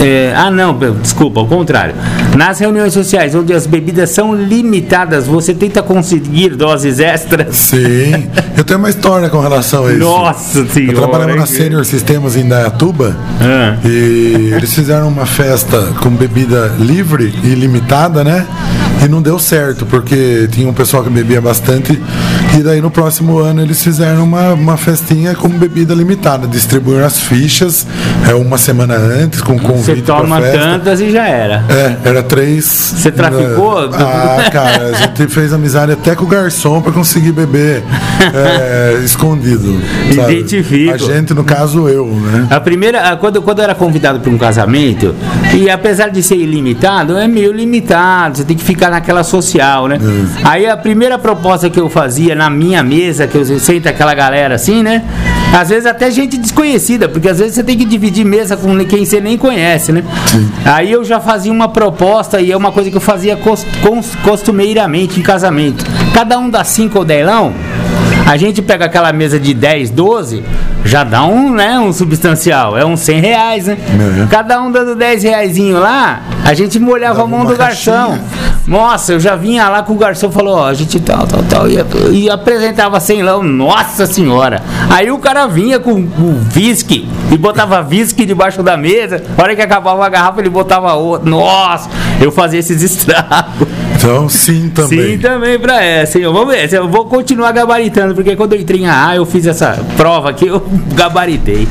é, 0.00 0.34
ah, 0.36 0.50
não, 0.50 0.76
desculpa, 1.00 1.40
ao 1.40 1.46
contrário. 1.46 1.94
Nas 2.36 2.58
reuniões 2.60 2.92
sociais 2.92 3.34
onde 3.34 3.52
as 3.54 3.66
bebidas 3.66 4.10
são 4.10 4.34
limitadas, 4.34 5.26
você 5.26 5.54
tenta 5.54 5.82
conseguir 5.82 6.50
doses 6.56 7.00
extras. 7.00 7.56
Sim, 7.56 8.26
eu 8.56 8.64
tenho 8.64 8.78
uma 8.78 8.90
história 8.90 9.28
com 9.30 9.40
relação 9.40 9.86
a 9.86 9.90
isso. 9.92 10.00
Nossa 10.00 10.66
senhora. 10.66 10.92
Eu 10.92 11.00
trabalhava 11.00 11.34
na 11.36 11.46
Senior 11.46 11.84
Sistemas 11.86 12.36
em 12.36 12.46
Dayatuba 12.46 13.16
Ah. 13.40 13.76
e 13.84 14.52
eles 14.54 14.74
fizeram 14.74 15.08
uma 15.08 15.26
festa 15.26 15.78
com 16.02 16.10
bebida 16.10 16.74
livre 16.78 17.32
e 17.42 17.54
limitada, 17.54 18.22
né? 18.22 18.46
E 19.04 19.08
não 19.08 19.20
deu 19.20 19.38
certo, 19.38 19.84
porque 19.84 20.48
tinha 20.52 20.68
um 20.68 20.72
pessoal 20.72 21.02
que 21.02 21.10
bebia 21.10 21.40
bastante. 21.40 22.00
E 22.56 22.62
daí 22.62 22.80
no 22.80 22.90
próximo 22.90 23.38
ano 23.38 23.60
eles 23.60 23.82
fizeram 23.82 24.22
uma, 24.22 24.52
uma 24.52 24.76
festinha 24.76 25.34
com 25.34 25.48
bebida 25.48 25.92
limitada. 25.92 26.46
Distribuíram 26.46 27.04
as 27.04 27.18
fichas 27.18 27.84
é, 28.28 28.34
uma 28.34 28.56
semana 28.56 28.94
antes, 28.94 29.40
com 29.40 29.58
Você 29.58 29.66
convite 29.66 30.02
pra 30.02 30.16
toma 30.16 30.40
tantas 30.40 31.00
e 31.00 31.10
já 31.10 31.26
era. 31.26 31.64
É, 31.68 32.08
era 32.08 32.22
três. 32.22 32.64
Você 32.64 33.10
traficou? 33.10 33.90
Ah, 33.92 34.48
cara, 34.52 34.88
a 34.88 34.92
gente 34.92 35.26
fez 35.28 35.52
amizade 35.52 35.92
até 35.92 36.14
com 36.14 36.24
o 36.24 36.28
garçom 36.28 36.80
pra 36.80 36.92
conseguir 36.92 37.32
beber 37.32 37.82
é, 38.32 39.00
escondido. 39.04 39.80
sabe? 40.14 40.34
Identifico. 40.34 40.94
A 40.94 40.96
gente, 40.96 41.34
no 41.34 41.42
caso, 41.42 41.88
eu, 41.88 42.06
né? 42.06 42.46
A 42.50 42.60
primeira, 42.60 43.16
quando, 43.16 43.42
quando 43.42 43.58
eu 43.58 43.64
era 43.64 43.74
convidado 43.74 44.20
para 44.20 44.30
um 44.30 44.38
casamento, 44.38 45.14
e 45.54 45.68
apesar 45.68 46.08
de 46.08 46.22
ser 46.22 46.36
ilimitado, 46.36 47.16
é 47.16 47.26
meio 47.26 47.52
limitado, 47.52 48.38
você 48.38 48.44
tem 48.44 48.56
que 48.56 48.62
ficar 48.62 48.91
naquela 48.92 49.24
social, 49.24 49.88
né? 49.88 49.98
Aí 50.44 50.68
a 50.68 50.76
primeira 50.76 51.18
proposta 51.18 51.68
que 51.68 51.80
eu 51.80 51.88
fazia 51.88 52.34
na 52.34 52.48
minha 52.48 52.82
mesa, 52.82 53.26
que 53.26 53.36
eu 53.36 53.44
sento 53.58 53.88
aquela 53.88 54.14
galera 54.14 54.54
assim, 54.54 54.82
né? 54.82 55.02
Às 55.52 55.68
vezes 55.68 55.86
até 55.86 56.10
gente 56.10 56.38
desconhecida, 56.38 57.08
porque 57.08 57.28
às 57.28 57.38
vezes 57.38 57.54
você 57.54 57.62
tem 57.62 57.76
que 57.76 57.84
dividir 57.84 58.24
mesa 58.24 58.56
com 58.56 58.76
quem 58.84 59.04
você 59.04 59.20
nem 59.20 59.36
conhece, 59.36 59.92
né? 59.92 60.02
Aí 60.64 60.90
eu 60.90 61.04
já 61.04 61.20
fazia 61.20 61.52
uma 61.52 61.68
proposta 61.68 62.40
e 62.40 62.50
é 62.52 62.56
uma 62.56 62.72
coisa 62.72 62.90
que 62.90 62.96
eu 62.96 63.00
fazia 63.00 63.38
costumeiramente 64.22 65.20
em 65.20 65.22
casamento. 65.22 65.84
Cada 66.14 66.38
um 66.38 66.48
dá 66.48 66.64
cinco 66.64 67.00
ou 67.00 67.04
delão, 67.04 67.52
a 68.26 68.36
gente 68.36 68.62
pega 68.62 68.86
aquela 68.86 69.12
mesa 69.12 69.38
de 69.38 69.52
10, 69.52 69.90
12, 69.90 70.42
já 70.84 71.04
dá 71.04 71.24
um, 71.24 71.52
né, 71.52 71.78
um 71.78 71.92
substancial, 71.92 72.78
é 72.78 72.84
uns 72.84 73.00
100 73.00 73.20
reais, 73.20 73.66
né? 73.66 73.76
É. 74.22 74.26
Cada 74.30 74.60
um 74.62 74.70
dando 74.70 74.94
10 74.94 75.22
reaisinho 75.22 75.78
lá, 75.78 76.22
a 76.44 76.54
gente 76.54 76.78
molhava 76.78 77.12
Dava 77.12 77.24
a 77.24 77.26
mão 77.26 77.44
do 77.44 77.54
garçom. 77.56 78.18
Nossa, 78.66 79.12
eu 79.12 79.20
já 79.20 79.36
vinha 79.36 79.68
lá 79.68 79.82
com 79.82 79.92
o 79.92 79.96
garçom 79.96 80.30
falou, 80.30 80.56
ó, 80.56 80.68
a 80.68 80.74
gente 80.74 80.98
tal, 80.98 81.26
tal, 81.26 81.42
tal, 81.42 81.68
e, 81.68 81.76
e 82.12 82.30
apresentava 82.30 82.98
sem 83.00 83.22
lão, 83.22 83.42
nossa 83.42 84.06
senhora. 84.06 84.62
Aí 84.88 85.10
o 85.10 85.18
cara 85.18 85.46
vinha 85.46 85.78
com 85.78 85.92
o 85.92 86.40
whisky 86.56 87.06
e 87.30 87.36
botava 87.36 87.86
whisky 87.86 88.24
debaixo 88.24 88.62
da 88.62 88.76
mesa, 88.76 89.22
a 89.36 89.42
hora 89.42 89.54
que 89.54 89.60
acabava 89.60 90.06
a 90.06 90.08
garrafa 90.08 90.40
ele 90.40 90.48
botava 90.48 90.94
outra. 90.94 91.28
Nossa, 91.28 91.90
eu 92.20 92.32
fazia 92.32 92.60
esses 92.60 92.80
estragos. 92.82 93.68
Então, 93.96 94.28
sim, 94.28 94.70
também. 94.74 95.12
Sim, 95.12 95.18
também 95.18 95.58
pra 95.58 95.82
essa, 95.84 96.18
hein? 96.18 96.24
Vamos 96.24 96.54
ver, 96.54 96.72
eu 96.72 96.88
vou 96.88 97.04
continuar 97.04 97.52
gabaritando, 97.52 98.14
porque 98.14 98.34
quando 98.34 98.54
eu 98.54 98.60
entrei 98.60 98.80
em 98.80 98.88
AA, 98.88 99.16
eu 99.16 99.26
fiz 99.26 99.46
essa 99.46 99.78
prova 99.96 100.30
aqui, 100.30 100.46
eu 100.46 100.64
gabaritei. 100.94 101.68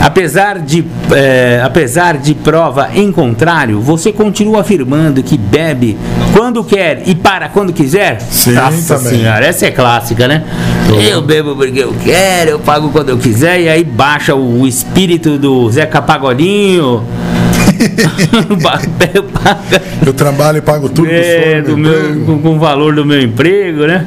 Apesar 0.00 0.58
de, 0.58 0.84
eh, 1.12 1.62
apesar 1.64 2.18
de 2.18 2.34
prova 2.34 2.90
em 2.92 3.12
contrário, 3.12 3.71
você 3.80 4.12
continua 4.12 4.60
afirmando 4.60 5.22
que 5.22 5.36
bebe 5.36 5.96
quando 6.36 6.62
quer 6.64 7.02
e 7.06 7.14
para 7.14 7.48
quando 7.48 7.72
quiser? 7.72 8.20
Sim, 8.20 8.52
Nossa 8.52 8.96
também. 8.96 9.18
senhora, 9.18 9.46
essa 9.46 9.66
é 9.66 9.70
clássica, 9.70 10.26
né? 10.28 10.44
Eu 11.08 11.22
bebo 11.22 11.56
porque 11.56 11.78
eu 11.78 11.94
quero, 12.04 12.50
eu 12.50 12.58
pago 12.58 12.90
quando 12.90 13.08
eu 13.08 13.18
quiser, 13.18 13.60
e 13.60 13.68
aí 13.68 13.84
baixa 13.84 14.34
o 14.34 14.66
espírito 14.66 15.38
do 15.38 15.70
Zeca 15.70 16.02
Pagodinho. 16.02 17.04
Eu 20.04 20.12
trabalho 20.12 20.58
e 20.58 20.60
pago 20.60 20.88
tudo 20.88 21.08
é, 21.10 21.60
do 21.62 21.76
meu 21.76 22.24
com, 22.24 22.38
com 22.38 22.56
o 22.56 22.58
valor 22.58 22.94
do 22.94 23.04
meu 23.04 23.20
emprego, 23.20 23.86
né? 23.86 24.06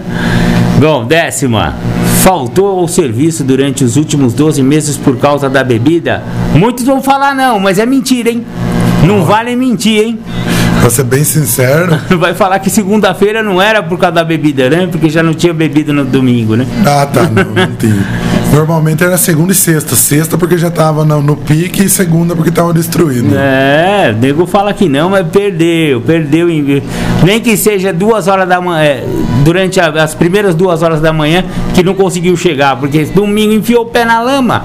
Bom, 0.80 1.06
décima. 1.06 1.76
Faltou 2.22 2.80
ao 2.80 2.88
serviço 2.88 3.44
durante 3.44 3.84
os 3.84 3.98
últimos 3.98 4.34
12 4.34 4.62
meses 4.64 4.98
por 4.98 5.18
causa 5.18 5.50
da 5.50 5.64
bebida? 5.64 6.24
Muitos 6.54 6.86
vão 6.86 7.02
falar 7.02 7.36
não, 7.36 7.60
mas 7.60 7.78
é 7.78 7.86
mentira, 7.86 8.30
hein? 8.30 8.44
Não 9.06 9.24
vale 9.24 9.56
mentir, 9.56 10.04
hein? 10.04 10.20
Pra 10.82 10.90
ser 10.90 11.04
bem 11.04 11.24
sincero. 11.24 11.98
Vai 12.20 12.34
falar 12.34 12.60
que 12.60 12.70
segunda-feira 12.70 13.42
não 13.42 13.62
era 13.62 13.82
por 13.82 13.98
causa 13.98 14.16
da 14.16 14.24
bebida, 14.24 14.70
né? 14.70 14.88
Porque 14.92 15.10
já 15.10 15.24
não 15.24 15.34
tinha 15.34 15.54
bebido 15.54 15.94
no 15.94 16.04
domingo, 16.06 16.56
né? 16.56 16.66
Ah, 16.86 17.06
tá, 17.06 17.24
não, 17.24 17.44
não 17.44 17.76
tinha. 17.76 18.06
Normalmente 18.54 19.04
era 19.04 19.18
segunda 19.18 19.52
e 19.52 19.56
sexta. 19.56 19.96
Sexta 19.96 20.38
porque 20.38 20.58
já 20.58 20.70
tava 20.70 21.04
no, 21.04 21.22
no 21.22 21.36
pique 21.36 21.84
e 21.84 21.90
segunda 21.90 22.36
porque 22.36 22.52
tava 22.52 22.74
destruído. 22.74 23.30
É, 23.36 24.14
o 24.16 24.20
nego 24.20 24.46
fala 24.46 24.74
que 24.74 24.88
não, 24.88 25.10
mas 25.10 25.26
perdeu, 25.28 26.02
perdeu. 26.02 26.50
em- 26.50 26.82
Nem 27.24 27.40
que 27.40 27.58
seja 27.58 27.92
duas 27.92 28.28
horas 28.28 28.48
da 28.48 28.62
manhã, 28.62 28.84
é, 28.84 29.04
durante 29.44 29.80
a- 29.80 29.90
as 30.04 30.14
primeiras 30.14 30.54
duas 30.56 30.84
horas 30.84 31.02
da 31.02 31.12
manhã, 31.12 31.44
que 31.74 31.84
não 31.84 31.96
conseguiu 31.96 32.38
chegar, 32.38 32.76
porque 32.78 33.04
domingo 33.06 33.54
enfiou 33.54 33.84
o 33.84 33.86
pé 33.88 34.06
na 34.06 34.22
lama. 34.22 34.64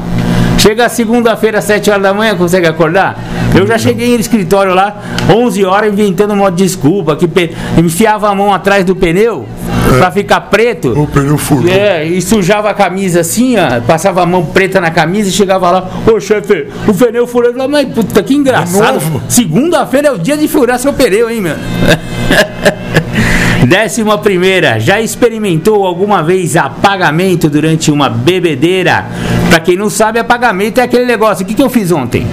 Chega 0.61 0.89
segunda-feira, 0.91 1.59
às 1.59 1.65
7 1.65 1.91
horas 1.91 2.03
da 2.03 2.13
manhã, 2.13 2.35
consegue 2.37 2.67
acordar? 2.67 3.19
Eu 3.55 3.67
já 3.67 3.79
cheguei 3.79 4.13
no 4.15 4.21
escritório 4.21 4.75
lá, 4.75 4.95
11 5.35 5.65
horas, 5.65 5.91
inventando 5.93 6.33
uma 6.35 6.51
desculpa, 6.51 7.17
que 7.17 7.27
pe- 7.27 7.51
enfiava 7.79 8.29
a 8.29 8.35
mão 8.35 8.53
atrás 8.53 8.85
do 8.85 8.95
pneu 8.95 9.47
pra 9.99 10.11
ficar 10.11 10.41
preto. 10.43 10.89
O 11.01 11.07
pneu 11.07 11.39
furou. 11.39 11.67
É, 11.73 12.05
e 12.05 12.21
sujava 12.21 12.69
a 12.69 12.75
camisa 12.75 13.21
assim, 13.21 13.57
ó, 13.57 13.81
passava 13.81 14.23
a 14.23 14.27
mão 14.27 14.45
preta 14.45 14.81
na 14.83 14.91
camisa 14.91 15.31
e 15.31 15.33
chegava 15.33 15.71
lá, 15.71 15.89
ô 16.07 16.21
chefe, 16.21 16.69
o 16.87 16.93
pneu 16.93 17.27
furou. 17.27 17.51
Eu 17.51 17.69
mas 17.69 17.89
puta, 17.89 18.23
que 18.23 18.35
engraçado. 18.35 18.93
novo? 18.95 19.23
Segunda-feira 19.29 20.09
é 20.09 20.13
o 20.13 20.19
dia 20.19 20.37
de 20.37 20.47
furar 20.47 20.79
seu 20.79 20.93
pneu, 20.93 21.31
hein, 21.31 21.41
meu? 21.41 21.57
Décima 23.67 24.17
primeira, 24.19 24.81
já 24.81 25.01
experimentou 25.01 25.87
alguma 25.87 26.23
vez 26.23 26.57
apagamento 26.57 27.49
durante 27.49 27.91
uma 27.91 28.09
bebedeira? 28.09 29.07
Pra 29.49 29.61
quem 29.61 29.77
não 29.77 29.91
sabe, 29.91 30.19
apagamento 30.19 30.81
é 30.81 30.85
aquele 30.85 31.05
negócio. 31.05 31.45
O 31.45 31.47
que, 31.47 31.55
que 31.55 31.63
eu 31.63 31.69
fiz 31.69 31.93
ontem? 31.93 32.27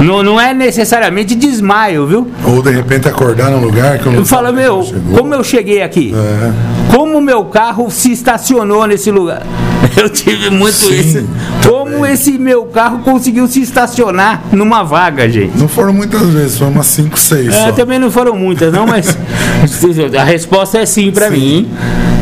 Não, 0.00 0.22
não 0.22 0.40
é 0.40 0.52
necessariamente 0.54 1.34
desmaio, 1.34 2.06
viu? 2.06 2.30
Ou 2.44 2.62
de 2.62 2.70
repente 2.70 3.08
acordar 3.08 3.50
num 3.50 3.60
lugar 3.60 3.98
que 3.98 4.06
eu 4.06 4.12
não 4.12 4.24
sabe 4.24 4.52
meu, 4.52 4.74
como 4.78 4.84
chegou. 4.84 5.18
como 5.18 5.34
eu 5.34 5.44
cheguei 5.44 5.82
aqui? 5.82 6.14
É. 6.14 6.92
Como 6.94 7.20
meu 7.20 7.44
carro 7.44 7.90
se 7.90 8.12
estacionou 8.12 8.86
nesse 8.86 9.10
lugar? 9.10 9.42
Eu 9.96 10.08
tive 10.08 10.48
muito 10.48 10.76
Sim, 10.76 10.94
isso. 10.94 11.28
Como 11.68 11.81
esse 12.06 12.32
meu 12.38 12.64
carro 12.66 12.98
conseguiu 13.00 13.46
se 13.46 13.60
estacionar 13.60 14.42
numa 14.52 14.82
vaga, 14.82 15.28
gente? 15.28 15.56
Não 15.58 15.68
foram 15.68 15.92
muitas 15.92 16.22
vezes, 16.22 16.58
foram 16.58 16.72
umas 16.72 16.86
5, 16.86 17.18
6 17.18 17.54
É, 17.54 17.72
também 17.72 17.98
não 17.98 18.10
foram 18.10 18.36
muitas, 18.36 18.72
não, 18.72 18.86
mas 18.86 19.16
a 20.18 20.24
resposta 20.24 20.78
é 20.78 20.86
sim 20.86 21.10
pra 21.10 21.28
Sim. 21.30 21.36
mim. 21.36 21.70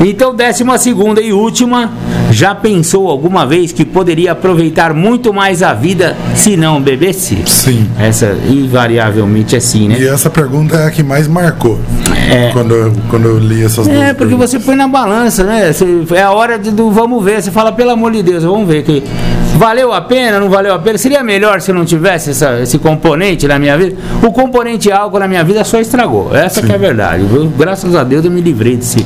Então, 0.02 0.34
décima 0.34 0.78
segunda 0.78 1.20
e 1.20 1.30
última, 1.30 1.90
já 2.30 2.54
pensou 2.54 3.08
alguma 3.08 3.44
vez 3.46 3.70
que 3.70 3.84
poderia 3.84 4.32
aproveitar 4.32 4.94
muito 4.94 5.32
mais 5.32 5.62
a 5.62 5.74
vida 5.74 6.16
se 6.34 6.56
não 6.56 6.80
bebesse? 6.80 7.42
Sim. 7.46 7.86
Essa 7.98 8.34
invariavelmente 8.48 9.54
é 9.56 9.60
sim, 9.60 9.88
né? 9.88 9.96
E 10.00 10.06
essa 10.08 10.30
pergunta 10.30 10.76
é 10.76 10.86
a 10.86 10.90
que 10.90 11.02
mais 11.02 11.28
marcou 11.28 11.78
É. 12.30 12.50
quando, 12.52 12.74
eu, 12.74 12.92
quando 13.10 13.26
eu 13.26 13.38
li 13.38 13.62
essas 13.62 13.86
duas 13.86 13.98
É, 13.98 14.06
porque 14.14 14.24
perguntas. 14.30 14.50
você 14.50 14.58
põe 14.58 14.74
na 14.74 14.88
balança, 14.88 15.44
né? 15.44 15.70
Você- 15.70 16.04
é 16.14 16.22
a 16.22 16.30
hora 16.30 16.58
de- 16.58 16.70
do 16.70 16.90
vamos 16.90 17.22
ver. 17.22 17.42
Você 17.42 17.50
fala, 17.50 17.70
pelo 17.70 17.90
amor 17.90 18.12
de 18.12 18.22
Deus, 18.22 18.42
vamos 18.42 18.66
ver 18.66 18.82
que 18.82 19.02
valeu 19.60 19.92
a 19.92 20.00
pena, 20.00 20.40
não 20.40 20.48
valeu 20.48 20.72
a 20.74 20.78
pena. 20.78 20.96
Seria 20.96 21.22
melhor 21.22 21.60
se 21.60 21.70
não 21.70 21.84
tivesse 21.84 22.30
essa- 22.30 22.60
esse 22.60 22.78
componente 22.78 23.46
na 23.46 23.58
minha 23.58 23.76
vida. 23.76 23.94
O 24.22 24.32
componente 24.32 24.90
álcool 24.90 25.18
na 25.18 25.28
minha 25.28 25.44
vida 25.44 25.62
só 25.64 25.78
estragou. 25.78 26.34
Essa 26.34 26.62
que 26.62 26.72
é 26.72 26.74
a 26.74 26.78
verdade. 26.78 27.24
Eu, 27.30 27.46
graças 27.48 27.94
a 27.94 28.02
Deus 28.02 28.24
eu 28.24 28.30
me 28.30 28.40
livrei 28.40 28.76
desse. 28.76 29.04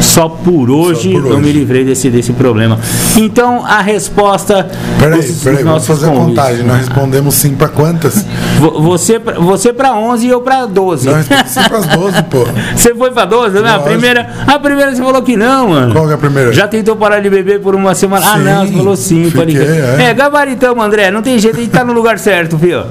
Só 0.00 0.30
por 0.30 0.70
hoje 0.70 1.10
por 1.12 1.26
eu 1.26 1.32
hoje. 1.32 1.42
me 1.42 1.52
livrei 1.52 1.84
desse, 1.84 2.08
desse 2.08 2.32
problema. 2.32 2.78
Então 3.18 3.62
a 3.66 3.82
resposta. 3.82 4.66
Peraí, 4.98 5.20
dos- 5.20 5.42
peraí, 5.44 5.62
vamos 5.62 5.86
fazer 5.86 6.06
a 6.06 6.08
convites. 6.08 6.28
contagem. 6.42 6.64
Nós 6.64 6.78
respondemos 6.78 7.34
sim 7.34 7.54
pra 7.54 7.68
quantas? 7.68 8.24
Vo- 8.58 8.80
Você, 8.80 9.20
pra- 9.20 9.34
você 9.38 9.74
pra 9.74 9.92
11 9.94 10.26
e 10.26 10.30
eu 10.30 10.40
pra 10.40 10.64
12. 10.64 11.06
Nós 11.06 11.28
respondemos 11.28 11.52
sim 11.52 11.62
pras 11.68 11.86
12, 11.86 12.22
pô. 12.24 12.46
Você 12.74 12.94
foi 12.94 13.10
pra 13.10 13.26
12, 13.26 13.60
né? 13.60 13.74
A 13.74 13.78
primeira, 13.78 14.26
a 14.46 14.58
primeira 14.58 14.94
você 14.94 15.02
falou 15.02 15.20
que 15.22 15.36
não, 15.36 15.68
mano. 15.68 15.92
Qual 15.92 16.06
que 16.06 16.12
é 16.12 16.14
a 16.14 16.18
primeira? 16.18 16.50
Já 16.52 16.66
tentou 16.66 16.96
parar 16.96 17.20
de 17.20 17.28
beber 17.28 17.60
por 17.60 17.74
uma 17.74 17.94
semana? 17.94 18.24
ah, 18.26 18.36
Sim, 18.38 18.44
não, 18.44 18.66
você 18.66 18.72
falou 18.72 18.96
sim, 18.96 19.24
fiquei, 19.30 19.54
crer. 19.54 19.68
é. 19.70 19.89
É, 19.98 20.14
gabaritamos, 20.14 20.84
André. 20.84 21.10
Não 21.10 21.22
tem 21.22 21.38
jeito, 21.38 21.56
a 21.56 21.60
gente 21.60 21.72
tá 21.72 21.84
no 21.84 21.92
lugar 21.92 22.18
certo, 22.18 22.58
filho. 22.58 22.84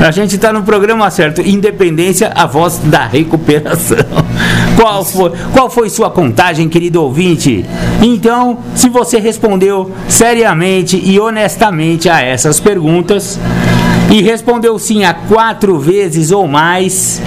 A 0.00 0.10
gente 0.10 0.36
tá 0.38 0.52
no 0.52 0.62
programa 0.62 1.10
certo. 1.10 1.40
Independência, 1.40 2.32
a 2.34 2.46
voz 2.46 2.78
da 2.84 3.06
recuperação. 3.06 3.98
Qual 4.76 5.04
foi, 5.04 5.32
qual 5.52 5.70
foi 5.70 5.88
sua 5.88 6.10
contagem, 6.10 6.68
querido 6.68 7.00
ouvinte? 7.00 7.64
Então, 8.02 8.58
se 8.74 8.88
você 8.88 9.18
respondeu 9.18 9.92
seriamente 10.08 11.00
e 11.02 11.18
honestamente 11.20 12.08
a 12.08 12.20
essas 12.20 12.58
perguntas 12.58 13.38
e 14.10 14.20
respondeu 14.20 14.76
sim 14.78 15.04
a 15.04 15.14
quatro 15.14 15.78
vezes 15.78 16.32
ou 16.32 16.48
mais, 16.48 17.22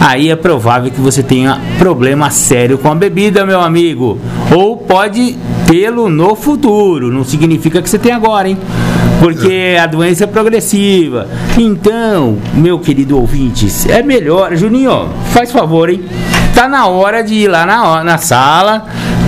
aí 0.00 0.30
é 0.30 0.36
provável 0.36 0.90
que 0.90 1.00
você 1.00 1.22
tenha 1.22 1.60
problema 1.78 2.30
sério 2.30 2.78
com 2.78 2.90
a 2.90 2.94
bebida, 2.94 3.44
meu 3.44 3.60
amigo. 3.60 4.18
Ou 4.54 4.76
pode 4.76 5.36
tê-lo 5.66 6.08
no 6.08 6.34
futuro. 6.34 7.12
Não 7.12 7.24
significa 7.24 7.80
que 7.80 7.88
você 7.88 7.98
tem 7.98 8.12
agora, 8.12 8.48
hein? 8.48 8.58
Porque 9.20 9.76
a 9.80 9.86
doença 9.86 10.24
é 10.24 10.26
progressiva. 10.26 11.28
Então, 11.58 12.38
meu 12.54 12.78
querido 12.78 13.18
ouvinte, 13.18 13.68
é 13.88 14.02
melhor. 14.02 14.56
Juninho, 14.56 15.10
faz 15.32 15.52
favor, 15.52 15.90
hein? 15.90 16.02
Tá 16.54 16.66
na 16.66 16.86
hora 16.86 17.22
de 17.22 17.34
ir 17.34 17.48
lá 17.48 17.64
na, 17.64 18.02
na 18.02 18.18
sala, 18.18 18.86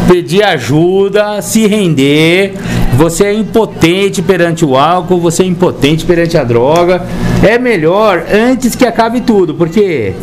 pedir 0.08 0.42
ajuda, 0.42 1.40
se 1.42 1.66
render. 1.66 2.54
Você 2.96 3.24
é 3.24 3.32
impotente 3.32 4.20
perante 4.20 4.64
o 4.64 4.76
álcool, 4.76 5.18
você 5.18 5.42
é 5.42 5.46
impotente 5.46 6.04
perante 6.04 6.36
a 6.36 6.44
droga. 6.44 7.02
É 7.42 7.58
melhor 7.58 8.24
antes 8.32 8.74
que 8.74 8.84
acabe 8.84 9.20
tudo, 9.20 9.54
porque 9.54 10.14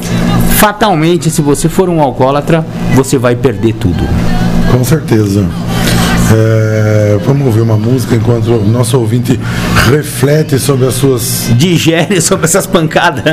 fatalmente, 0.60 1.30
se 1.30 1.42
você 1.42 1.70
for 1.70 1.88
um 1.90 2.02
alcoólatra, 2.02 2.66
você 2.94 3.18
vai 3.18 3.34
perder 3.36 3.74
tudo. 3.74 4.04
Com 4.70 4.84
certeza. 4.84 5.46
É, 6.32 7.18
vamos 7.26 7.48
ouvir 7.48 7.62
uma 7.62 7.76
música 7.78 8.14
enquanto 8.16 8.52
o 8.52 8.64
nosso 8.68 9.00
ouvinte 9.00 9.40
reflete 9.90 10.60
sobre 10.60 10.86
as 10.86 10.94
suas. 10.96 11.48
Digere 11.56 12.20
sobre 12.22 12.46
essas 12.46 12.68
pancadas. 12.68 13.24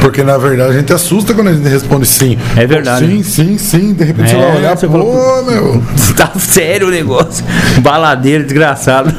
Porque 0.00 0.24
na 0.24 0.36
verdade 0.36 0.70
a 0.70 0.72
gente 0.80 0.92
assusta 0.92 1.32
quando 1.34 1.48
a 1.48 1.52
gente 1.52 1.68
responde 1.68 2.06
sim. 2.06 2.36
É 2.56 2.66
verdade. 2.66 3.06
Sim, 3.06 3.22
sim, 3.22 3.58
sim. 3.58 3.92
De 3.92 4.02
repente 4.02 4.30
você 4.30 4.36
É, 4.36 4.40
vai 4.40 4.56
olhar, 4.56 4.76
você 4.76 4.86
pô, 4.88 4.92
falou- 4.94 5.44
meu. 5.44 5.82
tá 6.16 6.32
sério 6.36 6.88
o 6.88 6.90
negócio. 6.90 7.44
Baladeiro 7.80 8.42
desgraçado. 8.42 9.14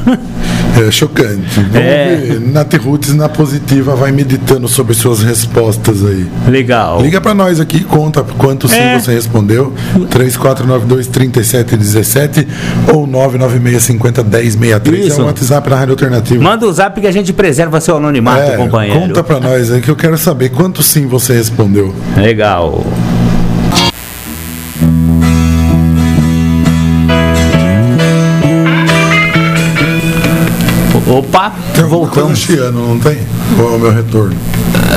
É 0.76 0.90
chocante. 0.90 1.40
Vamos 1.56 1.74
É. 1.74 2.16
ver. 2.16 2.40
Nath 2.40 2.74
Roots 2.74 3.14
na 3.14 3.28
positiva 3.28 3.94
vai 3.96 4.12
meditando 4.12 4.68
sobre 4.68 4.94
suas 4.94 5.22
respostas 5.22 6.04
aí. 6.04 6.26
Legal. 6.48 7.00
Liga 7.00 7.20
pra 7.20 7.32
nós 7.34 7.58
aqui, 7.60 7.82
conta 7.82 8.22
quanto 8.36 8.68
sim 8.68 8.76
É. 8.78 8.98
você 8.98 9.12
respondeu. 9.14 9.72
3492 10.10 11.06
3717 11.06 12.46
ou 12.92 13.06
996 13.06 13.82
50 13.84 14.22
1063 14.22 15.06
Isso. 15.06 15.20
é 15.20 15.24
o 15.24 15.26
WhatsApp 15.26 15.70
da 15.70 15.76
Rádio 15.76 15.92
Alternativa. 15.92 16.42
Manda 16.42 16.66
o 16.66 16.72
zap 16.72 17.00
que 17.00 17.06
a 17.06 17.12
gente 17.12 17.32
preserva 17.32 17.80
seu 17.80 17.96
anonimato, 17.96 18.42
É, 18.42 18.56
companheiro. 18.56 19.00
Conta 19.00 19.22
pra 19.24 19.40
nós 19.40 19.70
aí 19.72 19.80
que 19.80 19.90
eu 19.90 19.96
quero 19.96 20.18
saber 20.18 20.50
quanto 20.50 20.82
sim 20.82 21.06
você 21.06 21.32
respondeu. 21.34 21.94
Legal. 22.16 22.84
Opa, 31.16 31.50
voltamos. 31.88 32.38
chiando, 32.38 32.78
não 32.78 32.98
tem? 32.98 33.18
Ou 33.58 33.72
é 33.72 33.76
o 33.76 33.78
meu 33.78 33.92
retorno? 33.92 34.34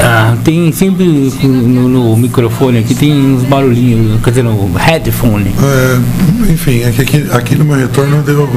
Ah, 0.01 0.35
tem 0.43 0.71
sempre 0.71 1.05
no, 1.43 1.87
no 1.89 2.15
microfone 2.17 2.79
aqui 2.79 2.93
tem 2.95 3.11
uns 3.35 3.43
barulhinhos, 3.43 4.21
quer 4.23 4.29
dizer, 4.29 4.43
no 4.43 4.71
headphone. 4.75 5.51
É, 5.61 6.51
enfim, 6.51 6.81
é 6.83 6.91
que 6.91 7.01
aqui, 7.01 7.25
aqui 7.31 7.55
no 7.55 7.65
meu 7.65 7.75
retorno 7.77 8.21
deu 8.23 8.47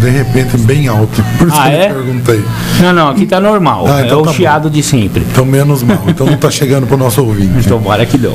de 0.00 0.10
repente 0.10 0.56
bem 0.58 0.88
alto. 0.88 1.22
Por 1.38 1.48
isso 1.48 1.56
Ah, 1.58 1.68
que 1.68 1.74
eu 1.74 1.80
é? 1.80 1.88
perguntei. 1.92 2.44
Não, 2.80 2.92
não, 2.92 3.08
aqui 3.10 3.24
tá 3.26 3.40
normal. 3.40 3.84
Ah, 3.88 4.00
é 4.02 4.06
então 4.06 4.20
o 4.20 4.24
tá 4.24 4.30
bom. 4.30 4.36
chiado 4.36 4.68
de 4.70 4.82
sempre. 4.82 5.24
Então 5.30 5.44
menos 5.44 5.82
mal. 5.82 6.02
Então 6.08 6.26
não 6.26 6.36
tá 6.36 6.50
chegando 6.50 6.86
pro 6.86 6.96
nosso 6.96 7.22
ouvinte. 7.22 7.68
Tomara 7.68 8.04
que 8.04 8.18
não. 8.18 8.34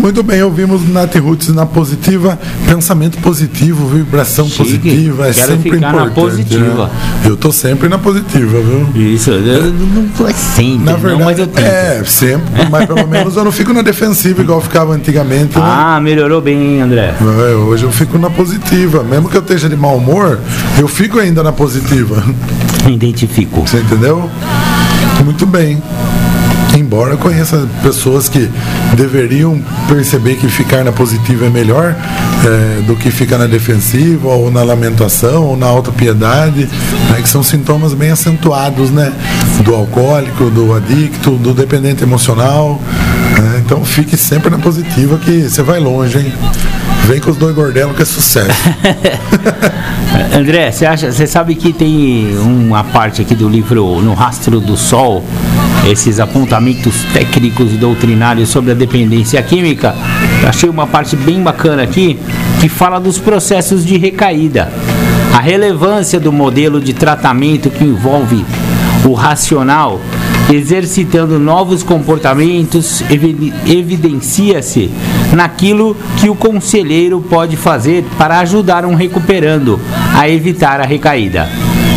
Muito 0.00 0.22
bem, 0.24 0.42
ouvimos 0.42 0.88
Nath 0.88 1.14
Roots 1.16 1.48
na 1.54 1.64
positiva, 1.64 2.36
pensamento 2.66 3.18
positivo, 3.18 3.86
vibração 3.88 4.46
Chique. 4.46 4.58
positiva, 4.58 5.28
é 5.28 5.32
Quero 5.32 5.46
sempre 5.52 5.70
ficar 5.70 5.92
na 5.92 6.06
importante. 6.06 6.14
positiva. 6.32 6.84
né? 6.86 6.90
Eu 7.26 7.36
tô 7.36 7.52
sempre 7.52 7.88
na 7.88 7.98
positiva, 7.98 8.58
viu? 8.60 8.88
Isso, 9.14 9.30
eu 9.30 9.72
não 9.72 10.08
tô 10.08 10.26
assim, 10.42 10.78
Na 10.78 10.92
não, 10.92 10.98
verdade, 10.98 11.24
mas 11.24 11.38
eu 11.38 11.46
tento. 11.46 11.64
é, 11.66 12.02
sempre, 12.04 12.68
mas 12.70 12.86
pelo 12.86 13.06
menos 13.06 13.36
eu 13.36 13.44
não 13.44 13.52
fico 13.52 13.72
na 13.72 13.82
defensiva 13.82 14.42
igual 14.42 14.58
eu 14.58 14.62
ficava 14.62 14.92
antigamente. 14.92 15.56
né? 15.58 15.64
Ah, 15.64 16.00
melhorou 16.02 16.40
bem, 16.40 16.80
André. 16.80 17.14
É, 17.20 17.54
Hoje 17.54 17.84
eu 17.84 17.92
fico 17.92 18.18
na 18.18 18.28
positiva. 18.30 19.02
Mesmo 19.02 19.28
que 19.28 19.36
eu 19.36 19.40
esteja 19.40 19.68
de 19.68 19.76
mau 19.76 19.96
humor, 19.96 20.38
eu 20.78 20.88
fico 20.88 21.18
ainda 21.18 21.42
na 21.42 21.52
positiva. 21.52 22.22
Identifico. 22.88 23.60
Você 23.66 23.78
entendeu? 23.78 24.28
Muito 25.24 25.46
bem. 25.46 25.80
Embora 26.76 27.16
conheça 27.16 27.68
pessoas 27.82 28.28
que 28.28 28.50
deveriam 28.94 29.60
perceber 29.88 30.36
que 30.36 30.48
ficar 30.48 30.82
na 30.82 30.92
positiva 30.92 31.46
é 31.46 31.50
melhor 31.50 31.94
é, 32.44 32.82
do 32.82 32.96
que 32.96 33.10
ficar 33.10 33.36
na 33.36 33.46
defensiva, 33.46 34.28
ou 34.28 34.50
na 34.50 34.62
lamentação, 34.62 35.44
ou 35.44 35.56
na 35.56 35.66
autopiedade, 35.66 36.68
né, 37.10 37.20
que 37.20 37.28
são 37.28 37.42
sintomas 37.42 37.92
bem 37.92 38.10
acentuados 38.10 38.90
né, 38.90 39.12
do 39.62 39.74
alcoólico, 39.74 40.50
do 40.50 40.74
adicto, 40.74 41.32
do 41.32 41.52
dependente 41.52 42.02
emocional. 42.02 42.80
né. 43.38 43.62
então 43.64 43.84
fique 43.84 44.16
sempre 44.16 44.48
na 44.48 44.58
positiva 44.58 45.18
que 45.18 45.42
você 45.42 45.62
vai 45.62 45.78
longe, 45.78 46.18
hein? 46.18 46.32
Vem 47.04 47.20
com 47.20 47.32
os 47.32 47.36
dois 47.36 47.54
gordelos 47.54 47.96
que 47.96 48.02
é 48.02 48.04
sucesso. 48.04 48.48
André, 50.34 50.70
você 50.70 50.86
acha, 50.86 51.10
você 51.10 51.26
sabe 51.26 51.54
que 51.56 51.72
tem 51.72 52.38
uma 52.38 52.84
parte 52.84 53.20
aqui 53.22 53.34
do 53.34 53.48
livro 53.48 54.00
No 54.00 54.14
Rastro 54.14 54.60
do 54.60 54.76
Sol, 54.76 55.24
esses 55.84 56.20
apontamentos 56.20 57.04
técnicos 57.12 57.72
e 57.72 57.76
doutrinários 57.76 58.48
sobre 58.48 58.72
a 58.72 58.74
dependência 58.74 59.42
química. 59.42 59.94
Achei 60.48 60.68
uma 60.68 60.86
parte 60.86 61.16
bem 61.16 61.42
bacana 61.42 61.82
aqui 61.82 62.18
que 62.60 62.68
fala 62.68 63.00
dos 63.00 63.18
processos 63.18 63.84
de 63.84 63.96
recaída. 63.98 64.72
A 65.34 65.40
relevância 65.40 66.20
do 66.20 66.30
modelo 66.32 66.80
de 66.80 66.92
tratamento 66.92 67.70
que 67.70 67.84
envolve 67.84 68.44
o 69.04 69.14
racional 69.14 70.00
exercitando 70.52 71.38
novos 71.38 71.82
comportamentos, 71.82 73.02
evi- 73.10 73.52
evidencia-se 73.66 74.90
naquilo 75.32 75.96
que 76.18 76.28
o 76.28 76.34
conselheiro 76.34 77.20
pode 77.20 77.56
fazer 77.56 78.04
para 78.18 78.38
ajudar 78.40 78.84
um 78.84 78.94
recuperando 78.94 79.80
a 80.14 80.28
evitar 80.28 80.80
a 80.80 80.84
recaída. 80.84 81.48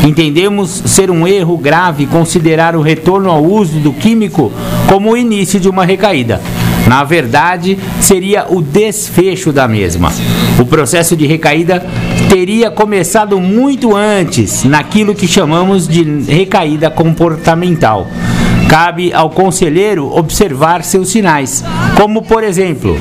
Entendemos 0.03 0.69
ser 0.85 1.09
um 1.09 1.27
erro 1.27 1.57
grave 1.57 2.05
considerar 2.05 2.75
o 2.75 2.81
retorno 2.81 3.29
ao 3.29 3.43
uso 3.43 3.79
do 3.79 3.93
químico 3.93 4.51
como 4.87 5.11
o 5.11 5.17
início 5.17 5.59
de 5.59 5.69
uma 5.69 5.85
recaída. 5.85 6.41
Na 6.87 7.03
verdade, 7.03 7.77
seria 7.99 8.45
o 8.47 8.61
desfecho 8.61 9.51
da 9.51 9.67
mesma. 9.67 10.11
O 10.59 10.65
processo 10.65 11.15
de 11.15 11.25
recaída 11.25 11.83
teria 12.29 12.69
começado 12.69 13.39
muito 13.39 13.95
antes, 13.95 14.63
naquilo 14.63 15.15
que 15.15 15.27
chamamos 15.27 15.87
de 15.87 16.03
recaída 16.03 16.91
comportamental. 16.91 18.07
Cabe 18.69 19.13
ao 19.13 19.29
conselheiro 19.29 20.11
observar 20.15 20.83
seus 20.83 21.09
sinais, 21.09 21.63
como 21.95 22.21
por 22.21 22.43
exemplo, 22.43 22.99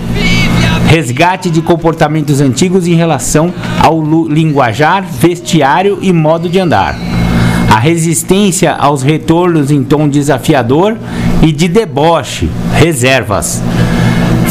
resgate 0.94 1.50
de 1.50 1.60
comportamentos 1.60 2.40
antigos 2.40 2.86
em 2.86 2.94
relação 2.94 3.52
ao 3.82 4.00
linguajar, 4.28 5.02
vestiário 5.02 5.98
e 6.00 6.12
modo 6.12 6.48
de 6.48 6.60
andar. 6.60 6.96
A 7.68 7.80
resistência 7.80 8.72
aos 8.72 9.02
retornos 9.02 9.72
em 9.72 9.82
tom 9.82 10.08
desafiador 10.08 10.96
e 11.42 11.50
de 11.50 11.66
deboche, 11.66 12.48
reservas 12.72 13.60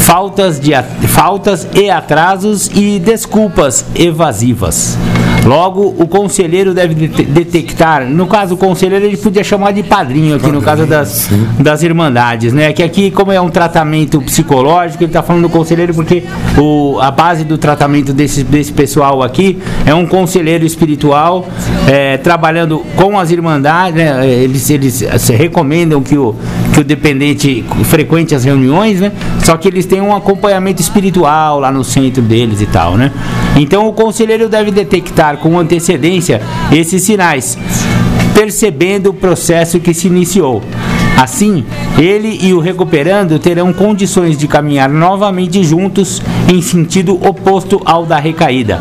faltas, 0.04 0.60
de, 0.60 0.72
faltas 1.08 1.66
e 1.74 1.88
atrasos 1.90 2.70
e 2.74 2.98
desculpas 2.98 3.84
evasivas. 3.94 4.98
Logo, 5.44 5.94
o 5.98 6.08
conselheiro 6.08 6.72
deve 6.72 7.06
detectar, 7.06 8.06
no 8.06 8.26
caso 8.26 8.54
o 8.54 8.56
conselheiro 8.56 9.04
ele 9.04 9.16
podia 9.16 9.44
chamar 9.44 9.72
de 9.72 9.82
padrinho 9.82 10.36
aqui, 10.36 10.44
padrinho, 10.44 10.60
no 10.60 10.64
caso 10.64 10.86
das, 10.86 11.28
das 11.60 11.82
irmandades, 11.82 12.54
né? 12.54 12.72
Que 12.72 12.82
aqui, 12.82 13.10
como 13.10 13.30
é 13.30 13.38
um 13.38 13.50
tratamento 13.50 14.22
psicológico, 14.22 15.04
ele 15.04 15.10
está 15.10 15.22
falando 15.22 15.42
do 15.42 15.50
conselheiro 15.50 15.92
porque 15.92 16.24
o, 16.58 16.98
a 16.98 17.10
base 17.10 17.44
do 17.44 17.58
tratamento 17.58 18.14
desse, 18.14 18.42
desse 18.42 18.72
pessoal 18.72 19.22
aqui 19.22 19.58
é 19.84 19.94
um 19.94 20.06
conselheiro 20.06 20.64
espiritual 20.64 21.46
é, 21.86 22.16
trabalhando 22.16 22.82
com 22.96 23.18
as 23.18 23.30
irmandades, 23.30 23.96
né? 23.96 24.26
Eles, 24.26 24.70
eles 24.70 25.04
se 25.18 25.32
recomendam 25.34 26.02
que 26.02 26.16
o, 26.16 26.34
que 26.74 26.80
o 26.80 26.84
dependente 26.84 27.64
frequente 27.84 28.34
as 28.34 28.42
reuniões, 28.42 29.00
né? 29.00 29.12
Só 29.44 29.56
que 29.56 29.68
eles 29.68 29.86
têm 29.86 30.00
um 30.00 30.14
acompanhamento 30.14 30.82
espiritual 30.82 31.60
lá 31.60 31.70
no 31.70 31.84
centro 31.84 32.20
deles 32.20 32.60
e 32.60 32.66
tal, 32.66 32.96
né? 32.96 33.12
Então 33.56 33.86
o 33.86 33.92
conselheiro 33.92 34.48
deve 34.48 34.72
detectar 34.72 35.36
com 35.36 35.56
antecedência 35.56 36.42
esses 36.72 37.02
sinais, 37.04 37.56
percebendo 38.34 39.10
o 39.10 39.14
processo 39.14 39.78
que 39.78 39.94
se 39.94 40.08
iniciou. 40.08 40.62
Assim, 41.16 41.64
ele 41.96 42.40
e 42.42 42.52
o 42.52 42.58
recuperando 42.58 43.38
terão 43.38 43.72
condições 43.72 44.36
de 44.36 44.48
caminhar 44.48 44.88
novamente 44.88 45.62
juntos 45.62 46.20
em 46.52 46.60
sentido 46.60 47.14
oposto 47.24 47.80
ao 47.84 48.04
da 48.04 48.18
recaída. 48.18 48.80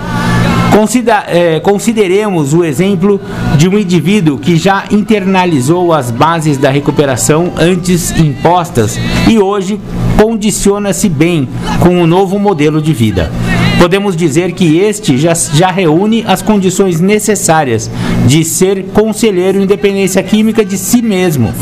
É, 1.27 1.59
consideremos 1.59 2.53
o 2.53 2.63
exemplo 2.63 3.19
de 3.57 3.69
um 3.69 3.77
indivíduo 3.77 4.37
que 4.37 4.55
já 4.55 4.85
internalizou 4.91 5.93
as 5.93 6.11
bases 6.11 6.57
da 6.57 6.69
recuperação 6.69 7.53
antes 7.57 8.11
impostas 8.11 8.99
e 9.29 9.39
hoje 9.39 9.79
condiciona-se 10.21 11.07
bem 11.07 11.47
com 11.79 11.99
o 11.99 12.01
um 12.01 12.07
novo 12.07 12.37
modelo 12.37 12.81
de 12.81 12.93
vida. 12.93 13.31
Podemos 13.83 14.15
dizer 14.15 14.53
que 14.53 14.77
este 14.79 15.17
já, 15.17 15.33
já 15.33 15.69
reúne 15.69 16.23
as 16.25 16.41
condições 16.41 17.01
necessárias 17.01 17.91
de 18.25 18.45
ser 18.45 18.85
conselheiro 18.93 19.59
independência 19.59 20.23
química 20.23 20.63
de 20.63 20.77
si 20.77 21.01
mesmo, 21.01 21.53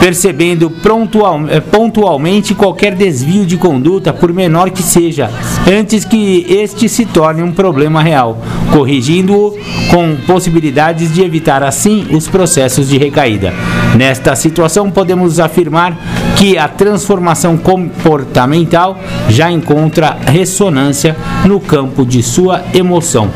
percebendo 0.00 0.70
prontual, 0.70 1.46
eh, 1.50 1.60
pontualmente 1.60 2.54
qualquer 2.54 2.94
desvio 2.94 3.44
de 3.44 3.58
conduta, 3.58 4.14
por 4.14 4.32
menor 4.32 4.70
que 4.70 4.82
seja, 4.82 5.30
antes 5.70 6.06
que 6.06 6.46
este 6.48 6.88
se 6.88 7.04
torne 7.04 7.42
um 7.42 7.52
problema 7.52 8.02
real, 8.02 8.40
corrigindo-o 8.72 9.54
com 9.90 10.16
possibilidades 10.26 11.12
de 11.12 11.20
evitar 11.20 11.62
assim 11.62 12.06
os 12.12 12.28
processos 12.28 12.88
de 12.88 12.96
recaída. 12.96 13.52
Nesta 13.94 14.34
situação, 14.34 14.90
podemos 14.90 15.38
afirmar 15.38 15.98
que 16.38 16.56
a 16.56 16.66
transformação 16.66 17.58
comportamental 17.58 18.98
já 19.28 19.50
encontra 19.50 20.16
ressonância 20.26 21.14
no 21.44 21.60
campo 21.60 22.04
de 22.04 22.22
sua 22.22 22.62
emoção. 22.74 23.30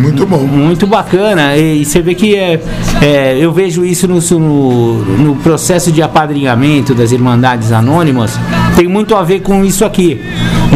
Muito 0.00 0.26
bom. 0.26 0.38
Muito 0.38 0.86
bacana. 0.86 1.56
E 1.56 1.84
você 1.84 2.00
vê 2.00 2.14
que 2.14 2.34
é, 2.34 2.60
é 3.00 3.36
eu 3.38 3.52
vejo 3.52 3.84
isso 3.84 4.08
no, 4.08 4.20
no, 4.38 4.94
no, 5.18 5.36
processo 5.36 5.92
de 5.92 6.02
apadrinhamento 6.02 6.94
das 6.94 7.12
Irmandades 7.12 7.72
Anônimas. 7.72 8.38
Tem 8.76 8.88
muito 8.88 9.14
a 9.14 9.22
ver 9.22 9.40
com 9.40 9.64
isso 9.64 9.84
aqui. 9.84 10.20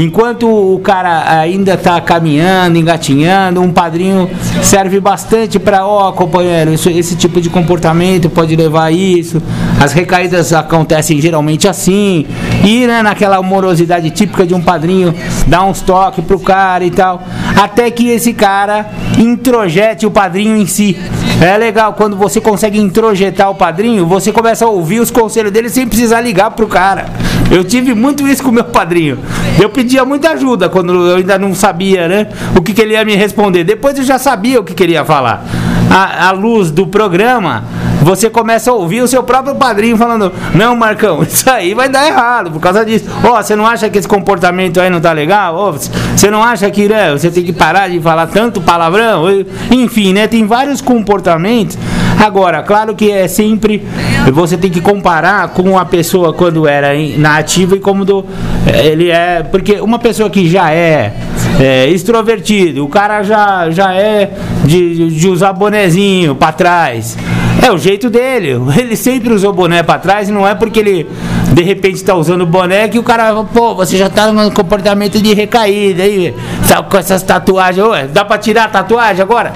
Enquanto 0.01 0.47
o 0.47 0.79
cara 0.79 1.41
ainda 1.41 1.75
está 1.75 2.01
caminhando, 2.01 2.79
engatinhando, 2.79 3.61
um 3.61 3.73
padrinho 3.73 4.31
serve 4.63 5.01
bastante 5.01 5.59
para, 5.59 5.85
ó, 5.85 6.09
oh, 6.09 6.13
companheiro, 6.13 6.73
isso, 6.73 6.89
esse 6.89 7.17
tipo 7.17 7.41
de 7.41 7.51
comportamento 7.51 8.31
pode 8.31 8.55
levar 8.55 8.85
a 8.85 8.93
isso. 8.93 9.43
As 9.81 9.93
recaídas 9.93 10.53
acontecem 10.53 11.21
geralmente 11.21 11.67
assim. 11.67 12.27
E 12.65 12.87
né, 12.87 13.03
naquela 13.03 13.43
morosidade 13.43 14.11
típica 14.11 14.47
de 14.47 14.55
um 14.55 14.61
padrinho, 14.61 15.13
dá 15.49 15.65
uns 15.65 15.81
toques 15.81 16.25
pro 16.25 16.39
cara 16.39 16.85
e 16.85 16.91
tal. 16.91 17.23
Até 17.61 17.91
que 17.91 18.09
esse 18.09 18.33
cara 18.33 18.87
introjete 19.19 20.07
o 20.07 20.11
padrinho 20.13 20.57
em 20.57 20.67
si. 20.67 20.97
É 21.41 21.57
legal 21.57 21.93
quando 21.93 22.17
você 22.17 22.41
consegue 22.41 22.81
introjetar 22.81 23.49
o 23.49 23.55
padrinho, 23.55 24.05
você 24.05 24.33
começa 24.33 24.65
a 24.65 24.69
ouvir 24.69 24.99
os 24.99 25.09
conselhos 25.09 25.53
dele 25.53 25.69
sem 25.69 25.87
precisar 25.87 26.21
ligar 26.21 26.51
pro 26.51 26.67
cara. 26.67 27.07
Eu 27.49 27.63
tive 27.63 27.95
muito 27.95 28.27
isso 28.27 28.43
com 28.43 28.51
o 28.51 28.53
meu 28.53 28.65
padrinho. 28.65 29.19
Eu 29.61 29.71
pedia 29.71 30.05
muita 30.05 30.31
ajuda 30.31 30.69
quando 30.69 30.93
eu 31.09 31.17
ainda 31.17 31.39
não 31.39 31.55
sabia, 31.55 32.09
né? 32.09 32.27
O 32.57 32.61
que, 32.61 32.75
que 32.75 32.83
ele 32.83 32.95
ia 32.95 33.05
me 33.05 33.15
responder. 33.15 33.63
Depois 33.63 33.97
eu 33.97 34.05
já 34.05 34.19
sabia 34.19 34.59
o 34.59 34.65
que 34.65 34.75
queria 34.75 35.05
falar. 35.05 35.45
À, 35.91 36.29
à 36.29 36.31
luz 36.33 36.71
do 36.71 36.87
programa, 36.87 37.65
você 38.03 38.31
começa 38.31 38.71
a 38.71 38.75
ouvir 38.75 39.03
o 39.03 39.09
seu 39.09 39.23
próprio 39.23 39.55
padrinho 39.55 39.97
falando: 39.97 40.33
Não, 40.55 40.77
Marcão, 40.77 41.23
isso 41.29 41.49
aí 41.51 41.75
vai 41.75 41.89
dar 41.89 42.07
errado 42.07 42.51
por 42.51 42.61
causa 42.61 42.85
disso. 42.85 43.07
Ó, 43.25 43.39
oh, 43.39 43.43
você 43.43 43.57
não 43.57 43.67
acha 43.67 43.89
que 43.89 43.99
esse 43.99 44.09
comportamento 44.09 44.81
aí 44.81 44.91
não 44.91 45.01
tá 45.01 45.13
legal? 45.13 45.55
Oh, 45.57 45.73
você 45.73 46.31
não 46.31 46.43
acha 46.43 46.71
que 46.71 46.89
né, 46.89 47.13
você 47.13 47.31
tem 47.31 47.45
que 47.45 47.53
parar 47.53 47.89
de 47.89 48.01
falar 48.01 48.27
tanto 48.29 48.61
palavrão? 48.61 49.25
Enfim, 49.71 50.13
né? 50.13 50.27
Tem 50.27 50.47
vários 50.47 50.81
comportamentos. 50.81 51.79
Agora, 52.19 52.63
claro 52.63 52.95
que 52.95 53.11
é 53.13 53.29
sempre 53.29 53.87
você 54.33 54.57
tem 54.57 54.71
que 54.71 54.81
comparar 54.81 55.49
com 55.51 55.79
a 55.79 55.85
pessoa 55.85 56.33
quando 56.33 56.67
era 56.67 56.89
na 57.17 57.39
ativa 57.39 57.77
e 57.77 57.81
como 57.81 58.05
do, 58.05 58.25
ele 58.67 59.11
é. 59.11 59.43
Porque 59.43 59.81
uma 59.81 59.99
pessoa 59.99 60.29
que 60.29 60.49
já 60.49 60.73
é, 60.73 61.13
é 61.61 61.89
extrovertido, 61.89 62.85
o 62.85 62.89
cara 62.89 63.23
já, 63.23 63.71
já 63.71 63.95
é 63.95 64.33
de, 64.69 65.11
de 65.11 65.29
usar 65.29 65.53
bonezinho 65.55 66.35
para 66.35 66.53
trás. 66.53 67.17
É 67.63 67.73
o 67.73 67.79
jeito 67.79 68.11
dele. 68.11 68.51
Ele 68.77 68.95
sempre 68.95 69.33
usou 69.33 69.53
boné 69.53 69.83
para 69.83 69.99
trás 69.99 70.29
e 70.29 70.33
não 70.33 70.47
é 70.47 70.55
porque 70.55 70.79
ele 70.79 71.07
de 71.53 71.63
repente 71.63 71.97
está 71.97 72.15
usando 72.15 72.47
boné 72.47 72.87
que 72.89 72.99
o 72.99 73.03
cara, 73.03 73.35
pô, 73.43 73.75
você 73.75 73.97
já 73.97 74.11
tá 74.11 74.31
no 74.31 74.51
comportamento 74.53 75.21
de 75.21 75.33
recaída 75.33 76.03
aí, 76.03 76.35
tá 76.69 76.83
com 76.83 76.97
essas 76.97 77.23
tatuagens. 77.23 78.13
Dá 78.13 78.25
para 78.25 78.39
tirar 78.39 78.65
a 78.65 78.69
tatuagem 78.69 79.23
agora? 79.23 79.55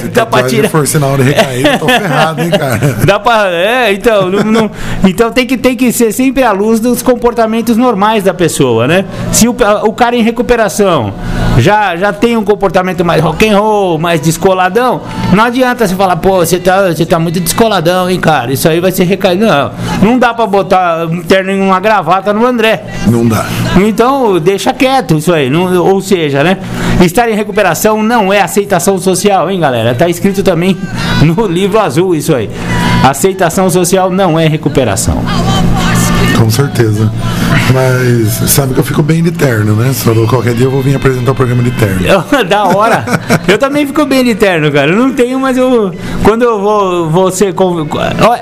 Se 0.00 0.08
dá 0.12 0.26
pra 0.26 0.42
tirar. 0.44 0.68
for 0.68 0.86
sinal 0.86 1.16
de 1.16 1.22
recaída, 1.24 1.78
tô 1.78 1.86
ferrado, 1.88 2.42
hein, 2.42 2.50
cara? 2.50 2.78
Dá 3.04 3.18
pra. 3.18 3.50
É, 3.50 3.92
então, 3.92 4.30
não, 4.30 4.44
não, 4.44 4.70
então 5.04 5.30
tem, 5.30 5.46
que, 5.46 5.56
tem 5.56 5.76
que 5.76 5.92
ser 5.92 6.12
sempre 6.12 6.42
à 6.42 6.52
luz 6.52 6.80
dos 6.80 7.02
comportamentos 7.02 7.76
normais 7.76 8.24
da 8.24 8.34
pessoa, 8.34 8.86
né? 8.86 9.04
Se 9.32 9.48
o, 9.48 9.56
o 9.84 9.92
cara 9.92 10.16
em 10.16 10.22
recuperação 10.22 11.12
já, 11.58 11.96
já 11.96 12.12
tem 12.12 12.36
um 12.36 12.44
comportamento 12.44 13.04
mais 13.04 13.22
rock 13.22 13.48
and 13.48 13.58
roll, 13.58 13.98
mais 13.98 14.20
descoladão, 14.20 15.02
não 15.32 15.44
adianta 15.44 15.86
você 15.86 15.94
falar, 15.94 16.16
pô, 16.16 16.38
você 16.38 16.58
tá, 16.58 16.88
você 16.88 17.06
tá 17.06 17.18
muito 17.18 17.38
descoladão, 17.38 18.10
hein, 18.10 18.18
cara? 18.18 18.52
Isso 18.52 18.68
aí 18.68 18.80
vai 18.80 18.90
ser 18.90 19.04
recaído. 19.04 19.46
Não, 19.46 19.70
não 20.02 20.18
dá 20.18 20.34
pra 20.34 20.46
botar 20.46 21.06
um 21.06 21.22
terno 21.22 21.52
uma 21.62 21.78
gravata 21.78 22.32
no 22.32 22.44
André. 22.44 22.84
Não 23.06 23.26
dá. 23.26 23.46
Então, 23.76 24.38
deixa 24.40 24.72
quieto 24.72 25.16
isso 25.16 25.32
aí. 25.32 25.48
Não, 25.48 25.84
ou 25.84 26.00
seja, 26.00 26.42
né? 26.42 26.58
Estar 27.00 27.28
em 27.28 27.34
recuperação 27.34 28.02
não 28.02 28.32
é 28.32 28.40
aceitação 28.40 28.98
social, 28.98 29.50
hein, 29.50 29.60
galera? 29.60 29.94
Tá 29.94 30.08
escrito 30.08 30.42
também 30.42 30.76
no 31.22 31.46
livro 31.46 31.78
azul 31.78 32.14
isso 32.14 32.34
aí. 32.34 32.50
Aceitação 33.04 33.70
social 33.70 34.10
não 34.10 34.38
é 34.38 34.48
recuperação. 34.48 35.22
Com 36.38 36.50
certeza. 36.50 37.10
Mas 37.72 38.50
sabe 38.50 38.74
que 38.74 38.80
eu 38.80 38.84
fico 38.84 39.02
bem 39.02 39.22
de 39.22 39.30
terno, 39.30 39.74
né? 39.74 39.92
Só 39.92 40.12
qualquer 40.26 40.54
dia 40.54 40.66
eu 40.66 40.70
vou 40.70 40.82
vir 40.82 40.96
apresentar 40.96 41.32
o 41.32 41.34
programa 41.34 41.62
de 41.62 41.70
terno. 41.72 42.00
da 42.48 42.64
hora. 42.64 43.04
Eu 43.46 43.58
também 43.58 43.86
fico 43.86 44.04
bem 44.04 44.24
de 44.24 44.34
terno, 44.34 44.70
cara. 44.72 44.90
Eu 44.90 44.96
não 44.96 45.12
tenho, 45.12 45.38
mas 45.38 45.56
eu. 45.56 45.92
Quando 46.24 46.42
eu 46.42 46.60
vou, 46.60 47.08
vou 47.08 47.30
ser. 47.30 47.54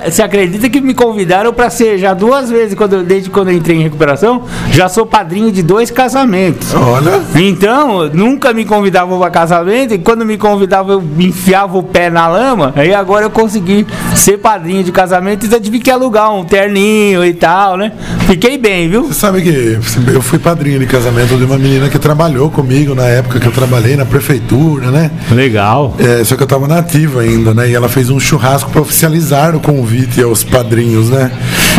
Você 0.05 0.21
acredita 0.21 0.69
que 0.69 0.81
me 0.81 0.93
convidaram 0.93 1.53
para 1.53 1.69
ser 1.69 1.97
já 1.97 2.13
duas 2.13 2.49
vezes, 2.49 2.75
quando, 2.75 3.03
desde 3.03 3.29
quando 3.29 3.49
eu 3.49 3.55
entrei 3.55 3.77
em 3.77 3.83
recuperação? 3.83 4.43
Já 4.71 4.89
sou 4.89 5.05
padrinho 5.05 5.51
de 5.51 5.61
dois 5.61 5.91
casamentos. 5.91 6.73
Olha. 6.73 7.21
Então, 7.35 8.09
nunca 8.13 8.53
me 8.53 8.65
convidavam 8.65 9.19
para 9.19 9.29
casamento 9.29 9.93
e 9.93 9.97
quando 9.99 10.25
me 10.25 10.37
convidavam 10.37 10.93
eu 10.93 11.03
enfiava 11.19 11.77
o 11.77 11.83
pé 11.83 12.09
na 12.09 12.27
lama. 12.27 12.73
Aí 12.75 12.93
agora 12.93 13.25
eu 13.25 13.29
consegui 13.29 13.85
ser 14.15 14.37
padrinho 14.37 14.83
de 14.83 14.91
casamento 14.91 15.43
e 15.43 15.47
então 15.47 15.59
tive 15.59 15.79
que 15.79 15.91
alugar 15.91 16.33
um 16.33 16.43
terninho 16.43 17.23
e 17.23 17.33
tal, 17.33 17.77
né? 17.77 17.91
Fiquei 18.27 18.57
bem, 18.57 18.89
viu? 18.89 18.98
Viu? 19.01 19.13
Você 19.13 19.19
sabe 19.19 19.41
que 19.41 19.79
eu 20.13 20.21
fui 20.21 20.39
padrinho 20.39 20.79
de 20.79 20.85
casamento 20.85 21.37
de 21.37 21.43
uma 21.43 21.57
menina 21.57 21.89
que 21.89 21.97
trabalhou 21.97 22.49
comigo 22.49 22.93
na 22.93 23.05
época 23.05 23.39
que 23.39 23.47
eu 23.47 23.51
trabalhei 23.51 23.95
na 23.95 24.05
prefeitura, 24.05 24.91
né? 24.91 25.11
Legal. 25.31 25.95
É, 25.99 26.23
só 26.23 26.35
que 26.35 26.43
eu 26.43 26.47
tava 26.47 26.67
nativa 26.67 27.21
ainda, 27.21 27.53
né? 27.53 27.69
E 27.69 27.75
ela 27.75 27.89
fez 27.89 28.09
um 28.09 28.19
churrasco 28.19 28.69
para 28.71 28.81
oficializar 28.81 29.55
o 29.55 29.59
convite 29.59 30.21
aos 30.21 30.43
padrinhos, 30.43 31.09
né? 31.09 31.31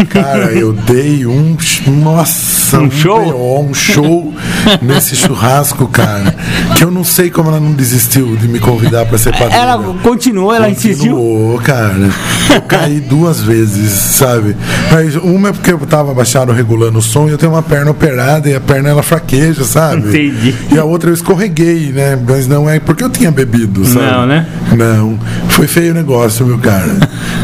Cara, 0.09 0.53
eu 0.53 0.73
dei 0.73 1.27
um. 1.27 1.57
Nossa, 1.87 2.79
um, 2.79 2.85
um 2.85 2.91
show? 2.91 3.25
B.O., 3.25 3.61
um 3.61 3.75
show 3.75 4.35
nesse 4.81 5.17
churrasco, 5.17 5.87
cara. 5.89 6.35
Que 6.77 6.85
eu 6.85 6.91
não 6.91 7.05
sei 7.05 7.31
como 7.31 7.49
ela 7.49 7.61
não 7.61 7.73
desistiu 7.73 8.37
de 8.37 8.49
me 8.49 8.59
convidar 8.59 9.07
para 9.07 9.19
ser 9.19 9.33
padrinho. 9.33 9.61
Ela 9.61 9.79
continuou, 10.03 10.55
ela 10.55 10.71
insistiu? 10.71 11.15
Continuou, 11.15 11.59
cara. 11.59 12.11
Eu 12.55 12.63
caí 12.63 13.01
duas 13.01 13.41
vezes, 13.41 13.91
sabe? 13.93 14.57
Mas 14.91 15.17
uma 15.17 15.49
é 15.49 15.53
porque 15.53 15.73
eu 15.73 15.79
tava 15.81 16.15
baixado 16.15 16.53
regulando 16.53 16.99
o 16.99 17.03
som 17.11 17.29
e 17.29 17.33
eu 17.33 17.39
tenho 17.39 17.53
uma 17.53 17.63
perna 17.63 17.91
operada 17.91 18.49
e 18.49 18.55
a 18.55 18.61
perna 18.61 18.89
ela 18.89 19.03
fraqueja, 19.03 19.65
sabe? 19.65 20.09
Entendi. 20.09 20.55
E 20.73 20.79
a 20.79 20.85
outra 20.85 21.11
eu 21.11 21.15
escorreguei, 21.15 21.91
né? 21.93 22.19
Mas 22.27 22.47
não 22.47 22.71
é 22.71 22.79
porque 22.79 23.03
eu 23.03 23.11
tinha 23.11 23.31
bebido, 23.31 23.85
sabe? 23.85 24.07
Não, 24.07 24.27
né? 24.27 24.47
Não. 24.77 25.19
Foi 25.49 25.67
feio 25.67 25.91
o 25.91 25.95
negócio, 25.95 26.47
meu 26.47 26.59
cara. 26.59 26.87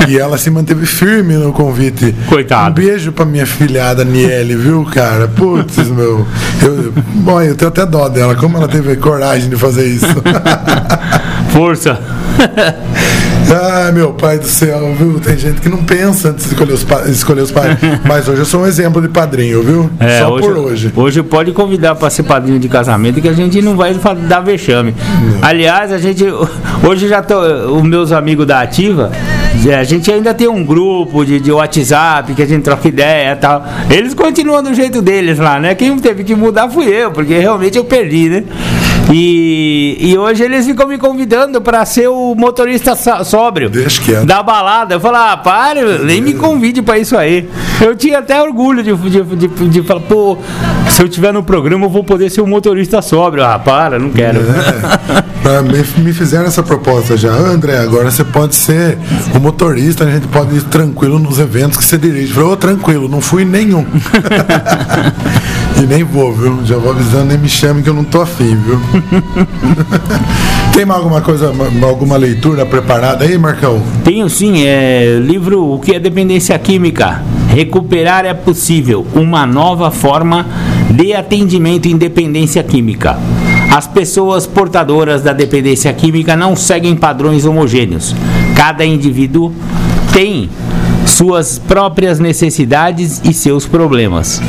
e 0.09 0.17
ela 0.17 0.39
se 0.39 0.49
manteve 0.51 0.87
firme 0.87 1.35
no 1.35 1.53
convite. 1.53 2.15
Coitado. 2.29 2.71
Um 2.71 2.85
beijo 2.85 3.11
pra 3.11 3.25
minha 3.25 3.47
filhada 3.47 4.05
Niele, 4.05 4.55
viu, 4.55 4.85
cara? 4.85 5.27
Putz, 5.27 5.77
meu. 5.89 6.27
Eu, 6.63 6.93
bom, 7.17 7.43
eu 7.43 7.57
tenho 7.57 7.69
até 7.69 7.85
dó 7.85 8.09
dela. 8.09 8.37
Como 8.37 8.57
ela 8.57 8.69
teve 8.69 8.95
coragem 8.97 9.51
de 9.51 9.57
fazer 9.57 9.87
isso? 9.87 10.07
Força. 11.51 11.99
Ai, 13.49 13.93
meu 13.93 14.13
pai 14.13 14.39
do 14.39 14.47
céu, 14.47 14.93
viu? 14.99 15.21
Tem 15.21 15.37
gente 15.39 15.61
que 15.61 15.69
não 15.69 15.85
pensa 15.85 16.31
antes 16.31 16.47
de 16.47 16.53
escolher 16.53 16.73
os, 16.73 16.83
pa 16.83 17.03
escolher 17.09 17.43
os 17.43 17.53
pais. 17.53 17.79
Mas 18.05 18.29
hoje 18.29 18.41
eu 18.41 18.45
sou 18.45 18.63
um 18.63 18.67
exemplo 18.67 19.01
de 19.01 19.09
padrinho, 19.09 19.63
viu? 19.63 19.91
É, 20.01 20.21
Só 20.21 20.33
hoje, 20.33 20.49
por 20.49 20.59
hoje. 20.59 20.93
Hoje 20.97 21.23
pode 21.23 21.53
convidar 21.53 21.95
para 21.95 22.11
ser 22.11 22.25
padrinho 22.25 22.59
de 22.59 22.69
casamento 22.69 23.21
que 23.21 23.29
a 23.29 23.33
gente 23.33 23.63
não 23.63 23.77
vai 23.77 23.95
dar 24.29 24.41
vexame. 24.41 24.95
Não. 25.23 25.49
Aliás, 25.49 25.93
a 25.93 25.99
gente. 25.99 26.25
Hoje 26.83 27.09
já 27.09 27.23
tô. 27.23 27.41
Os 27.41 27.83
meus 27.83 28.13
amigos 28.13 28.47
da 28.47 28.61
Ativa. 28.61 29.13
A 29.79 29.85
gente 29.85 30.13
ainda 30.13 30.35
tem 30.35 30.47
um 30.47 30.65
grupo 30.65 31.25
de, 31.25 31.41
de 31.41 31.51
WhatsApp 31.51 32.35
que 32.35 32.43
a 32.43 32.47
gente 32.47 32.63
troca 32.63 32.87
ideia 32.87 33.33
e 33.33 33.37
tal. 33.37 33.65
Eles 33.91 34.13
continuam 34.13 34.63
do 34.63 34.75
jeito 34.75 35.01
deles 35.01 35.39
lá, 35.39 35.59
né? 35.59 35.75
Quem 35.75 35.99
teve 35.99 36.23
que 36.25 36.35
mudar 36.35 36.69
fui 36.69 36.87
eu, 36.87 37.11
porque 37.11 37.37
realmente 37.39 37.77
eu 37.77 37.85
perdi, 37.85 38.29
né? 38.29 38.45
E, 39.13 39.97
e 40.01 40.19
hoje 40.19 40.43
eles 40.43 40.67
ficam 40.67 40.89
me 40.89 40.99
convidando 40.99 41.61
para 41.61 41.85
ser 41.85 42.09
o 42.09 42.35
motorista 42.35 42.97
sóbrio 43.25 43.71
Deixa 43.71 44.25
da 44.25 44.43
balada. 44.43 44.95
Eu 44.95 45.01
falo, 45.01 45.17
ah, 45.17 45.37
pare, 45.37 45.81
nem 46.05 46.21
me 46.21 46.35
convide 46.35 46.83
para 46.83 46.99
isso 46.99 47.17
aí. 47.17 47.49
Eu 47.81 47.95
tinha 47.95 48.19
até 48.19 48.43
orgulho 48.43 48.83
de, 48.83 48.95
de, 48.95 49.23
de, 49.23 49.69
de, 49.69 49.83
falar, 49.83 50.01
pô, 50.01 50.39
se 50.91 51.03
eu 51.03 51.09
tiver 51.09 51.33
no 51.33 51.43
programa 51.43 51.87
eu 51.87 51.91
vou 51.91 52.05
poder 52.05 52.31
ser 52.31 52.41
um 52.41 52.47
motorista 52.47 53.03
sóbrio. 53.03 53.45
Ah, 53.45 53.59
para, 53.59 53.99
não 53.99 54.11
quero. 54.11 54.41
É, 55.47 55.63
me, 55.63 56.05
me 56.05 56.13
fizeram 56.13 56.47
essa 56.47 56.63
proposta 56.63 57.17
já. 57.17 57.31
André, 57.31 57.79
agora 57.79 58.11
você 58.11 58.25
pode 58.25 58.57
ser 58.57 58.99
o 59.35 59.39
motorista, 59.39 60.05
a 60.05 60.11
gente 60.11 60.27
pode 60.27 60.57
ir 60.57 60.63
tranquilo 60.65 61.21
nos 61.21 61.39
eventos 61.39 61.79
que 61.79 61.85
você 61.85 61.97
dirige. 61.97 62.31
Eu 62.31 62.35
falei, 62.35 62.51
oh, 62.51 62.57
tranquilo, 62.57 63.09
não 63.09 63.21
fui 63.21 63.45
nenhum. 63.45 63.87
e 65.81 65.87
nem 65.87 66.03
vou, 66.03 66.35
viu? 66.35 66.59
Já 66.65 66.77
vou 66.77 66.91
avisando, 66.91 67.27
nem 67.27 67.39
me 67.39 67.49
chame 67.49 67.83
que 67.83 67.89
eu 67.89 67.95
não 67.95 68.03
tô 68.03 68.23
afim, 68.23 68.57
viu? 68.57 68.81
Tem 70.75 70.85
alguma 70.91 71.21
coisa, 71.21 71.53
alguma 71.83 72.17
leitura 72.17 72.67
preparada 72.67 73.25
aí, 73.25 73.39
Marcão? 73.39 73.81
Tenho 74.05 74.29
sim, 74.29 74.67
é 74.67 75.19
livro 75.23 75.75
O 75.75 75.79
que 75.79 75.95
é 75.95 76.01
dependência 76.01 76.59
química? 76.59 77.23
Recuperar 77.49 78.25
é 78.25 78.35
possível, 78.35 79.07
uma 79.15 79.47
nova 79.47 79.91
forma 79.91 80.47
de 80.91 81.15
atendimento 81.15 81.87
em 81.87 81.97
dependência 81.97 82.63
química. 82.63 83.19
As 83.75 83.87
pessoas 83.87 84.47
portadoras 84.47 85.23
da 85.23 85.33
dependência 85.33 85.93
química 85.93 86.37
não 86.37 86.57
seguem 86.57 86.95
padrões 86.97 87.45
homogêneos. 87.45 88.15
Cada 88.55 88.85
indivíduo 88.85 89.53
tem 90.13 90.49
suas 91.07 91.59
próprias 91.59 92.19
necessidades 92.19 93.21
e 93.25 93.33
seus 93.33 93.67
problemas. 93.67 94.41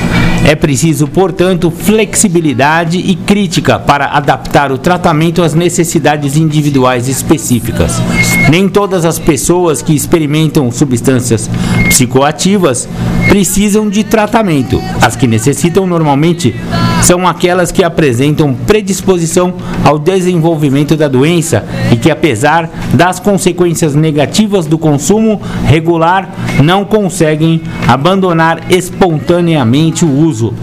É 0.45 0.55
preciso, 0.55 1.07
portanto, 1.07 1.71
flexibilidade 1.71 2.97
e 2.97 3.15
crítica 3.15 3.79
para 3.79 4.05
adaptar 4.05 4.71
o 4.71 4.77
tratamento 4.77 5.43
às 5.43 5.53
necessidades 5.53 6.37
individuais 6.37 7.07
específicas. 7.07 8.01
Nem 8.49 8.67
todas 8.67 9.05
as 9.05 9.19
pessoas 9.19 9.81
que 9.81 9.93
experimentam 9.93 10.71
substâncias 10.71 11.49
psicoativas 11.89 12.87
precisam 13.27 13.89
de 13.89 14.03
tratamento. 14.03 14.81
As 15.01 15.15
que 15.15 15.27
necessitam 15.27 15.85
normalmente 15.85 16.55
são 17.01 17.27
aquelas 17.27 17.71
que 17.71 17.83
apresentam 17.83 18.53
predisposição 18.53 19.53
ao 19.83 19.97
desenvolvimento 19.97 20.95
da 20.95 21.07
doença 21.07 21.63
e 21.91 21.95
que, 21.95 22.11
apesar 22.11 22.69
das 22.93 23.19
consequências 23.19 23.95
negativas 23.95 24.65
do 24.65 24.77
consumo 24.77 25.41
regular, 25.65 26.29
não 26.63 26.83
conseguem 26.83 27.61
abandonar 27.87 28.71
espontaneamente 28.71 30.03
o 30.03 30.11
uso, 30.11 30.53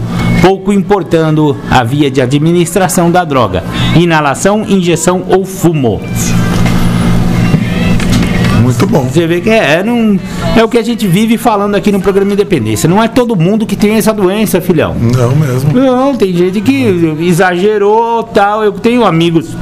pouco 0.41 0.71
importando 0.71 1.57
a 1.69 1.83
via 1.83 2.11
de 2.11 2.21
administração 2.21 3.09
da 3.09 3.23
droga, 3.23 3.63
inalação, 3.95 4.65
injeção 4.67 5.23
ou 5.27 5.45
fumo. 5.45 6.01
Muito 8.65 8.87
bom. 8.87 9.03
Você 9.03 9.27
vê 9.27 9.41
que 9.41 9.49
é, 9.49 9.75
é, 9.75 9.83
não, 9.83 10.19
é 10.57 10.63
o 10.63 10.67
que 10.67 10.79
a 10.79 10.81
gente 10.81 11.05
vive 11.05 11.37
falando 11.37 11.75
aqui 11.75 11.91
no 11.91 12.01
programa 12.01 12.33
Independência. 12.33 12.89
Não 12.89 13.01
é 13.01 13.07
todo 13.07 13.35
mundo 13.35 13.63
que 13.63 13.75
tem 13.75 13.93
essa 13.93 14.11
doença, 14.11 14.59
filhão. 14.59 14.95
Não 14.95 15.35
mesmo. 15.35 15.71
Não, 15.71 16.15
tem 16.15 16.33
gente 16.33 16.61
que 16.61 17.15
exagerou 17.21 18.23
tal. 18.23 18.63
Eu 18.63 18.71
tenho 18.71 19.05
amigos, 19.05 19.55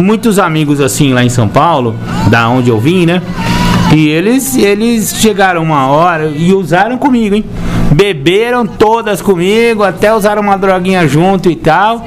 muitos 0.00 0.38
amigos 0.38 0.80
assim 0.80 1.12
lá 1.12 1.24
em 1.24 1.28
São 1.28 1.48
Paulo, 1.48 1.96
da 2.30 2.48
onde 2.48 2.70
eu 2.70 2.78
vim, 2.78 3.06
né? 3.06 3.20
E 3.92 4.06
eles, 4.06 4.56
eles 4.56 5.16
chegaram 5.18 5.60
uma 5.60 5.88
hora 5.88 6.26
e 6.26 6.52
usaram 6.52 6.96
comigo, 6.96 7.34
hein? 7.34 7.44
Beberam 7.90 8.64
todas 8.64 9.20
comigo, 9.20 9.82
até 9.82 10.14
usaram 10.14 10.42
uma 10.42 10.56
droguinha 10.56 11.08
junto 11.08 11.50
e 11.50 11.56
tal. 11.56 12.04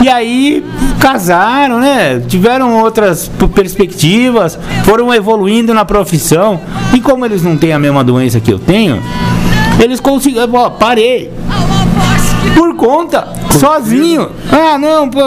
E 0.00 0.08
aí 0.08 0.64
casaram, 0.98 1.80
né? 1.80 2.22
Tiveram 2.26 2.80
outras 2.82 3.30
perspectivas, 3.54 4.58
foram 4.84 5.12
evoluindo 5.12 5.74
na 5.74 5.84
profissão. 5.84 6.60
E 6.94 7.00
como 7.00 7.24
eles 7.24 7.42
não 7.42 7.56
têm 7.56 7.72
a 7.72 7.78
mesma 7.78 8.02
doença 8.02 8.40
que 8.40 8.52
eu 8.52 8.58
tenho, 8.58 9.02
eles 9.78 10.00
conseguiram. 10.00 10.48
Ó, 10.54 10.70
parei. 10.70 11.30
Por 12.54 12.74
conta, 12.74 13.28
sozinho. 13.50 14.30
Ah, 14.50 14.76
não, 14.76 15.08
pô, 15.08 15.20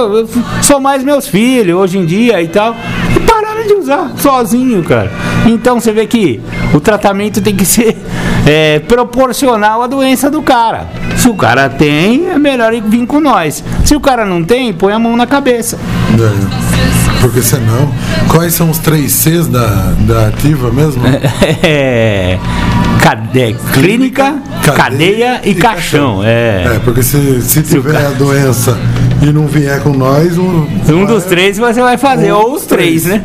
sou 0.62 0.80
mais 0.80 1.04
meus 1.04 1.28
filhos 1.28 1.78
hoje 1.78 1.98
em 1.98 2.06
dia 2.06 2.42
e 2.42 2.48
tal. 2.48 2.76
E 3.16 3.20
pararam 3.22 3.66
de 3.66 3.74
usar 3.74 4.12
sozinho, 4.18 4.84
cara. 4.84 5.12
Então 5.46 5.80
você 5.80 5.92
vê 5.92 6.08
que 6.08 6.42
o 6.74 6.80
tratamento 6.80 7.42
tem 7.42 7.56
que 7.56 7.66
ser 7.66 7.96
é, 8.46 8.80
proporcional 8.80 9.82
à 9.84 9.88
doença 9.88 10.30
do 10.30 10.42
cara. 10.42 10.88
Se 11.18 11.30
o 11.30 11.36
cara 11.36 11.70
tem, 11.70 12.30
é 12.30 12.38
melhor 12.38 12.74
vir 12.82 13.06
com 13.06 13.20
nós. 13.20 13.64
Se 13.84 13.96
o 13.96 14.00
cara 14.00 14.26
não 14.26 14.44
tem, 14.44 14.74
põe 14.74 14.94
a 14.94 15.00
mão 15.00 15.16
na 15.16 15.26
cabeça. 15.26 15.78
É, 16.14 17.22
porque 17.22 17.42
senão. 17.42 17.94
Quais 18.30 18.54
são 18.54 18.70
os 18.70 18.80
três 18.80 19.14
Cs 19.14 19.48
da, 19.48 19.94
da 20.00 20.28
ativa 20.28 20.72
mesmo? 20.72 21.04
É, 21.64 22.38
cade, 23.02 23.56
clínica, 23.74 24.36
cadeia, 24.64 24.76
cadeia 24.76 25.42
e, 25.44 25.52
e, 25.52 25.56
caixão. 25.56 26.18
caixão. 26.18 26.24
É. 26.24 26.76
é, 26.76 26.82
porque 26.84 27.02
se, 27.02 27.42
se 27.42 27.62
tiver 27.62 28.00
se 28.00 28.06
a 28.06 28.10
doença 28.10 28.78
e 29.22 29.32
não 29.32 29.48
vier 29.48 29.82
com 29.82 29.92
nós, 29.92 30.38
um, 30.38 30.68
um 30.90 31.06
dos 31.06 31.24
três 31.24 31.58
você 31.58 31.82
vai 31.82 31.98
fazer, 31.98 32.32
ou, 32.32 32.50
ou 32.50 32.56
os 32.56 32.66
três, 32.66 33.04
três 33.04 33.06
né? 33.06 33.24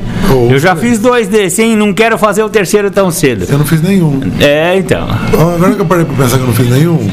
Eu 0.51 0.59
já 0.59 0.75
três. 0.75 0.93
fiz 0.93 0.99
dois 1.01 1.29
desses, 1.29 1.59
hein? 1.59 1.77
Não 1.77 1.93
quero 1.93 2.17
fazer 2.17 2.43
o 2.43 2.49
terceiro 2.49 2.91
tão 2.91 3.11
cedo. 3.11 3.47
Eu 3.49 3.59
não 3.59 3.67
fiz 3.67 3.83
nenhum. 3.83 4.21
É, 4.41 4.77
então. 4.77 5.09
Agora 5.33 5.75
que 5.75 5.81
eu 5.81 5.87
parei 5.87 6.05
pra 6.05 6.15
pensar 6.15 6.37
que 6.37 6.43
eu 6.43 6.47
não 6.47 6.55
fiz 6.55 6.71
nenhum, 6.71 7.11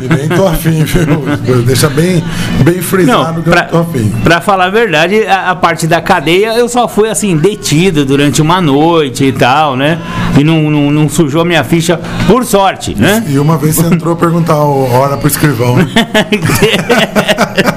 e 0.00 0.14
nem 0.14 0.28
tô 0.28 0.46
afim, 0.46 0.84
viu? 0.84 1.62
Deixa 1.62 1.88
bem, 1.88 2.22
bem 2.64 2.80
frisado 2.80 3.34
não, 3.34 3.42
que 3.42 3.50
pra, 3.50 3.68
eu 3.70 3.78
não 3.78 3.84
tô 3.84 3.90
afim. 3.90 4.12
Pra 4.22 4.40
falar 4.40 4.66
a 4.66 4.70
verdade, 4.70 5.26
a, 5.26 5.50
a, 5.50 5.54
parte 5.54 5.86
da 5.86 6.00
cadeia 6.00 6.56
eu 6.56 6.68
só 6.68 6.88
fui 6.88 7.08
assim, 7.08 7.36
detido 7.36 8.04
durante 8.04 8.40
uma 8.40 8.60
noite 8.60 9.24
e 9.24 9.32
tal, 9.32 9.76
né? 9.76 9.98
E 10.38 10.44
não, 10.44 10.70
não, 10.70 10.90
não 10.90 11.08
sujou 11.08 11.44
minha 11.44 11.64
ficha, 11.64 12.00
por 12.26 12.44
sorte, 12.44 12.94
né? 12.94 13.24
E 13.28 13.38
uma 13.38 13.56
vez 13.56 13.76
você 13.76 13.94
entrou 13.94 14.14
a 14.14 14.16
perguntar 14.16 14.54
a 14.54 14.64
hora 14.64 15.16
pro 15.16 15.28
escrivão. 15.28 15.76
Né? 15.76 15.86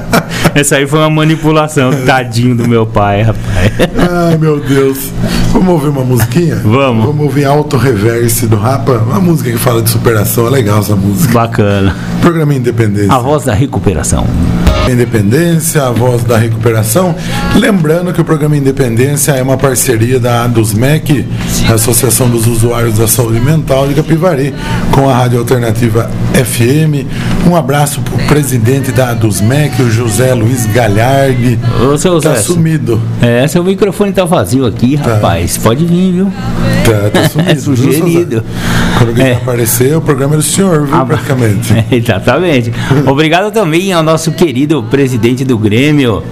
Essa 0.60 0.78
aí 0.78 0.88
foi 0.88 0.98
uma 0.98 1.10
manipulação, 1.10 1.92
tadinho 2.04 2.56
do 2.56 2.68
meu 2.68 2.84
pai, 2.84 3.22
rapaz. 3.22 3.72
Ai, 3.96 4.38
meu 4.38 4.60
Deus. 4.60 5.12
Vamos 5.52 5.70
ouvir 5.70 5.90
uma 5.90 6.04
musiquinha? 6.04 6.56
Vamos. 6.56 7.06
Vamos 7.06 7.26
ouvir 7.26 7.46
Auto 7.46 7.78
Reverse 7.78 8.48
do 8.48 8.56
Rapa. 8.56 8.94
Uma 8.94 9.20
música 9.20 9.52
que 9.52 9.58
fala 9.58 9.84
de 9.84 9.90
superação. 9.92 10.48
É 10.48 10.50
legal 10.50 10.80
essa 10.80 10.96
música. 10.96 11.32
Bacana. 11.32 11.96
Programa 12.22 12.56
Independência. 12.56 13.14
A 13.14 13.20
voz 13.20 13.44
da 13.46 13.54
recuperação. 13.54 14.26
Independência, 14.90 15.84
a 15.84 15.92
voz 15.92 16.24
da 16.24 16.38
recuperação. 16.38 17.16
Lembrando 17.56 18.14
que 18.14 18.22
o 18.22 18.26
programa 18.26 18.56
Independência 18.56 19.32
é 19.34 19.42
uma 19.44 19.58
parceria 19.58 20.20
da 20.20 20.44
ADUSMEC, 20.46 21.26
Associação 21.74 22.30
dos 22.30 22.48
Usuários 22.48 22.98
da 22.98 23.08
Saúde 23.08 23.40
Mental 23.40 23.88
de 23.88 23.94
Capivari, 23.96 24.54
com 24.92 25.10
a 25.10 25.14
Rádio 25.16 25.40
Alternativa 25.40 26.10
FM. 26.34 27.06
Um 27.48 27.56
abraço 27.56 28.02
para 28.02 28.16
o 28.16 28.28
presidente 28.28 28.92
da 28.92 29.10
ADUSMEC, 29.12 29.82
o 29.82 29.90
José 29.92 30.34
Luiz 30.34 30.66
Galhardi. 30.68 31.60
Ô, 31.82 31.98
seu 31.98 32.20
Tá 32.22 32.34
Zé, 32.36 32.42
sumido. 32.42 33.02
É, 33.22 33.48
seu 33.48 33.64
microfone 33.64 34.12
tá 34.12 34.26
vazio 34.26 34.66
aqui, 34.66 34.96
rapaz. 34.96 35.58
Pode 35.58 35.86
vir, 35.86 36.12
viu? 36.14 36.34
Tá, 36.86 37.10
tá 37.22 37.28
sumido. 37.30 37.52
É 37.52 37.56
sugerido. 37.56 38.44
Quando 38.98 39.10
alguém 39.10 39.28
É. 39.28 39.34
aparecer, 39.34 39.96
o 39.96 40.02
programa 40.02 40.36
é 40.36 40.38
do 40.38 40.44
senhor, 40.44 40.86
viu, 40.88 40.96
Ah, 40.96 41.06
praticamente. 41.06 41.74
É, 41.74 41.86
exatamente. 41.96 42.72
Obrigado 43.06 43.52
também 43.52 43.92
ao 43.94 44.02
nosso 44.04 44.32
querido 44.32 44.77
presidente 44.84 45.44
do 45.44 45.58
Grêmio, 45.58 46.24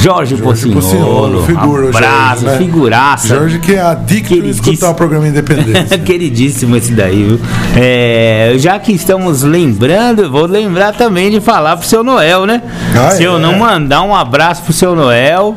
Jorge, 0.00 0.34
Jorge 0.34 0.70
Pocinholo. 0.70 1.42
Figura, 1.42 1.88
Abraço, 1.90 2.42
Jorge, 2.42 2.46
né? 2.46 2.58
figuraça. 2.58 3.28
Jorge 3.28 3.58
que 3.58 3.74
é 3.74 3.82
adicto 3.82 4.32
em 4.32 4.36
Queridíssimo. 4.38 4.72
escutar 4.72 4.90
o 4.90 4.94
programa 4.94 5.28
Independência. 5.28 5.98
Queridíssimo 6.00 6.74
esse 6.74 6.92
daí, 6.92 7.22
viu? 7.22 7.40
É, 7.76 8.54
já 8.56 8.78
que 8.78 8.92
estamos 8.92 9.42
lembrando, 9.42 10.22
eu 10.22 10.30
vou 10.30 10.46
lembrar 10.46 10.94
também 10.94 11.30
de 11.30 11.38
falar 11.40 11.76
pro 11.76 11.86
seu 11.86 12.02
Noel, 12.02 12.46
né? 12.46 12.62
Ah, 12.96 13.10
Se 13.10 13.22
eu 13.22 13.36
é? 13.36 13.38
não 13.38 13.58
mandar 13.58 14.02
um 14.02 14.14
abraço 14.14 14.62
pro 14.62 14.72
seu 14.72 14.96
Noel, 14.96 15.54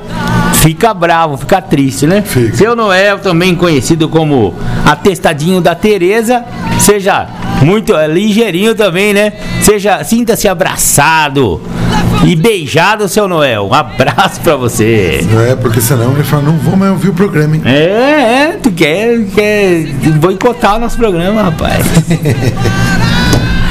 fica 0.56 0.94
bravo, 0.94 1.38
fica 1.38 1.62
triste, 1.62 2.06
né? 2.06 2.22
Fica. 2.22 2.58
Seu 2.58 2.76
Noel, 2.76 3.20
também 3.20 3.56
conhecido 3.56 4.10
como 4.10 4.54
atestadinho 4.86 5.62
da 5.62 5.74
Tereza, 5.74 6.44
seja 6.80 7.28
muito 7.62 7.96
é, 7.96 8.10
ligeirinho 8.10 8.76
também, 8.76 9.14
né? 9.14 9.32
Seja, 9.62 10.04
sinta-se 10.04 10.50
abraçado 10.50 11.62
e 12.26 12.36
beijado, 12.36 13.08
seu 13.08 13.28
Noel. 13.28 13.68
Um 13.68 13.74
abraço 13.74 14.40
pra 14.42 14.56
você. 14.56 15.26
É, 15.50 15.56
porque 15.56 15.82
senão 15.82 16.14
ele 16.14 16.24
fala, 16.24 16.44
não 16.44 16.58
vou 16.58 16.76
mais 16.76 16.92
ouvir 16.92 17.10
o 17.10 17.14
programa, 17.14 17.56
hein? 17.56 17.62
É, 17.66 17.72
é, 17.72 18.60
tu 18.62 18.72
quer, 18.72 19.26
quer 19.36 19.86
boicotar 20.20 20.78
o 20.78 20.80
nosso 20.80 20.98
programa, 20.98 21.44
rapaz. 21.44 21.86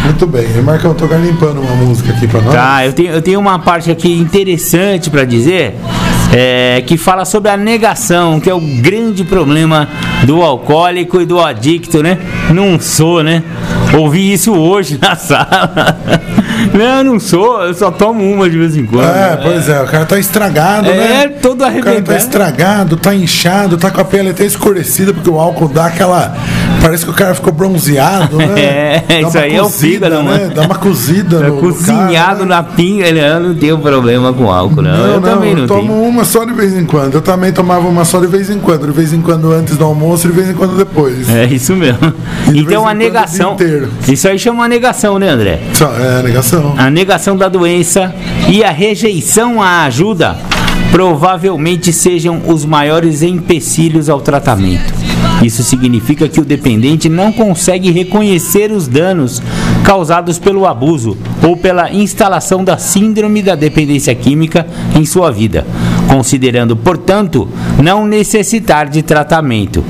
Muito 0.05 0.27
bem. 0.27 0.47
E 0.57 0.61
Marcão, 0.61 0.95
tô 0.95 1.07
limpando 1.07 1.61
uma 1.61 1.75
música 1.77 2.13
aqui 2.13 2.27
pra 2.27 2.41
nós. 2.41 2.55
Tá, 2.55 2.85
eu 2.85 2.93
tenho, 2.93 3.13
eu 3.13 3.23
tenho 3.23 3.41
uma 3.41 3.59
parte 3.59 3.91
aqui 3.91 4.13
interessante 4.13 5.09
pra 5.09 5.25
dizer, 5.25 5.77
é, 6.33 6.83
que 6.87 6.97
fala 6.97 7.25
sobre 7.25 7.51
a 7.51 7.57
negação, 7.57 8.41
que 8.41 8.51
é 8.51 8.55
o 8.55 8.61
grande 8.61 9.25
problema 9.25 9.89
do 10.25 10.43
alcoólico 10.43 11.21
e 11.21 11.25
do 11.25 11.41
adicto, 11.41 12.03
né? 12.03 12.19
Não 12.51 12.81
sou, 12.81 13.23
né? 13.23 13.43
Ouvi 13.97 14.33
isso 14.33 14.53
hoje 14.53 14.99
na 15.01 15.15
sala. 15.17 15.99
Não, 16.73 16.99
eu 16.99 17.05
não 17.05 17.21
sou, 17.21 17.63
eu 17.63 17.75
só 17.75 17.91
tomo 17.91 18.23
uma 18.31 18.49
de 18.49 18.57
vez 18.59 18.77
em 18.77 18.85
quando. 18.87 19.05
É, 19.09 19.39
pois 19.43 19.69
é, 19.69 19.83
o 19.83 19.87
cara 19.87 20.05
tá 20.07 20.19
estragado, 20.19 20.89
É, 20.89 20.95
né? 20.95 21.29
todo 21.29 21.57
O 21.57 21.59
cara 21.59 21.73
tá 21.73 21.81
arrebentado. 21.81 22.19
estragado, 22.19 22.97
tá 22.97 23.15
inchado, 23.15 23.77
tá 23.77 23.91
com 23.91 24.01
a 24.01 24.05
pele 24.05 24.31
até 24.31 24.45
escurecida, 24.45 25.13
porque 25.13 25.29
o 25.29 25.39
álcool 25.39 25.69
dá 25.69 25.87
aquela. 25.87 26.35
Parece 26.81 27.05
que 27.05 27.11
o 27.11 27.15
cara 27.15 27.35
ficou 27.35 27.53
bronzeado, 27.53 28.37
né? 28.39 28.53
É, 28.63 29.03
Dá 29.09 29.29
isso 29.29 29.39
uma 29.39 29.41
aí 29.41 29.55
é 29.57 29.61
o 29.61 29.65
cozida, 29.65 30.07
fígado, 30.07 30.23
né? 30.23 30.39
mano. 30.39 30.55
Dá 30.55 30.63
uma 30.63 30.75
cozida 30.77 31.39
Tá 31.43 31.49
no, 31.49 31.57
cozinhado 31.59 32.13
cara, 32.13 32.39
né? 32.41 32.45
na 32.45 32.63
pinga, 32.63 33.07
ele 33.07 33.21
eu 33.21 33.41
não 33.41 33.55
tenho 33.55 33.79
problema 33.79 34.33
com 34.33 34.51
álcool, 34.51 34.83
não. 34.83 34.91
Não, 34.97 35.07
eu 35.07 35.21
não, 35.21 35.23
também 35.23 35.55
não 35.55 35.63
eu 35.63 35.67
tomo 35.69 35.89
tenho. 35.95 36.03
uma 36.05 36.25
só 36.25 36.45
de 36.45 36.53
vez 36.53 36.77
em 36.77 36.85
quando. 36.85 37.15
Eu 37.15 37.23
também 37.23 37.53
tomava 37.53 37.87
uma 37.89 38.05
só 38.05 38.21
de 38.21 38.27
vez 38.27 38.51
em 38.51 38.59
quando. 38.59 38.87
De 38.87 38.93
vez 38.93 39.13
em 39.13 39.21
quando 39.21 39.53
antes 39.53 39.77
do 39.77 39.85
almoço 39.85 40.27
e 40.27 40.31
de 40.31 40.37
vez 40.37 40.51
em 40.51 40.55
quando 40.55 40.77
depois. 40.77 41.29
É 41.29 41.45
isso 41.47 41.75
mesmo. 41.75 42.13
E 42.53 42.61
Então 42.61 42.87
a 42.87 42.95
negação. 42.95 43.57
Isso 44.09 44.29
aí 44.29 44.39
chama 44.39 44.67
negação, 44.69 45.19
né, 45.19 45.29
André? 45.31 45.61
Só, 45.75 45.91
é, 45.99 46.23
negação. 46.23 46.42
A 46.77 46.91
negação 46.91 47.37
da 47.37 47.49
doença 47.49 48.13
e 48.51 48.65
a 48.65 48.71
rejeição 48.71 49.63
à 49.63 49.85
ajuda 49.85 50.37
provavelmente 50.91 51.93
sejam 51.93 52.43
os 52.49 52.65
maiores 52.65 53.23
empecilhos 53.23 54.09
ao 54.09 54.21
tratamento. 54.21 54.93
Isso 55.43 55.63
significa 55.63 56.29
que 56.29 56.41
o 56.41 56.45
dependente 56.45 57.09
não 57.09 57.33
consegue 57.33 57.91
reconhecer 57.91 58.71
os 58.71 58.87
danos 58.87 59.41
causados 59.85 60.39
pelo 60.39 60.67
abuso 60.67 61.17
ou 61.43 61.57
pela 61.57 61.93
instalação 61.93 62.63
da 62.63 62.77
síndrome 62.77 63.43
da 63.43 63.55
dependência 63.55 64.15
química 64.15 64.67
em 64.97 65.05
sua 65.05 65.31
vida, 65.31 65.67
considerando, 66.09 66.77
portanto, 66.77 67.49
não 67.83 68.07
necessitar 68.07 68.89
de 68.89 69.03
tratamento. 69.03 69.85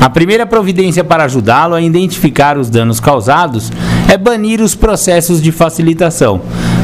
A 0.00 0.10
primeira 0.10 0.46
providência 0.46 1.02
para 1.02 1.24
ajudá-lo 1.24 1.74
a 1.74 1.80
identificar 1.80 2.58
os 2.58 2.68
danos 2.68 3.00
causados 3.00 3.72
é 4.08 4.16
banir 4.16 4.60
os 4.60 4.74
processos 4.74 5.42
de 5.42 5.50
facilitação, 5.50 6.40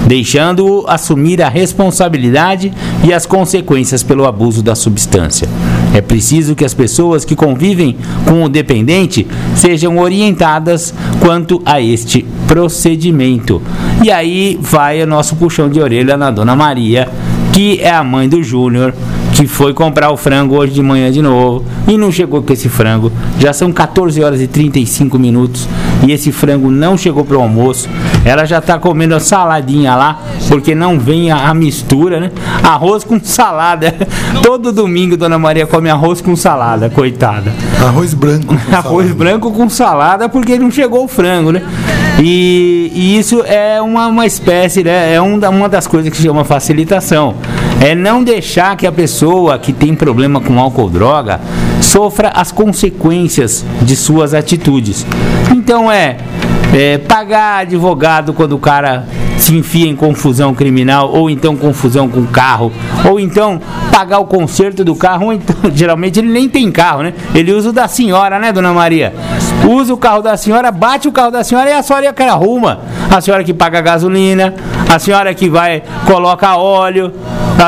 deixando-o 0.07 0.85
assumir 0.89 1.43
a 1.43 1.49
responsabilidade 1.49 2.73
e 3.05 3.13
as 3.13 3.27
consequências 3.27 4.03
pelo 4.03 4.27
abuso 4.27 4.63
da 4.63 4.75
substância. 4.75 5.49
É 5.95 6.01
preciso 6.01 6.55
que 6.55 6.65
as 6.65 6.73
pessoas 6.73 7.25
que 7.25 7.37
convivem 7.37 7.97
com 8.27 8.43
o 8.43 8.49
dependente 8.49 9.27
sejam 9.55 9.99
orientadas 9.99 10.95
quanto 11.21 11.63
a 11.67 11.81
este 11.81 12.25
procedimento. 12.49 13.61
E 14.03 14.11
aí 14.11 14.59
vai 14.61 15.03
o 15.03 15.07
nosso 15.07 15.37
puxão 15.37 15.69
de 15.69 15.81
orelha 15.81 16.17
na 16.17 16.31
Dona 16.31 16.57
Maria, 16.57 17.09
que 17.53 17.79
é 17.81 17.91
a 17.91 18.03
mãe 18.03 18.29
do 18.29 18.43
Júnior, 18.43 18.95
que 19.33 19.47
foi 19.47 19.72
comprar 19.72 20.11
o 20.11 20.16
frango 20.16 20.57
hoje 20.57 20.72
de 20.72 20.83
manhã 20.83 21.11
de 21.11 21.22
novo 21.22 21.64
e 21.89 21.97
não 21.97 22.12
chegou 22.12 22.43
com 22.43 22.53
esse 22.53 22.68
frango. 22.68 23.11
Já 23.39 23.53
são 23.53 23.72
14 23.72 24.22
horas 24.22 24.41
e 24.41 24.47
35 24.47 25.18
minutos 25.18 25.68
e 26.07 26.12
esse 26.12 26.30
frango 26.30 26.70
não 26.70 26.97
chegou 26.97 27.24
para 27.24 27.37
o 27.37 27.41
almoço. 27.41 27.89
Ela 28.24 28.45
já 28.45 28.59
está 28.59 28.78
comendo 28.78 29.14
a 29.14 29.20
saladinha 29.20 29.95
lá, 29.97 30.20
porque 30.49 30.74
não 30.74 30.99
vem 30.99 31.30
a, 31.30 31.49
a 31.49 31.55
mistura, 31.55 32.20
né? 32.20 32.30
Arroz 32.62 33.03
com 33.05 33.18
salada. 33.22 33.95
Todo 34.43 34.72
domingo 34.72 35.16
Dona 35.16 35.39
Maria 35.39 35.66
come 35.66 35.91
arroz 35.91 36.20
com 36.20 36.37
salada, 36.37 36.91
coitada. 36.91 37.53
Arroz 37.80 38.14
branco. 38.14 38.55
Arroz 38.70 39.07
salada. 39.07 39.14
branco 39.14 39.51
com 39.51 39.68
salada 39.68 40.28
porque 40.28 40.59
não 40.59 40.70
chegou 40.70 41.05
o 41.05 41.09
frango, 41.09 41.51
né? 41.51 41.62
E, 42.20 42.93
e 42.95 43.18
isso 43.18 43.43
é 43.45 43.80
uma, 43.80 44.07
uma 44.07 44.26
espécie, 44.26 44.85
né? 44.85 45.14
É 45.14 45.20
um 45.20 45.43
uma 45.43 45.68
das 45.68 45.87
coisas 45.87 46.11
que 46.11 46.16
chama 46.16 46.45
facilitação. 46.45 47.35
É 47.83 47.97
não 47.97 48.22
deixar 48.22 48.76
que 48.76 48.87
a 48.87 48.93
pessoa 48.93 49.59
que 49.59 49.72
tem 49.72 49.93
problema 49.93 50.41
com 50.41 50.57
álcool 50.57 50.89
droga 50.89 51.41
sofra 51.80 52.28
as 52.28 52.53
consequências 52.53 53.64
de 53.83 53.97
suas 53.97 54.35
atitudes. 54.35 55.05
Então 55.53 55.91
é, 55.91 56.16
é 56.72 56.97
pagar 56.99 57.62
advogado 57.62 58.33
quando 58.33 58.53
o 58.53 58.59
cara 58.59 59.05
se 59.37 59.57
enfia 59.57 59.89
em 59.89 59.97
confusão 59.97 60.55
criminal, 60.55 61.11
ou 61.12 61.28
então 61.28 61.57
confusão 61.57 62.09
com 62.09 62.24
carro, 62.24 62.72
ou 63.11 63.18
então 63.18 63.61
pagar 63.91 64.20
o 64.20 64.26
conserto 64.26 64.85
do 64.85 64.95
carro, 64.95 65.26
ou 65.26 65.33
então, 65.33 65.57
geralmente 65.74 66.20
ele 66.20 66.28
nem 66.28 66.49
tem 66.49 66.70
carro, 66.70 67.03
né? 67.03 67.12
Ele 67.35 67.53
usa 67.53 67.70
o 67.70 67.72
da 67.72 67.89
senhora, 67.89 68.39
né, 68.39 68.53
dona 68.53 68.72
Maria? 68.72 69.12
Usa 69.68 69.93
o 69.93 69.97
carro 69.97 70.22
da 70.22 70.37
senhora, 70.37 70.70
bate 70.70 71.09
o 71.09 71.12
carro 71.12 71.33
da 71.33 71.43
senhora 71.43 71.68
e 71.68 71.72
a 71.72 71.83
senhora 71.83 72.12
que 72.12 72.22
arruma. 72.22 72.80
A 73.11 73.20
senhora 73.20 73.43
que 73.43 73.53
paga 73.53 73.78
a 73.78 73.83
gasolina, 73.83 74.55
a 74.89 74.99
senhora 75.01 75.35
que 75.35 75.49
vai, 75.49 75.83
coloca 76.07 76.57
óleo, 76.57 77.12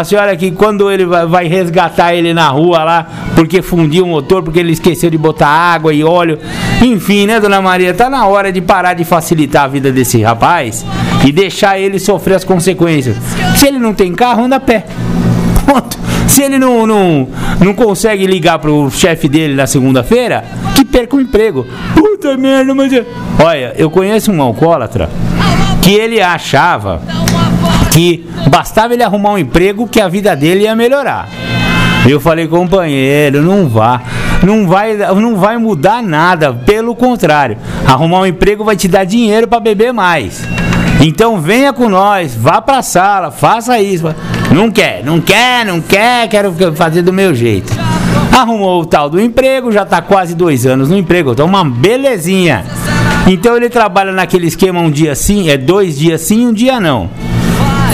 a 0.00 0.04
senhora 0.04 0.36
que 0.36 0.50
quando 0.50 0.90
ele 0.90 1.04
vai, 1.06 1.26
vai 1.26 1.46
resgatar 1.48 2.14
ele 2.14 2.32
na 2.34 2.48
rua 2.48 2.82
lá, 2.84 3.06
porque 3.34 3.62
fundiu 3.62 4.04
o 4.04 4.08
motor, 4.08 4.42
porque 4.42 4.58
ele 4.58 4.72
esqueceu 4.72 5.10
de 5.10 5.18
botar 5.18 5.48
água 5.48 5.92
e 5.92 6.02
óleo. 6.04 6.38
Enfim, 6.82 7.26
né, 7.26 7.40
dona 7.40 7.60
Maria? 7.62 7.94
Tá 7.94 8.08
na 8.10 8.26
hora 8.26 8.52
de 8.52 8.60
parar 8.60 8.94
de 8.94 9.04
facilitar 9.04 9.64
a 9.64 9.68
vida 9.68 9.90
desse 9.92 10.22
rapaz 10.22 10.84
e 11.24 11.32
deixar 11.32 11.78
ele 11.78 11.98
sofrer 11.98 12.34
as 12.34 12.44
consequências. 12.44 13.16
Se 13.56 13.66
ele 13.66 13.78
não 13.78 13.94
tem 13.94 14.12
carro, 14.14 14.44
anda 14.44 14.56
a 14.56 14.60
pé. 14.60 14.84
Se 16.26 16.42
ele 16.42 16.58
não, 16.58 16.86
não, 16.86 17.28
não 17.60 17.74
consegue 17.74 18.26
ligar 18.26 18.58
pro 18.58 18.90
chefe 18.90 19.28
dele 19.28 19.54
na 19.54 19.66
segunda-feira, 19.66 20.44
que 20.74 20.84
perca 20.84 21.16
o 21.16 21.20
emprego. 21.20 21.66
Puta 21.94 22.36
merda, 22.36 22.74
mas. 22.74 22.92
é- 22.92 23.04
Olha, 23.38 23.72
eu 23.76 23.90
conheço 23.90 24.32
um 24.32 24.42
alcoólatra 24.42 25.08
que 25.82 25.92
ele 25.94 26.20
achava 26.20 27.00
que 27.94 28.26
bastava 28.50 28.92
ele 28.92 29.04
arrumar 29.04 29.30
um 29.30 29.38
emprego 29.38 29.86
que 29.86 30.00
a 30.00 30.08
vida 30.08 30.34
dele 30.34 30.64
ia 30.64 30.74
melhorar. 30.74 31.28
Eu 32.04 32.18
falei, 32.20 32.48
companheiro, 32.48 33.40
não 33.40 33.68
vá. 33.68 34.02
Não 34.42 34.66
vai, 34.66 34.96
não 34.96 35.36
vai 35.36 35.56
mudar 35.58 36.02
nada, 36.02 36.52
pelo 36.52 36.96
contrário. 36.96 37.56
Arrumar 37.86 38.22
um 38.22 38.26
emprego 38.26 38.64
vai 38.64 38.74
te 38.74 38.88
dar 38.88 39.04
dinheiro 39.04 39.46
para 39.46 39.60
beber 39.60 39.92
mais. 39.92 40.42
Então 41.00 41.40
venha 41.40 41.72
com 41.72 41.88
nós, 41.88 42.34
vá 42.34 42.60
pra 42.60 42.82
sala, 42.82 43.30
faça 43.30 43.80
isso. 43.80 44.12
Não 44.50 44.72
quer, 44.72 45.04
não 45.04 45.20
quer, 45.20 45.64
não 45.64 45.80
quer, 45.80 46.28
quero 46.28 46.52
fazer 46.74 47.02
do 47.02 47.12
meu 47.12 47.32
jeito. 47.32 47.72
Arrumou 48.32 48.82
o 48.82 48.86
tal 48.86 49.08
do 49.08 49.20
emprego, 49.20 49.70
já 49.70 49.84
tá 49.84 50.02
quase 50.02 50.34
dois 50.34 50.66
anos 50.66 50.90
no 50.90 50.98
emprego, 50.98 51.32
tá 51.32 51.44
uma 51.44 51.64
belezinha. 51.64 52.64
Então 53.28 53.56
ele 53.56 53.68
trabalha 53.68 54.10
naquele 54.10 54.48
esquema 54.48 54.80
um 54.80 54.90
dia 54.90 55.14
sim, 55.14 55.48
é 55.48 55.56
dois 55.56 55.96
dias 55.96 56.22
sim, 56.22 56.48
um 56.48 56.52
dia 56.52 56.80
não. 56.80 57.08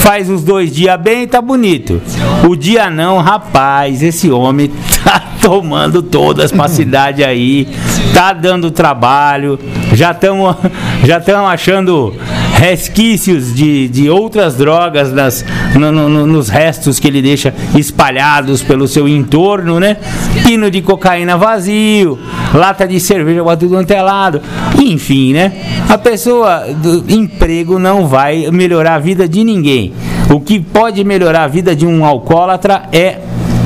Faz 0.01 0.29
os 0.31 0.43
dois 0.43 0.75
dias 0.75 1.01
bem, 1.01 1.29
tá 1.29 1.41
bonito. 1.41 2.01
O 2.49 2.57
dia 2.57 2.91
não, 2.91 3.19
rapaz, 3.19 4.03
esse 4.03 4.31
homem 4.31 4.71
tá 5.05 5.23
tomando 5.41 6.03
todas 6.03 6.51
pra 6.51 6.69
cidade 6.69 7.23
aí, 7.23 7.69
tá 8.13 8.33
dando 8.33 8.71
trabalho, 8.71 9.59
já 9.93 10.11
estamos 10.13 10.57
já 11.05 11.21
achando 11.49 12.15
resquícios 12.61 13.55
de, 13.55 13.89
de 13.89 14.11
outras 14.11 14.55
drogas 14.55 15.11
nas, 15.11 15.43
no, 15.75 15.91
no, 15.91 16.27
nos 16.27 16.51
restos 16.51 17.01
que 17.01 17.09
ele 17.09 17.23
deixa 17.23 17.55
espalhados 17.75 18.63
pelo 18.63 18.87
seu 18.87 19.09
entorno, 19.09 19.81
né? 19.81 19.97
Pino 20.45 20.71
de 20.71 20.83
cocaína 20.83 21.39
vazio, 21.39 22.19
lata 22.53 22.87
de 22.87 23.01
cerveja 23.01 23.41
tudo 23.57 23.79
antelado, 23.79 24.43
enfim, 24.79 25.33
né? 25.33 25.53
A 25.89 25.97
pessoa 25.97 26.67
do 26.75 27.03
emprego 27.11 27.79
não 27.79 28.07
vai 28.07 28.51
melhorar 28.51 28.97
a 28.97 28.99
vida 28.99 29.27
de 29.27 29.43
ninguém. 29.43 29.95
O 30.31 30.39
que 30.39 30.61
pode 30.61 31.03
melhorar 31.03 31.45
a 31.45 31.49
vida 31.49 31.75
de 31.75 31.87
um 31.87 32.05
alcoólatra 32.05 32.83
é 32.93 33.21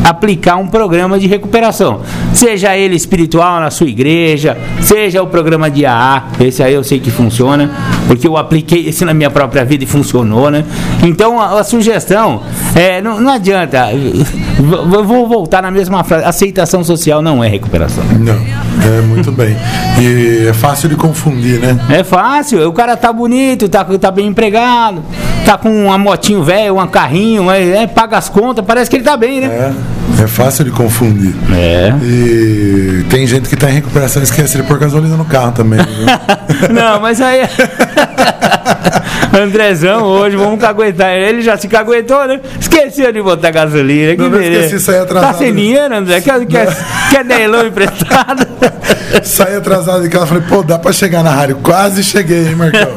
aplicar 0.05 0.57
um 0.57 0.69
programa 0.69 1.19
de 1.19 1.27
recuperação. 1.27 2.03
Seja 2.35 2.77
ele 2.77 2.97
espiritual 2.97 3.61
na 3.61 3.71
sua 3.71 3.87
igreja, 3.87 4.59
seja 4.81 5.23
o 5.23 5.27
programa 5.29 5.71
de 5.71 5.87
AA, 5.87 6.25
esse 6.41 6.63
aí 6.65 6.75
eu 6.75 6.83
sei 6.83 6.99
que 6.99 7.11
funciona, 7.11 7.71
porque 8.09 8.27
eu 8.27 8.37
apliquei 8.37 8.89
esse 8.89 9.05
na 9.05 9.15
minha 9.15 9.31
própria 9.31 9.65
vida 9.65 9.85
e 9.85 9.87
funcionou, 9.87 10.51
né? 10.51 10.65
Então 11.03 11.41
a, 11.41 11.61
a 11.61 11.65
sugestão 11.65 12.43
é, 12.75 13.01
não, 13.01 13.21
não 13.21 13.33
adianta, 13.33 13.89
eu 13.93 15.05
vou 15.05 15.29
voltar 15.29 15.63
na 15.63 15.71
mesma 15.71 16.03
frase, 16.03 16.25
aceitação 16.25 16.83
social 16.83 17.23
não 17.23 17.43
é 17.43 17.49
recuperação. 17.49 18.03
Não, 18.19 18.35
é 18.35 19.01
muito 19.03 19.31
bem. 19.31 19.57
E 20.01 20.49
é 20.49 20.53
fácil 20.53 20.89
de 20.89 20.97
confundir, 20.97 21.61
né? 21.61 21.79
É 21.89 22.03
fácil, 22.03 22.69
o 22.69 22.73
cara 22.73 22.97
tá 22.97 23.13
bonito, 23.13 23.69
tá, 23.69 23.85
tá 23.85 24.11
bem 24.11 24.27
empregado, 24.27 25.03
tá 25.47 25.57
com 25.57 25.87
uma 25.87 25.97
motinho 25.97 26.43
velho, 26.43 26.81
um 26.81 26.87
carrinho, 26.89 27.49
é, 27.49 27.83
é, 27.83 27.87
paga 27.87 28.19
as 28.19 28.29
contas, 28.29 28.65
parece 28.65 28.91
que 28.91 28.97
ele 28.97 29.05
tá 29.05 29.17
bem, 29.17 29.41
né? 29.41 29.47
É. 29.47 29.94
É 30.23 30.27
fácil 30.27 30.65
de 30.65 30.71
confundir. 30.71 31.35
É. 31.53 31.93
E 32.03 33.05
tem 33.11 33.27
gente 33.27 33.49
que 33.49 33.55
está 33.55 33.71
em 33.71 33.75
recuperação 33.75 34.23
e 34.23 34.25
esquece 34.25 34.57
de 34.57 34.63
pôr 34.63 34.79
gasolina 34.79 35.17
no 35.17 35.25
carro 35.25 35.53
também. 35.53 35.81
Não, 36.71 37.01
mas 37.01 37.21
aí. 37.21 37.43
Andrezão, 39.37 40.05
hoje 40.05 40.37
vamos 40.37 40.61
caguetar. 40.61 41.11
Ele 41.11 41.43
já 41.43 41.57
se 41.57 41.67
caguetou, 41.67 42.27
né? 42.27 42.41
Esqueceu 42.61 43.13
de 43.13 43.21
botar 43.21 43.51
gasolina. 43.51 44.13
Que 44.13 44.23
não, 44.23 44.31
não 44.31 44.41
esqueci, 44.41 44.81
sair 44.81 44.99
atrasado. 44.99 45.33
Tá 45.33 45.39
sem 45.39 45.53
dinheiro, 45.53 45.95
André? 45.95 46.21
Quer, 46.21 46.47
quer, 46.47 46.69
quer 47.11 47.25
Neilão 47.25 47.67
emprestado? 47.67 48.47
Saí 49.23 49.57
atrasado 49.57 50.03
de 50.03 50.09
casa, 50.09 50.27
falei, 50.27 50.43
pô, 50.49 50.63
dá 50.63 50.79
pra 50.79 50.93
chegar 50.93 51.23
na 51.23 51.31
rádio. 51.31 51.57
Quase 51.63 52.03
cheguei, 52.03 52.49
hein, 52.49 52.57
Marcão? 52.57 52.89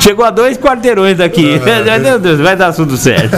Chegou 0.00 0.24
a 0.24 0.30
dois 0.30 0.56
quarteirões 0.56 1.18
daqui. 1.18 1.60
Ah, 1.62 1.98
Meu 1.98 2.18
Deus, 2.18 2.40
vai 2.40 2.56
dar 2.56 2.72
tudo 2.72 2.96
certo. 2.96 3.36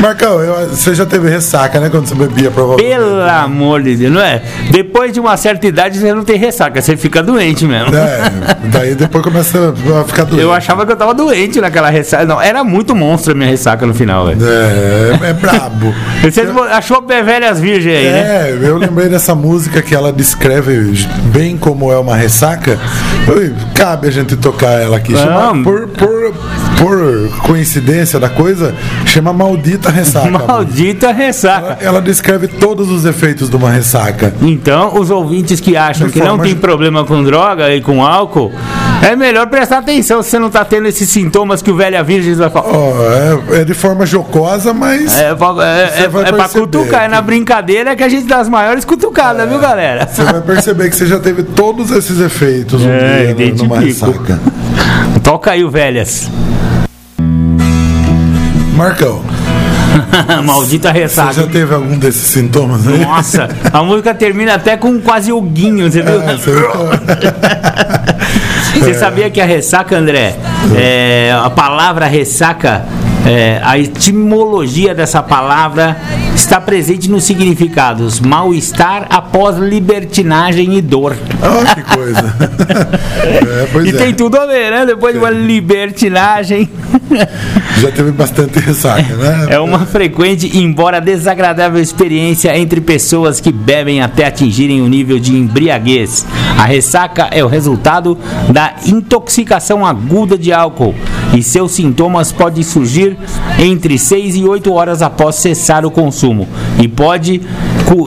Marcão, 0.00 0.40
eu, 0.40 0.68
você 0.68 0.94
já 0.94 1.06
teve 1.06 1.28
ressaca, 1.28 1.80
né, 1.80 1.88
quando 1.88 2.06
você 2.06 2.14
bebia, 2.26 2.50
provavelmente? 2.50 2.88
Pelo 2.88 3.22
amor 3.22 3.82
de 3.82 3.96
Deus, 3.96 4.12
não 4.12 4.20
é? 4.20 4.42
Depois 4.70 5.12
de 5.12 5.20
uma 5.20 5.36
certa 5.36 5.66
idade, 5.66 5.98
você 5.98 6.12
não 6.14 6.24
tem 6.24 6.36
ressaca, 6.36 6.80
você 6.80 6.96
fica 6.96 7.22
doente 7.22 7.64
mesmo. 7.66 7.94
É, 7.94 8.30
daí 8.64 8.94
depois 8.94 9.24
começa 9.24 9.74
a 10.00 10.04
ficar 10.04 10.24
doente. 10.24 10.42
Eu 10.42 10.52
achava 10.52 10.86
que 10.86 10.92
eu 10.92 10.96
tava 10.96 11.14
doente 11.14 11.60
naquela 11.60 11.90
ressaca. 11.90 12.24
Não, 12.24 12.40
era 12.40 12.64
muito 12.64 12.94
monstro 12.94 13.32
a 13.32 13.34
minha 13.34 13.48
ressaca 13.48 13.86
no 13.86 13.94
final, 13.94 14.26
velho. 14.26 14.40
É, 14.44 15.30
é 15.30 15.32
brabo. 15.32 15.94
Você 16.22 16.42
achou 16.70 17.02
velhas 17.02 17.60
virgens 17.60 17.96
aí, 17.96 18.06
é, 18.06 18.12
né? 18.12 18.50
É, 18.50 18.68
eu 18.68 18.78
lembrei 18.78 19.08
dessa 19.08 19.34
música 19.34 19.82
que 19.82 19.94
ela 19.94 20.12
descreve 20.12 21.06
bem 21.32 21.56
como 21.56 21.92
é 21.92 21.98
uma 21.98 22.16
ressaca. 22.16 22.78
Eu, 23.26 23.52
cabe 23.74 24.08
a 24.08 24.10
gente 24.10 24.36
tocar 24.36 24.80
ela 24.80 24.96
aqui. 24.96 25.16
Chama, 25.16 25.62
por, 25.62 25.88
por, 25.88 26.34
por 26.82 27.28
coincidência 27.46 28.18
da 28.18 28.28
coisa, 28.28 28.74
chama 29.06 29.32
Maldita 29.32 29.88
Ressaca. 29.88 30.28
Maldita 30.46 31.12
Ressaca. 31.12 31.78
Ela, 31.78 31.78
ela, 31.80 32.02
descreve 32.02 32.48
todos 32.48 32.90
os 32.90 33.04
efeitos 33.04 33.48
de 33.48 33.54
uma 33.54 33.70
ressaca. 33.70 34.34
Então, 34.42 34.98
os 34.98 35.08
ouvintes 35.08 35.60
que 35.60 35.76
acham 35.76 36.08
de 36.08 36.12
que 36.12 36.18
não 36.18 36.38
tem 36.38 36.56
problema 36.56 37.04
com 37.04 37.22
droga 37.22 37.72
e 37.72 37.80
com 37.80 38.04
álcool, 38.04 38.50
é 39.00 39.14
melhor 39.14 39.46
prestar 39.46 39.78
atenção 39.78 40.24
se 40.24 40.30
você 40.30 40.40
não 40.40 40.48
está 40.48 40.64
tendo 40.64 40.88
esses 40.88 41.08
sintomas 41.08 41.62
que 41.62 41.70
o 41.70 41.76
velho 41.76 42.04
Virgem 42.04 42.34
vai 42.34 42.50
falar. 42.50 42.66
Oh, 42.68 43.54
é, 43.54 43.60
é, 43.60 43.64
de 43.64 43.74
forma 43.74 44.04
jocosa, 44.04 44.74
mas. 44.74 45.16
É, 45.16 45.26
é, 45.26 45.30
é, 45.30 46.28
é 46.28 46.32
pra 46.32 46.48
cutucar, 46.48 47.04
é 47.04 47.08
na 47.08 47.22
brincadeira 47.22 47.94
que 47.94 48.02
a 48.02 48.08
gente 48.08 48.26
dá 48.26 48.38
as 48.38 48.48
maiores 48.48 48.84
cutucadas, 48.84 49.48
viu, 49.48 49.60
galera? 49.60 50.08
Você 50.08 50.24
vai 50.24 50.40
perceber 50.40 50.90
que 50.90 50.96
você 50.96 51.06
já 51.06 51.20
teve 51.20 51.44
todos 51.44 51.92
esses 51.92 52.18
efeitos 52.18 52.82
um 52.82 52.90
é, 52.90 53.32
dia 53.34 53.54
numa 53.54 53.78
ressaca. 53.78 54.40
Toca 55.22 55.52
aí 55.52 55.62
o 55.62 55.70
velhas. 55.70 56.28
Marcão. 58.72 59.22
Maldita 60.44 60.90
ressaca. 60.90 61.34
Você 61.34 61.40
já 61.42 61.46
teve 61.46 61.74
algum 61.74 61.98
desses 61.98 62.22
sintomas 62.22 62.86
aí? 62.86 63.00
Nossa, 63.00 63.48
a 63.72 63.82
música 63.82 64.14
termina 64.14 64.54
até 64.54 64.76
com 64.76 65.00
quase 65.00 65.32
o 65.32 65.40
guinho, 65.40 65.90
você 65.90 66.02
viu? 66.02 66.22
É, 66.22 66.36
você... 66.36 66.52
você 68.80 68.90
é. 68.90 68.94
sabia 68.94 69.30
que 69.30 69.40
a 69.40 69.44
ressaca, 69.44 69.96
André, 69.96 70.36
é, 70.76 71.36
a 71.44 71.50
palavra 71.50 72.06
ressaca 72.06 72.84
é, 73.26 73.60
a 73.62 73.78
etimologia 73.78 74.94
dessa 74.94 75.22
palavra 75.22 75.96
está 76.34 76.60
presente 76.60 77.08
nos 77.08 77.24
significados 77.24 78.18
mal-estar 78.18 79.06
após 79.10 79.58
libertinagem 79.58 80.76
e 80.76 80.82
dor. 80.82 81.16
Oh, 81.40 81.74
que 81.74 81.82
coisa! 81.82 82.18
é, 83.22 83.84
e 83.84 83.90
é. 83.90 83.92
tem 83.92 84.14
tudo 84.14 84.38
a 84.38 84.46
ver, 84.46 84.70
né? 84.70 84.86
Depois 84.86 85.12
de 85.12 85.20
uma 85.20 85.30
libertinagem. 85.30 86.68
Já 87.80 87.90
teve 87.90 88.12
bastante 88.12 88.58
ressaca, 88.58 89.14
né? 89.16 89.46
É 89.50 89.58
uma 89.58 89.80
frequente, 89.80 90.58
embora 90.58 91.00
desagradável 91.00 91.80
experiência 91.80 92.56
entre 92.56 92.80
pessoas 92.80 93.40
que 93.40 93.52
bebem 93.52 94.00
até 94.00 94.26
atingirem 94.26 94.80
o 94.80 94.88
nível 94.88 95.18
de 95.18 95.36
embriaguez. 95.36 96.26
A 96.58 96.64
ressaca 96.64 97.28
é 97.30 97.44
o 97.44 97.48
resultado 97.48 98.18
da 98.50 98.74
intoxicação 98.86 99.84
aguda 99.84 100.36
de 100.36 100.52
álcool 100.52 100.94
e 101.34 101.42
seus 101.42 101.72
sintomas 101.72 102.30
podem 102.30 102.62
surgir 102.62 103.16
entre 103.58 103.98
6 103.98 104.36
e 104.36 104.44
8 104.44 104.72
horas 104.72 105.02
após 105.02 105.36
cessar 105.36 105.84
o 105.86 105.90
consumo 105.90 106.48
e 106.80 106.86
pode 106.88 107.40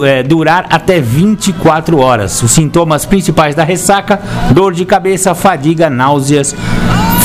é, 0.03 0.23
durar 0.23 0.67
até 0.69 0.99
24 0.99 1.99
horas. 1.99 2.41
Os 2.41 2.51
sintomas 2.51 3.05
principais 3.05 3.55
da 3.55 3.63
ressaca: 3.63 4.19
dor 4.51 4.73
de 4.73 4.85
cabeça, 4.85 5.33
fadiga, 5.35 5.89
náuseas, 5.89 6.55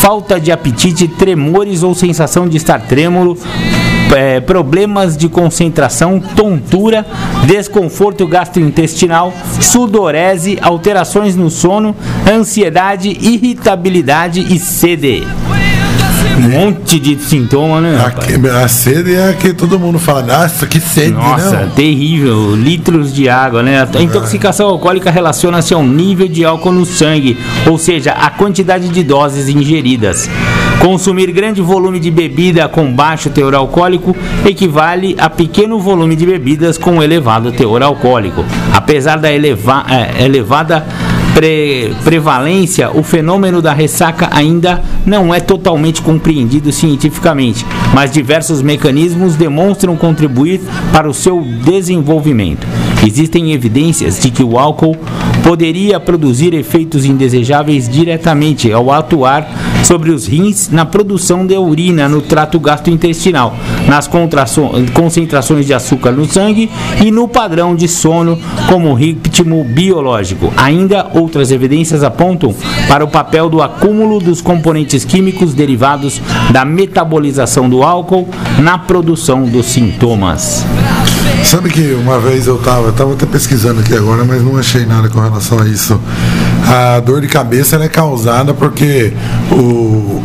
falta 0.01 0.41
de 0.41 0.51
apetite, 0.51 1.07
tremores 1.07 1.83
ou 1.83 1.95
sensação 1.95 2.49
de 2.49 2.57
estar 2.57 2.81
trêmulo, 2.81 3.37
é, 4.17 4.41
problemas 4.41 5.15
de 5.15 5.29
concentração, 5.29 6.19
tontura, 6.19 7.07
desconforto 7.47 8.27
gastrointestinal, 8.27 9.31
sudorese, 9.61 10.59
alterações 10.63 11.37
no 11.37 11.51
sono, 11.51 11.95
ansiedade, 12.27 13.11
irritabilidade 13.21 14.41
e 14.41 14.59
sede. 14.59 15.23
Um 16.41 16.49
monte 16.49 16.99
de 16.99 17.19
sintoma, 17.21 17.81
né? 17.81 17.99
A, 17.99 18.65
a, 18.65 18.69
sede 18.69 19.15
é 19.15 19.33
que 19.33 19.53
todo 19.53 19.79
mundo 19.79 19.99
fala, 19.99 20.23
nossa, 20.23 20.67
que 20.67 20.81
sede, 20.81 21.13
Nossa, 21.13 21.67
não. 21.67 21.71
terrível. 21.71 22.57
Litros 22.57 23.13
de 23.15 23.29
água, 23.29 23.63
né? 23.63 23.87
A 23.95 24.03
intoxicação 24.03 24.69
alcoólica 24.69 25.11
relaciona-se 25.11 25.75
ao 25.75 25.83
nível 25.85 26.27
de 26.29 26.45
álcool 26.45 26.73
no 26.73 26.87
sangue, 26.87 27.39
ou 27.67 27.77
seja, 27.77 28.13
a 28.13 28.31
quantidade 28.31 28.89
de 28.89 29.03
doses 29.03 29.49
ingeridas. 29.49 30.29
Consumir 30.81 31.31
grande 31.31 31.61
volume 31.61 32.01
de 32.01 32.11
bebida 32.11 32.67
com 32.67 32.91
baixo 32.91 33.29
teor 33.29 33.55
alcoólico 33.55 34.17
equivale 34.47 35.15
a 35.19 35.29
pequeno 35.29 35.79
volume 35.79 36.17
de 36.17 36.25
bebidas 36.25 36.79
com 36.79 37.03
elevado 37.03 37.53
teor 37.53 37.83
alcoólico. 37.83 38.43
Apesar 38.73 39.19
da 39.19 39.31
eleva, 39.31 39.85
é, 39.91 40.25
elevada 40.25 40.87
pre 41.41 41.95
prevalência, 42.05 42.91
o 42.91 43.03
fenômeno 43.03 43.63
da 43.63 43.73
ressaca 43.73 44.29
ainda 44.31 44.83
não 45.07 45.35
é 45.35 45.41
totalmente 45.41 46.03
compreendido 46.03 46.71
cientificamente, 46.71 47.65
mas 47.95 48.11
diversos 48.11 48.61
mecanismos 48.61 49.37
demonstram 49.37 49.97
contribuir 49.97 50.61
para 50.93 51.09
o 51.09 51.15
seu 51.15 51.41
desenvolvimento. 51.65 52.67
Existem 53.07 53.53
evidências 53.53 54.21
de 54.21 54.31
que 54.31 54.43
o 54.43 54.59
álcool 54.59 54.95
poderia 55.43 55.99
produzir 55.99 56.53
efeitos 56.53 57.07
indesejáveis 57.07 57.89
diretamente 57.89 58.71
ao 58.71 58.93
atuar 58.93 59.49
sobre 59.85 60.11
os 60.11 60.27
rins 60.27 60.69
na 60.71 60.85
produção 60.85 61.47
de 61.47 61.57
urina 61.57 62.09
no 62.09 62.21
trato 62.21 62.59
gastrointestinal, 62.61 63.57
nas 63.89 64.09
concentrações 64.09 65.67
de 65.67 65.75
açúcar 65.75 66.13
no 66.13 66.25
sangue 66.25 66.71
e 67.05 67.11
no 67.11 67.27
padrão 67.27 67.75
de 67.75 67.89
sono 67.89 68.39
como 68.69 68.95
ritmo 68.95 69.65
biológico. 69.65 70.53
Ainda 70.57 71.09
outras 71.15 71.51
evidências 71.51 72.03
apontam 72.03 72.55
para 72.89 73.05
o 73.05 73.09
papel 73.09 73.49
do 73.49 73.63
acúmulo 73.63 74.21
dos 74.21 74.41
componentes 74.41 75.05
químicos 75.05 75.55
derivados 75.55 76.21
da 76.53 76.65
metabolização 76.65 77.69
do 77.69 77.83
álcool 77.83 78.29
na 78.59 78.79
produção 78.79 79.45
dos 79.45 79.67
sintomas. 79.67 80.65
Sabe 81.45 81.69
que 81.71 81.93
uma 81.95 82.19
vez 82.21 82.47
eu 82.47 82.57
estava, 82.57 82.87
eu 82.87 82.93
tava 82.93 83.15
até 83.15 83.27
pesquisando 83.27 83.81
aqui 83.81 83.95
agora, 83.95 84.25
mas 84.25 84.43
não 84.43 84.57
achei 84.57 84.87
nada 84.87 85.09
com 85.09 85.21
relação 85.21 85.61
a 85.61 85.67
isso. 85.67 86.01
A 86.67 87.01
dor 87.01 87.21
de 87.21 87.27
cabeça 87.27 87.77
é 87.77 87.89
causada 87.89 88.55
porque 88.55 89.13
o, 89.51 90.23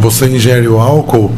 você 0.00 0.26
ingere 0.26 0.68
o 0.68 0.78
álcool 0.78 1.32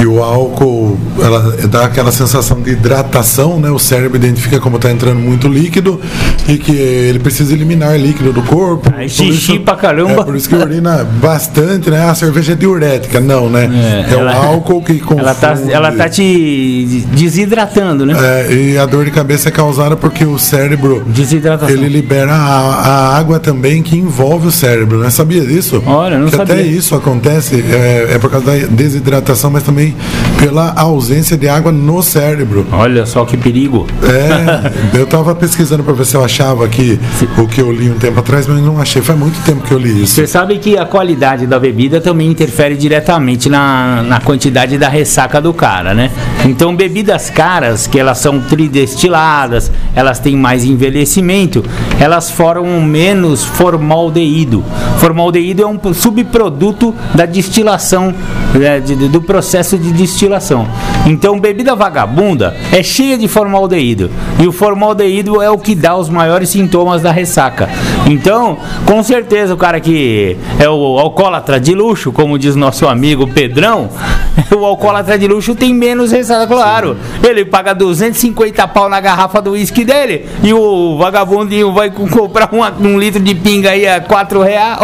E 0.00 0.06
o 0.06 0.22
álcool, 0.22 0.98
ela 1.22 1.56
dá 1.68 1.84
aquela 1.84 2.10
sensação 2.10 2.60
de 2.60 2.70
hidratação, 2.70 3.60
né? 3.60 3.70
O 3.70 3.78
cérebro 3.78 4.16
identifica 4.16 4.58
como 4.58 4.76
está 4.76 4.90
entrando 4.90 5.18
muito 5.18 5.46
líquido 5.46 6.00
e 6.48 6.56
que 6.56 6.72
ele 6.72 7.18
precisa 7.18 7.52
eliminar 7.52 7.98
líquido 7.98 8.32
do 8.32 8.42
corpo. 8.42 8.90
Aí 8.96 9.10
xixi 9.10 9.58
pra 9.58 9.76
caramba. 9.76 10.22
É 10.22 10.24
por 10.24 10.34
isso 10.34 10.48
que 10.48 10.54
urina 10.54 11.04
bastante, 11.04 11.90
né? 11.90 12.08
A 12.08 12.14
cerveja 12.14 12.52
é 12.52 12.56
diurética, 12.56 13.20
não, 13.20 13.50
né? 13.50 13.68
É, 14.08 14.10
é 14.10 14.14
ela, 14.14 14.32
o 14.32 14.46
álcool 14.46 14.82
que 14.82 14.98
confunde. 14.98 15.20
Ela 15.30 15.34
tá, 15.34 15.54
ela 15.70 15.92
tá 15.92 16.08
te 16.08 17.04
desidratando, 17.12 18.06
né? 18.06 18.14
É, 18.18 18.52
e 18.52 18.78
a 18.78 18.86
dor 18.86 19.04
de 19.04 19.10
cabeça 19.10 19.50
é 19.50 19.52
causada 19.52 19.96
porque 19.96 20.24
o 20.24 20.38
cérebro 20.38 21.04
Desidratação. 21.06 21.74
ele 21.74 21.88
libera 21.88 22.32
a, 22.32 22.36
a 22.36 23.18
água 23.18 23.38
também 23.38 23.82
que 23.82 23.96
envolve 23.96 24.46
o 24.46 24.50
cérebro, 24.50 24.98
né? 24.98 25.10
Sabia 25.10 25.44
disso? 25.44 25.82
Olha, 25.86 26.18
não 26.18 26.30
que 26.30 26.36
sabia. 26.36 26.54
Até 26.54 26.62
isso 26.62 26.94
acontece, 26.94 27.62
é, 27.70 28.14
é 28.14 28.18
por 28.18 28.30
causa 28.30 28.46
da 28.46 28.66
desidratação, 28.66 29.50
mas 29.50 29.62
também 29.62 29.89
pela 30.38 30.72
ausência 30.76 31.36
de 31.36 31.48
água 31.48 31.70
no 31.70 32.02
cérebro. 32.02 32.66
Olha 32.72 33.04
só 33.06 33.24
que 33.24 33.36
perigo. 33.36 33.86
É, 34.02 34.98
eu 34.98 35.04
estava 35.04 35.34
pesquisando 35.34 35.82
para 35.82 35.92
ver 35.92 36.06
se 36.06 36.16
eu 36.16 36.24
achava 36.24 36.64
aqui 36.64 36.98
o 37.38 37.46
que 37.46 37.60
eu 37.60 37.70
li 37.70 37.90
um 37.90 37.98
tempo 37.98 38.20
atrás, 38.20 38.46
mas 38.46 38.62
não 38.62 38.80
achei. 38.80 39.02
Faz 39.02 39.18
muito 39.18 39.38
tempo 39.44 39.62
que 39.62 39.72
eu 39.72 39.78
li 39.78 40.02
isso. 40.02 40.14
Você 40.14 40.26
sabe 40.26 40.58
que 40.58 40.76
a 40.76 40.84
qualidade 40.84 41.46
da 41.46 41.58
bebida 41.58 42.00
também 42.00 42.28
interfere 42.28 42.76
diretamente 42.76 43.48
na, 43.48 44.02
na 44.02 44.20
quantidade 44.20 44.78
da 44.78 44.88
ressaca 44.88 45.40
do 45.40 45.52
cara, 45.52 45.94
né? 45.94 46.10
Então, 46.44 46.74
bebidas 46.74 47.28
caras, 47.30 47.86
que 47.86 47.98
elas 47.98 48.18
são 48.18 48.40
tridestiladas, 48.40 49.70
elas 49.94 50.18
têm 50.18 50.36
mais 50.36 50.64
envelhecimento, 50.64 51.64
elas 51.98 52.30
formam 52.30 52.80
menos 52.80 53.44
formaldeído. 53.44 54.64
Formaldeído 54.98 55.62
é 55.62 55.66
um 55.66 55.78
subproduto 55.94 56.94
da 57.14 57.26
destilação, 57.26 58.14
né, 58.54 58.80
do 58.80 59.20
processo 59.20 59.69
de 59.78 59.92
destilação. 59.92 60.66
Então, 61.06 61.38
bebida 61.38 61.74
vagabunda 61.74 62.56
é 62.72 62.82
cheia 62.82 63.16
de 63.16 63.26
formaldeído. 63.26 64.10
E 64.38 64.46
o 64.46 64.52
formaldeído 64.52 65.40
é 65.40 65.50
o 65.50 65.58
que 65.58 65.74
dá 65.74 65.96
os 65.96 66.08
maiores 66.08 66.50
sintomas 66.50 67.02
da 67.02 67.10
ressaca. 67.10 67.68
Então, 68.06 68.58
com 68.84 69.02
certeza, 69.02 69.54
o 69.54 69.56
cara 69.56 69.80
que 69.80 70.36
é 70.58 70.68
o 70.68 70.98
alcoólatra 70.98 71.58
de 71.58 71.74
luxo, 71.74 72.12
como 72.12 72.38
diz 72.38 72.56
nosso 72.56 72.86
amigo 72.86 73.26
Pedrão, 73.26 73.88
o 74.54 74.64
alcoólatra 74.64 75.18
de 75.18 75.26
luxo 75.26 75.54
tem 75.54 75.74
menos 75.74 76.12
ressaca, 76.12 76.46
claro. 76.46 76.96
Ele 77.26 77.44
paga 77.44 77.74
250 77.74 78.68
pau 78.68 78.88
na 78.88 79.00
garrafa 79.00 79.40
do 79.40 79.52
uísque 79.52 79.84
dele 79.84 80.26
e 80.42 80.52
o 80.52 80.96
vagabundinho 80.98 81.72
vai 81.72 81.90
comprar 81.90 82.48
uma, 82.52 82.72
um 82.80 82.98
litro 82.98 83.20
de 83.20 83.34
pinga 83.34 83.70
aí 83.70 83.86
a 83.86 84.00
4 84.00 84.42
reais. 84.42 84.80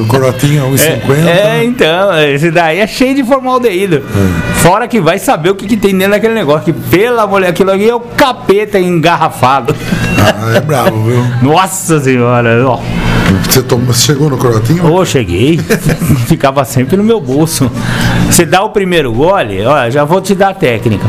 O 0.00 0.06
corotinho 0.06 0.64
a 0.64 0.68
1,50. 0.68 1.26
É, 1.26 1.58
é, 1.58 1.64
então, 1.64 2.18
esse 2.20 2.50
daí 2.50 2.78
é 2.78 2.86
cheio 2.86 3.14
de 3.14 3.24
formaldeído. 3.24 4.02
Fora 4.56 4.88
que 4.88 5.00
vai 5.00 5.18
saber 5.18 5.50
o 5.50 5.54
que, 5.54 5.66
que 5.66 5.76
tem 5.76 5.96
dentro 5.96 6.12
daquele 6.12 6.34
negócio, 6.34 6.72
que 6.72 6.72
pela 6.72 7.26
mulher, 7.26 7.50
aquilo 7.50 7.70
aqui 7.70 7.88
é 7.88 7.94
o 7.94 8.00
capeta 8.00 8.78
engarrafado. 8.78 9.74
Ah, 10.18 10.56
é 10.56 10.60
bravo, 10.60 11.04
viu? 11.04 11.24
Nossa 11.42 12.00
senhora, 12.00 12.66
ó. 12.66 12.80
Você 13.48 13.62
tomou, 13.62 13.92
chegou 13.92 14.30
no 14.30 14.38
corotinho? 14.38 14.86
Ô, 14.86 15.00
oh, 15.00 15.04
cheguei. 15.04 15.58
Ficava 16.26 16.64
sempre 16.64 16.96
no 16.96 17.04
meu 17.04 17.20
bolso. 17.20 17.70
Você 18.30 18.44
dá 18.44 18.62
o 18.62 18.70
primeiro 18.70 19.12
gole, 19.12 19.64
ó, 19.64 19.90
já 19.90 20.04
vou 20.04 20.20
te 20.20 20.34
dar 20.34 20.50
a 20.50 20.54
técnica. 20.54 21.06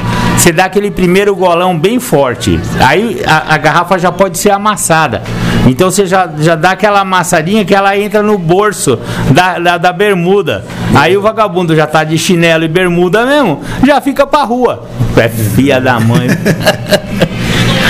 Você 0.48 0.54
dá 0.54 0.64
aquele 0.64 0.90
primeiro 0.90 1.36
golão 1.36 1.78
bem 1.78 2.00
forte. 2.00 2.58
Aí 2.80 3.22
a, 3.28 3.56
a 3.56 3.58
garrafa 3.58 4.00
já 4.00 4.14
pode 4.14 4.38
ser 4.38 4.50
amassada. 4.50 5.22
Então 5.68 5.92
você 5.92 6.06
já, 6.06 6.26
já 6.40 6.56
dá 6.56 6.72
aquela 6.72 7.02
amassadinha 7.02 7.66
que 7.66 7.76
ela 7.76 7.98
entra 7.98 8.24
no 8.24 8.38
bolso 8.38 8.98
da, 9.30 9.60
da, 9.60 9.78
da 9.78 9.92
bermuda. 9.92 10.64
Aí 10.96 11.18
o 11.18 11.22
vagabundo 11.22 11.76
já 11.76 11.86
tá 11.86 12.06
de 12.06 12.18
chinelo 12.18 12.64
e 12.64 12.70
bermuda 12.70 13.26
mesmo, 13.26 13.62
já 13.86 14.00
fica 14.00 14.26
pra 14.26 14.46
rua. 14.46 14.88
É 15.18 15.28
filha 15.28 15.82
da 15.82 16.00
mãe. 16.00 16.28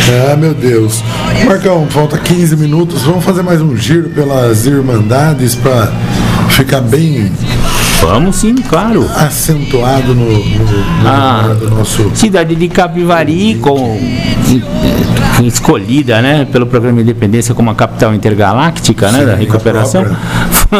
Ah, 0.10 0.38
meu 0.38 0.54
Deus. 0.54 1.04
Marcão, 1.46 1.86
falta 1.90 2.18
15 2.18 2.56
minutos. 2.56 3.04
Vamos 3.04 3.26
fazer 3.26 3.42
mais 3.42 3.62
um 3.62 3.76
giro 3.76 4.10
pelas 4.12 4.66
Irmandades 4.66 5.54
para 5.54 5.92
ficar 6.50 6.82
bem 6.82 7.32
Vamos 8.02 8.36
sim, 8.36 8.56
claro. 8.56 9.10
Acentuado 9.16 10.14
no, 10.14 10.26
no, 10.26 10.38
no 10.40 11.08
ah, 11.08 11.58
nosso. 11.70 12.12
Cidade 12.14 12.56
de 12.56 12.68
Capivari, 12.68 13.56
com, 13.56 14.00
escolhida 15.44 16.22
né, 16.22 16.48
pelo 16.52 16.68
programa 16.68 17.02
Independência 17.02 17.56
como 17.56 17.72
a 17.72 17.76
capital 17.76 18.14
intergaláctica 18.14 19.12
né, 19.12 19.26
da 19.26 19.36
recuperação. 19.36 20.06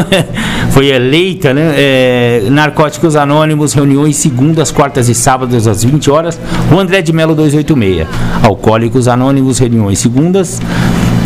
Foi 0.72 0.88
eleita, 0.88 1.54
né? 1.54 1.74
É, 1.76 2.44
Narcóticos 2.52 3.16
Anônimos, 3.16 3.74
reuniões 3.74 4.16
segundas, 4.18 4.72
quartas 4.72 5.10
e 5.10 5.16
sábados 5.16 5.68
às 5.68 5.84
20 5.84 6.12
horas. 6.12 6.40
O 6.72 6.80
André 6.80 7.02
de 7.02 7.12
Melo 7.12 7.34
286. 7.34 8.08
Alcoólicos 8.44 9.08
Anônimos, 9.08 9.58
reuniões 9.58 10.00
segundas, 10.00 10.62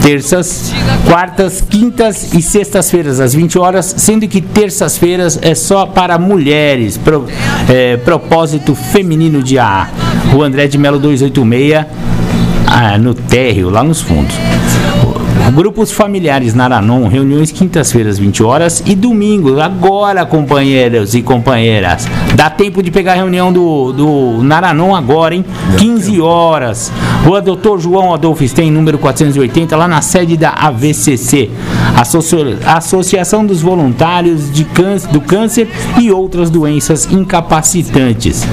terças, 0.02 0.74
quartas, 1.06 1.62
quintas 1.62 2.34
e 2.34 2.42
sextas-feiras 2.42 3.20
às 3.20 3.34
20 3.34 3.60
horas, 3.60 3.94
sendo 3.98 4.28
que 4.28 4.42
terças-feiras 4.42 5.40
é 5.42 5.54
só 5.54 5.86
para 5.86 6.18
mulheres, 6.18 6.98
pro, 6.98 7.26
é, 7.70 7.98
propósito 7.98 8.74
feminino 8.74 9.44
de 9.44 9.60
AA. 9.60 9.90
O 10.36 10.42
André 10.42 10.68
de 10.68 10.78
Melo 10.78 11.00
286, 11.00 11.86
ah, 12.68 12.98
no 12.98 13.14
térreo, 13.14 13.70
lá 13.70 13.84
nos 13.84 14.02
fundos. 14.02 14.36
Grupos 15.54 15.92
familiares 15.92 16.54
Naranon, 16.54 17.10
reuniões 17.10 17.52
quintas-feiras, 17.52 18.18
20 18.18 18.42
horas 18.42 18.82
e 18.86 18.96
domingos. 18.96 19.60
Agora, 19.60 20.26
companheiros 20.26 21.14
e 21.14 21.22
companheiras. 21.22 22.08
Dá 22.36 22.50
tempo 22.50 22.82
de 22.82 22.90
pegar 22.90 23.14
a 23.14 23.16
reunião 23.16 23.52
do, 23.52 23.92
do 23.92 24.44
Naranon 24.44 24.96
agora, 24.96 25.36
hein? 25.36 25.44
15 25.78 26.22
horas. 26.22 26.92
Rua 27.26 27.42
Doutor 27.42 27.82
João 27.82 28.14
Adolfo 28.14 28.48
Stein, 28.48 28.72
número 28.72 28.98
480, 28.98 29.76
lá 29.76 29.90
na 29.90 30.02
sede 30.02 30.38
da 30.38 30.52
AVCC. 30.52 31.50
Associa 31.98 32.58
Associação 32.66 33.46
dos 33.46 33.62
Voluntários 33.62 34.52
de 34.52 34.64
câncer, 34.64 35.10
do 35.10 35.20
Câncer 35.20 35.68
e 36.00 36.12
outras 36.12 36.50
doenças 36.50 37.12
incapacitantes. 37.12 38.48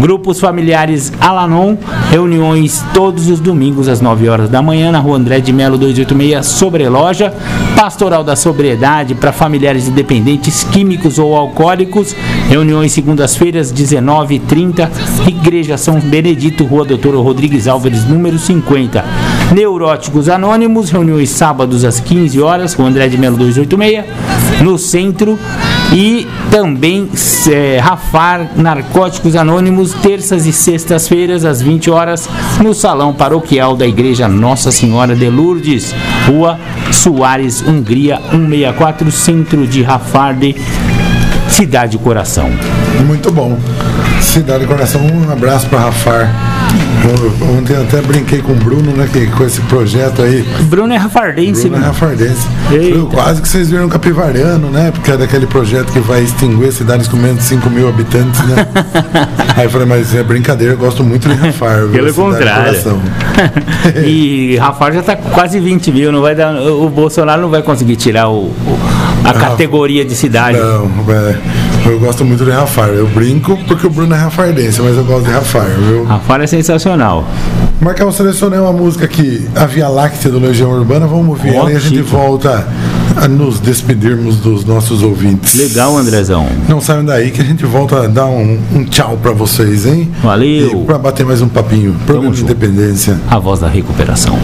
Grupos 0.00 0.38
familiares 0.38 1.12
Alanon, 1.20 1.76
reuniões 2.10 2.84
todos 2.92 3.28
os 3.28 3.40
domingos 3.40 3.88
às 3.88 4.00
9 4.00 4.28
horas 4.28 4.50
da 4.50 4.60
manhã 4.60 4.92
na 4.92 4.98
rua 4.98 5.16
André 5.16 5.40
de 5.40 5.52
Melo 5.52 5.78
286, 5.78 6.35
sobre 6.42 6.88
loja. 6.88 7.32
Pastoral 7.76 8.24
da 8.24 8.34
Sobriedade 8.34 9.14
para 9.14 9.32
familiares 9.32 9.86
independentes, 9.86 10.64
químicos 10.64 11.18
ou 11.18 11.36
alcoólicos. 11.36 12.16
Reuniões 12.48 12.92
segundas-feiras, 12.92 13.70
19 13.70 14.36
e 14.36 14.38
30 14.38 14.90
Igreja 15.28 15.76
São 15.76 16.00
Benedito, 16.00 16.64
Rua 16.64 16.86
Doutor 16.86 17.14
Rodrigues 17.22 17.68
Álvares, 17.68 18.04
número 18.04 18.38
50. 18.38 19.04
Neuróticos 19.52 20.28
Anônimos, 20.28 20.90
reuniões 20.90 21.28
sábados 21.28 21.84
às 21.84 22.00
15 22.00 22.40
horas, 22.40 22.72
Rua 22.74 22.88
André 22.88 23.08
de 23.08 23.18
Melo 23.18 23.36
286, 23.36 24.04
no 24.62 24.78
centro. 24.78 25.38
E 25.92 26.26
também 26.50 27.08
é, 27.48 27.78
Rafar 27.78 28.50
Narcóticos 28.56 29.36
Anônimos, 29.36 29.94
terças 29.94 30.46
e 30.46 30.52
sextas-feiras, 30.52 31.44
às 31.44 31.62
20 31.62 31.90
horas, 31.90 32.28
no 32.60 32.74
Salão 32.74 33.12
Paroquial 33.12 33.76
da 33.76 33.86
Igreja 33.86 34.26
Nossa 34.26 34.72
Senhora 34.72 35.14
de 35.14 35.30
Lourdes, 35.30 35.94
Rua 36.26 36.58
Soares, 36.90 37.62
Hungria, 37.66 38.20
164, 38.30 39.10
centro 39.10 39.66
de 39.66 39.82
Rafarde, 39.82 40.54
Cidade 41.56 41.96
Coração. 41.96 42.50
Muito 43.06 43.32
bom. 43.32 43.58
Cidade 44.20 44.66
Coração, 44.66 45.00
um 45.06 45.32
abraço 45.32 45.66
para 45.68 45.78
Rafar. 45.78 46.30
Ontem 47.56 47.74
até 47.74 48.02
brinquei 48.02 48.42
com 48.42 48.52
o 48.52 48.56
Bruno, 48.56 48.92
né? 48.92 49.08
Que, 49.10 49.26
com 49.28 49.42
esse 49.42 49.62
projeto 49.62 50.20
aí. 50.20 50.46
Bruno 50.64 50.92
é 50.92 50.98
rafardense, 50.98 51.70
Bruno 51.70 51.82
é 51.82 51.86
rafardense. 51.86 52.46
Foi 52.68 53.06
quase 53.10 53.40
que 53.40 53.48
vocês 53.48 53.70
viram 53.70 53.88
capivariano, 53.88 54.68
né? 54.68 54.90
Porque 54.90 55.10
é 55.12 55.16
daquele 55.16 55.46
projeto 55.46 55.90
que 55.94 56.00
vai 56.00 56.24
extinguir 56.24 56.70
cidades 56.72 57.08
com 57.08 57.16
menos 57.16 57.38
de 57.38 57.44
5 57.44 57.70
mil 57.70 57.88
habitantes, 57.88 58.38
né? 58.44 58.68
aí 59.56 59.64
eu 59.64 59.70
falei, 59.70 59.86
mas 59.86 60.14
é 60.14 60.22
brincadeira, 60.22 60.74
eu 60.74 60.78
gosto 60.78 61.02
muito 61.02 61.26
de 61.26 61.34
Rafar. 61.36 61.86
Pelo 61.88 62.12
contrário. 62.12 63.00
e 64.04 64.58
Rafar 64.58 64.92
já 64.92 65.02
tá 65.02 65.16
quase 65.16 65.58
20 65.58 65.90
mil, 65.90 66.12
não 66.12 66.20
vai 66.20 66.34
dar, 66.34 66.54
o 66.54 66.90
Bolsonaro 66.90 67.40
não 67.40 67.48
vai 67.48 67.62
conseguir 67.62 67.96
tirar 67.96 68.28
o, 68.28 68.48
o 68.48 69.06
a 69.26 69.34
categoria 69.34 70.04
de 70.04 70.14
cidade. 70.14 70.58
Não, 70.58 70.90
é, 71.08 71.36
eu 71.84 71.98
gosto 72.00 72.24
muito 72.24 72.44
de 72.44 72.50
Rafar. 72.50 72.88
Eu 72.88 73.06
brinco 73.08 73.56
porque 73.66 73.86
o 73.86 73.90
Bruno 73.90 74.14
é 74.14 74.18
rafardense, 74.18 74.80
mas 74.80 74.96
eu 74.96 75.04
gosto 75.04 75.26
de 75.26 75.32
Rafar, 75.32 75.68
viu? 75.78 76.04
Rafar 76.04 76.40
é 76.40 76.46
sensacional. 76.46 77.24
Marcão, 77.80 78.10
selecionei 78.10 78.58
uma 78.58 78.72
música 78.72 79.04
aqui, 79.04 79.46
A 79.54 79.66
Via 79.66 79.88
Láctea 79.88 80.30
do 80.30 80.38
Legião 80.38 80.70
Urbana. 80.70 81.06
Vamos 81.06 81.28
ouvir 81.28 81.54
ela 81.54 81.70
e 81.70 81.76
a 81.76 81.78
gente 81.78 82.00
volta 82.00 82.66
a 83.16 83.28
nos 83.28 83.60
despedirmos 83.60 84.36
dos 84.36 84.64
nossos 84.64 85.02
ouvintes. 85.02 85.54
Legal, 85.54 85.96
Andrezão. 85.96 86.46
Não 86.68 86.80
saiam 86.80 87.04
daí 87.04 87.30
que 87.30 87.40
a 87.40 87.44
gente 87.44 87.64
volta 87.64 88.04
a 88.04 88.06
dar 88.06 88.26
um, 88.26 88.58
um 88.74 88.84
tchau 88.84 89.18
para 89.22 89.32
vocês, 89.32 89.86
hein? 89.86 90.10
Valeu. 90.22 90.82
E 90.82 90.84
pra 90.86 90.98
bater 90.98 91.24
mais 91.24 91.40
um 91.40 91.48
papinho. 91.48 91.94
Programa 92.06 92.34
de 92.34 92.42
Independência. 92.42 93.18
A 93.30 93.38
voz 93.38 93.60
da 93.60 93.68
recuperação. 93.68 94.38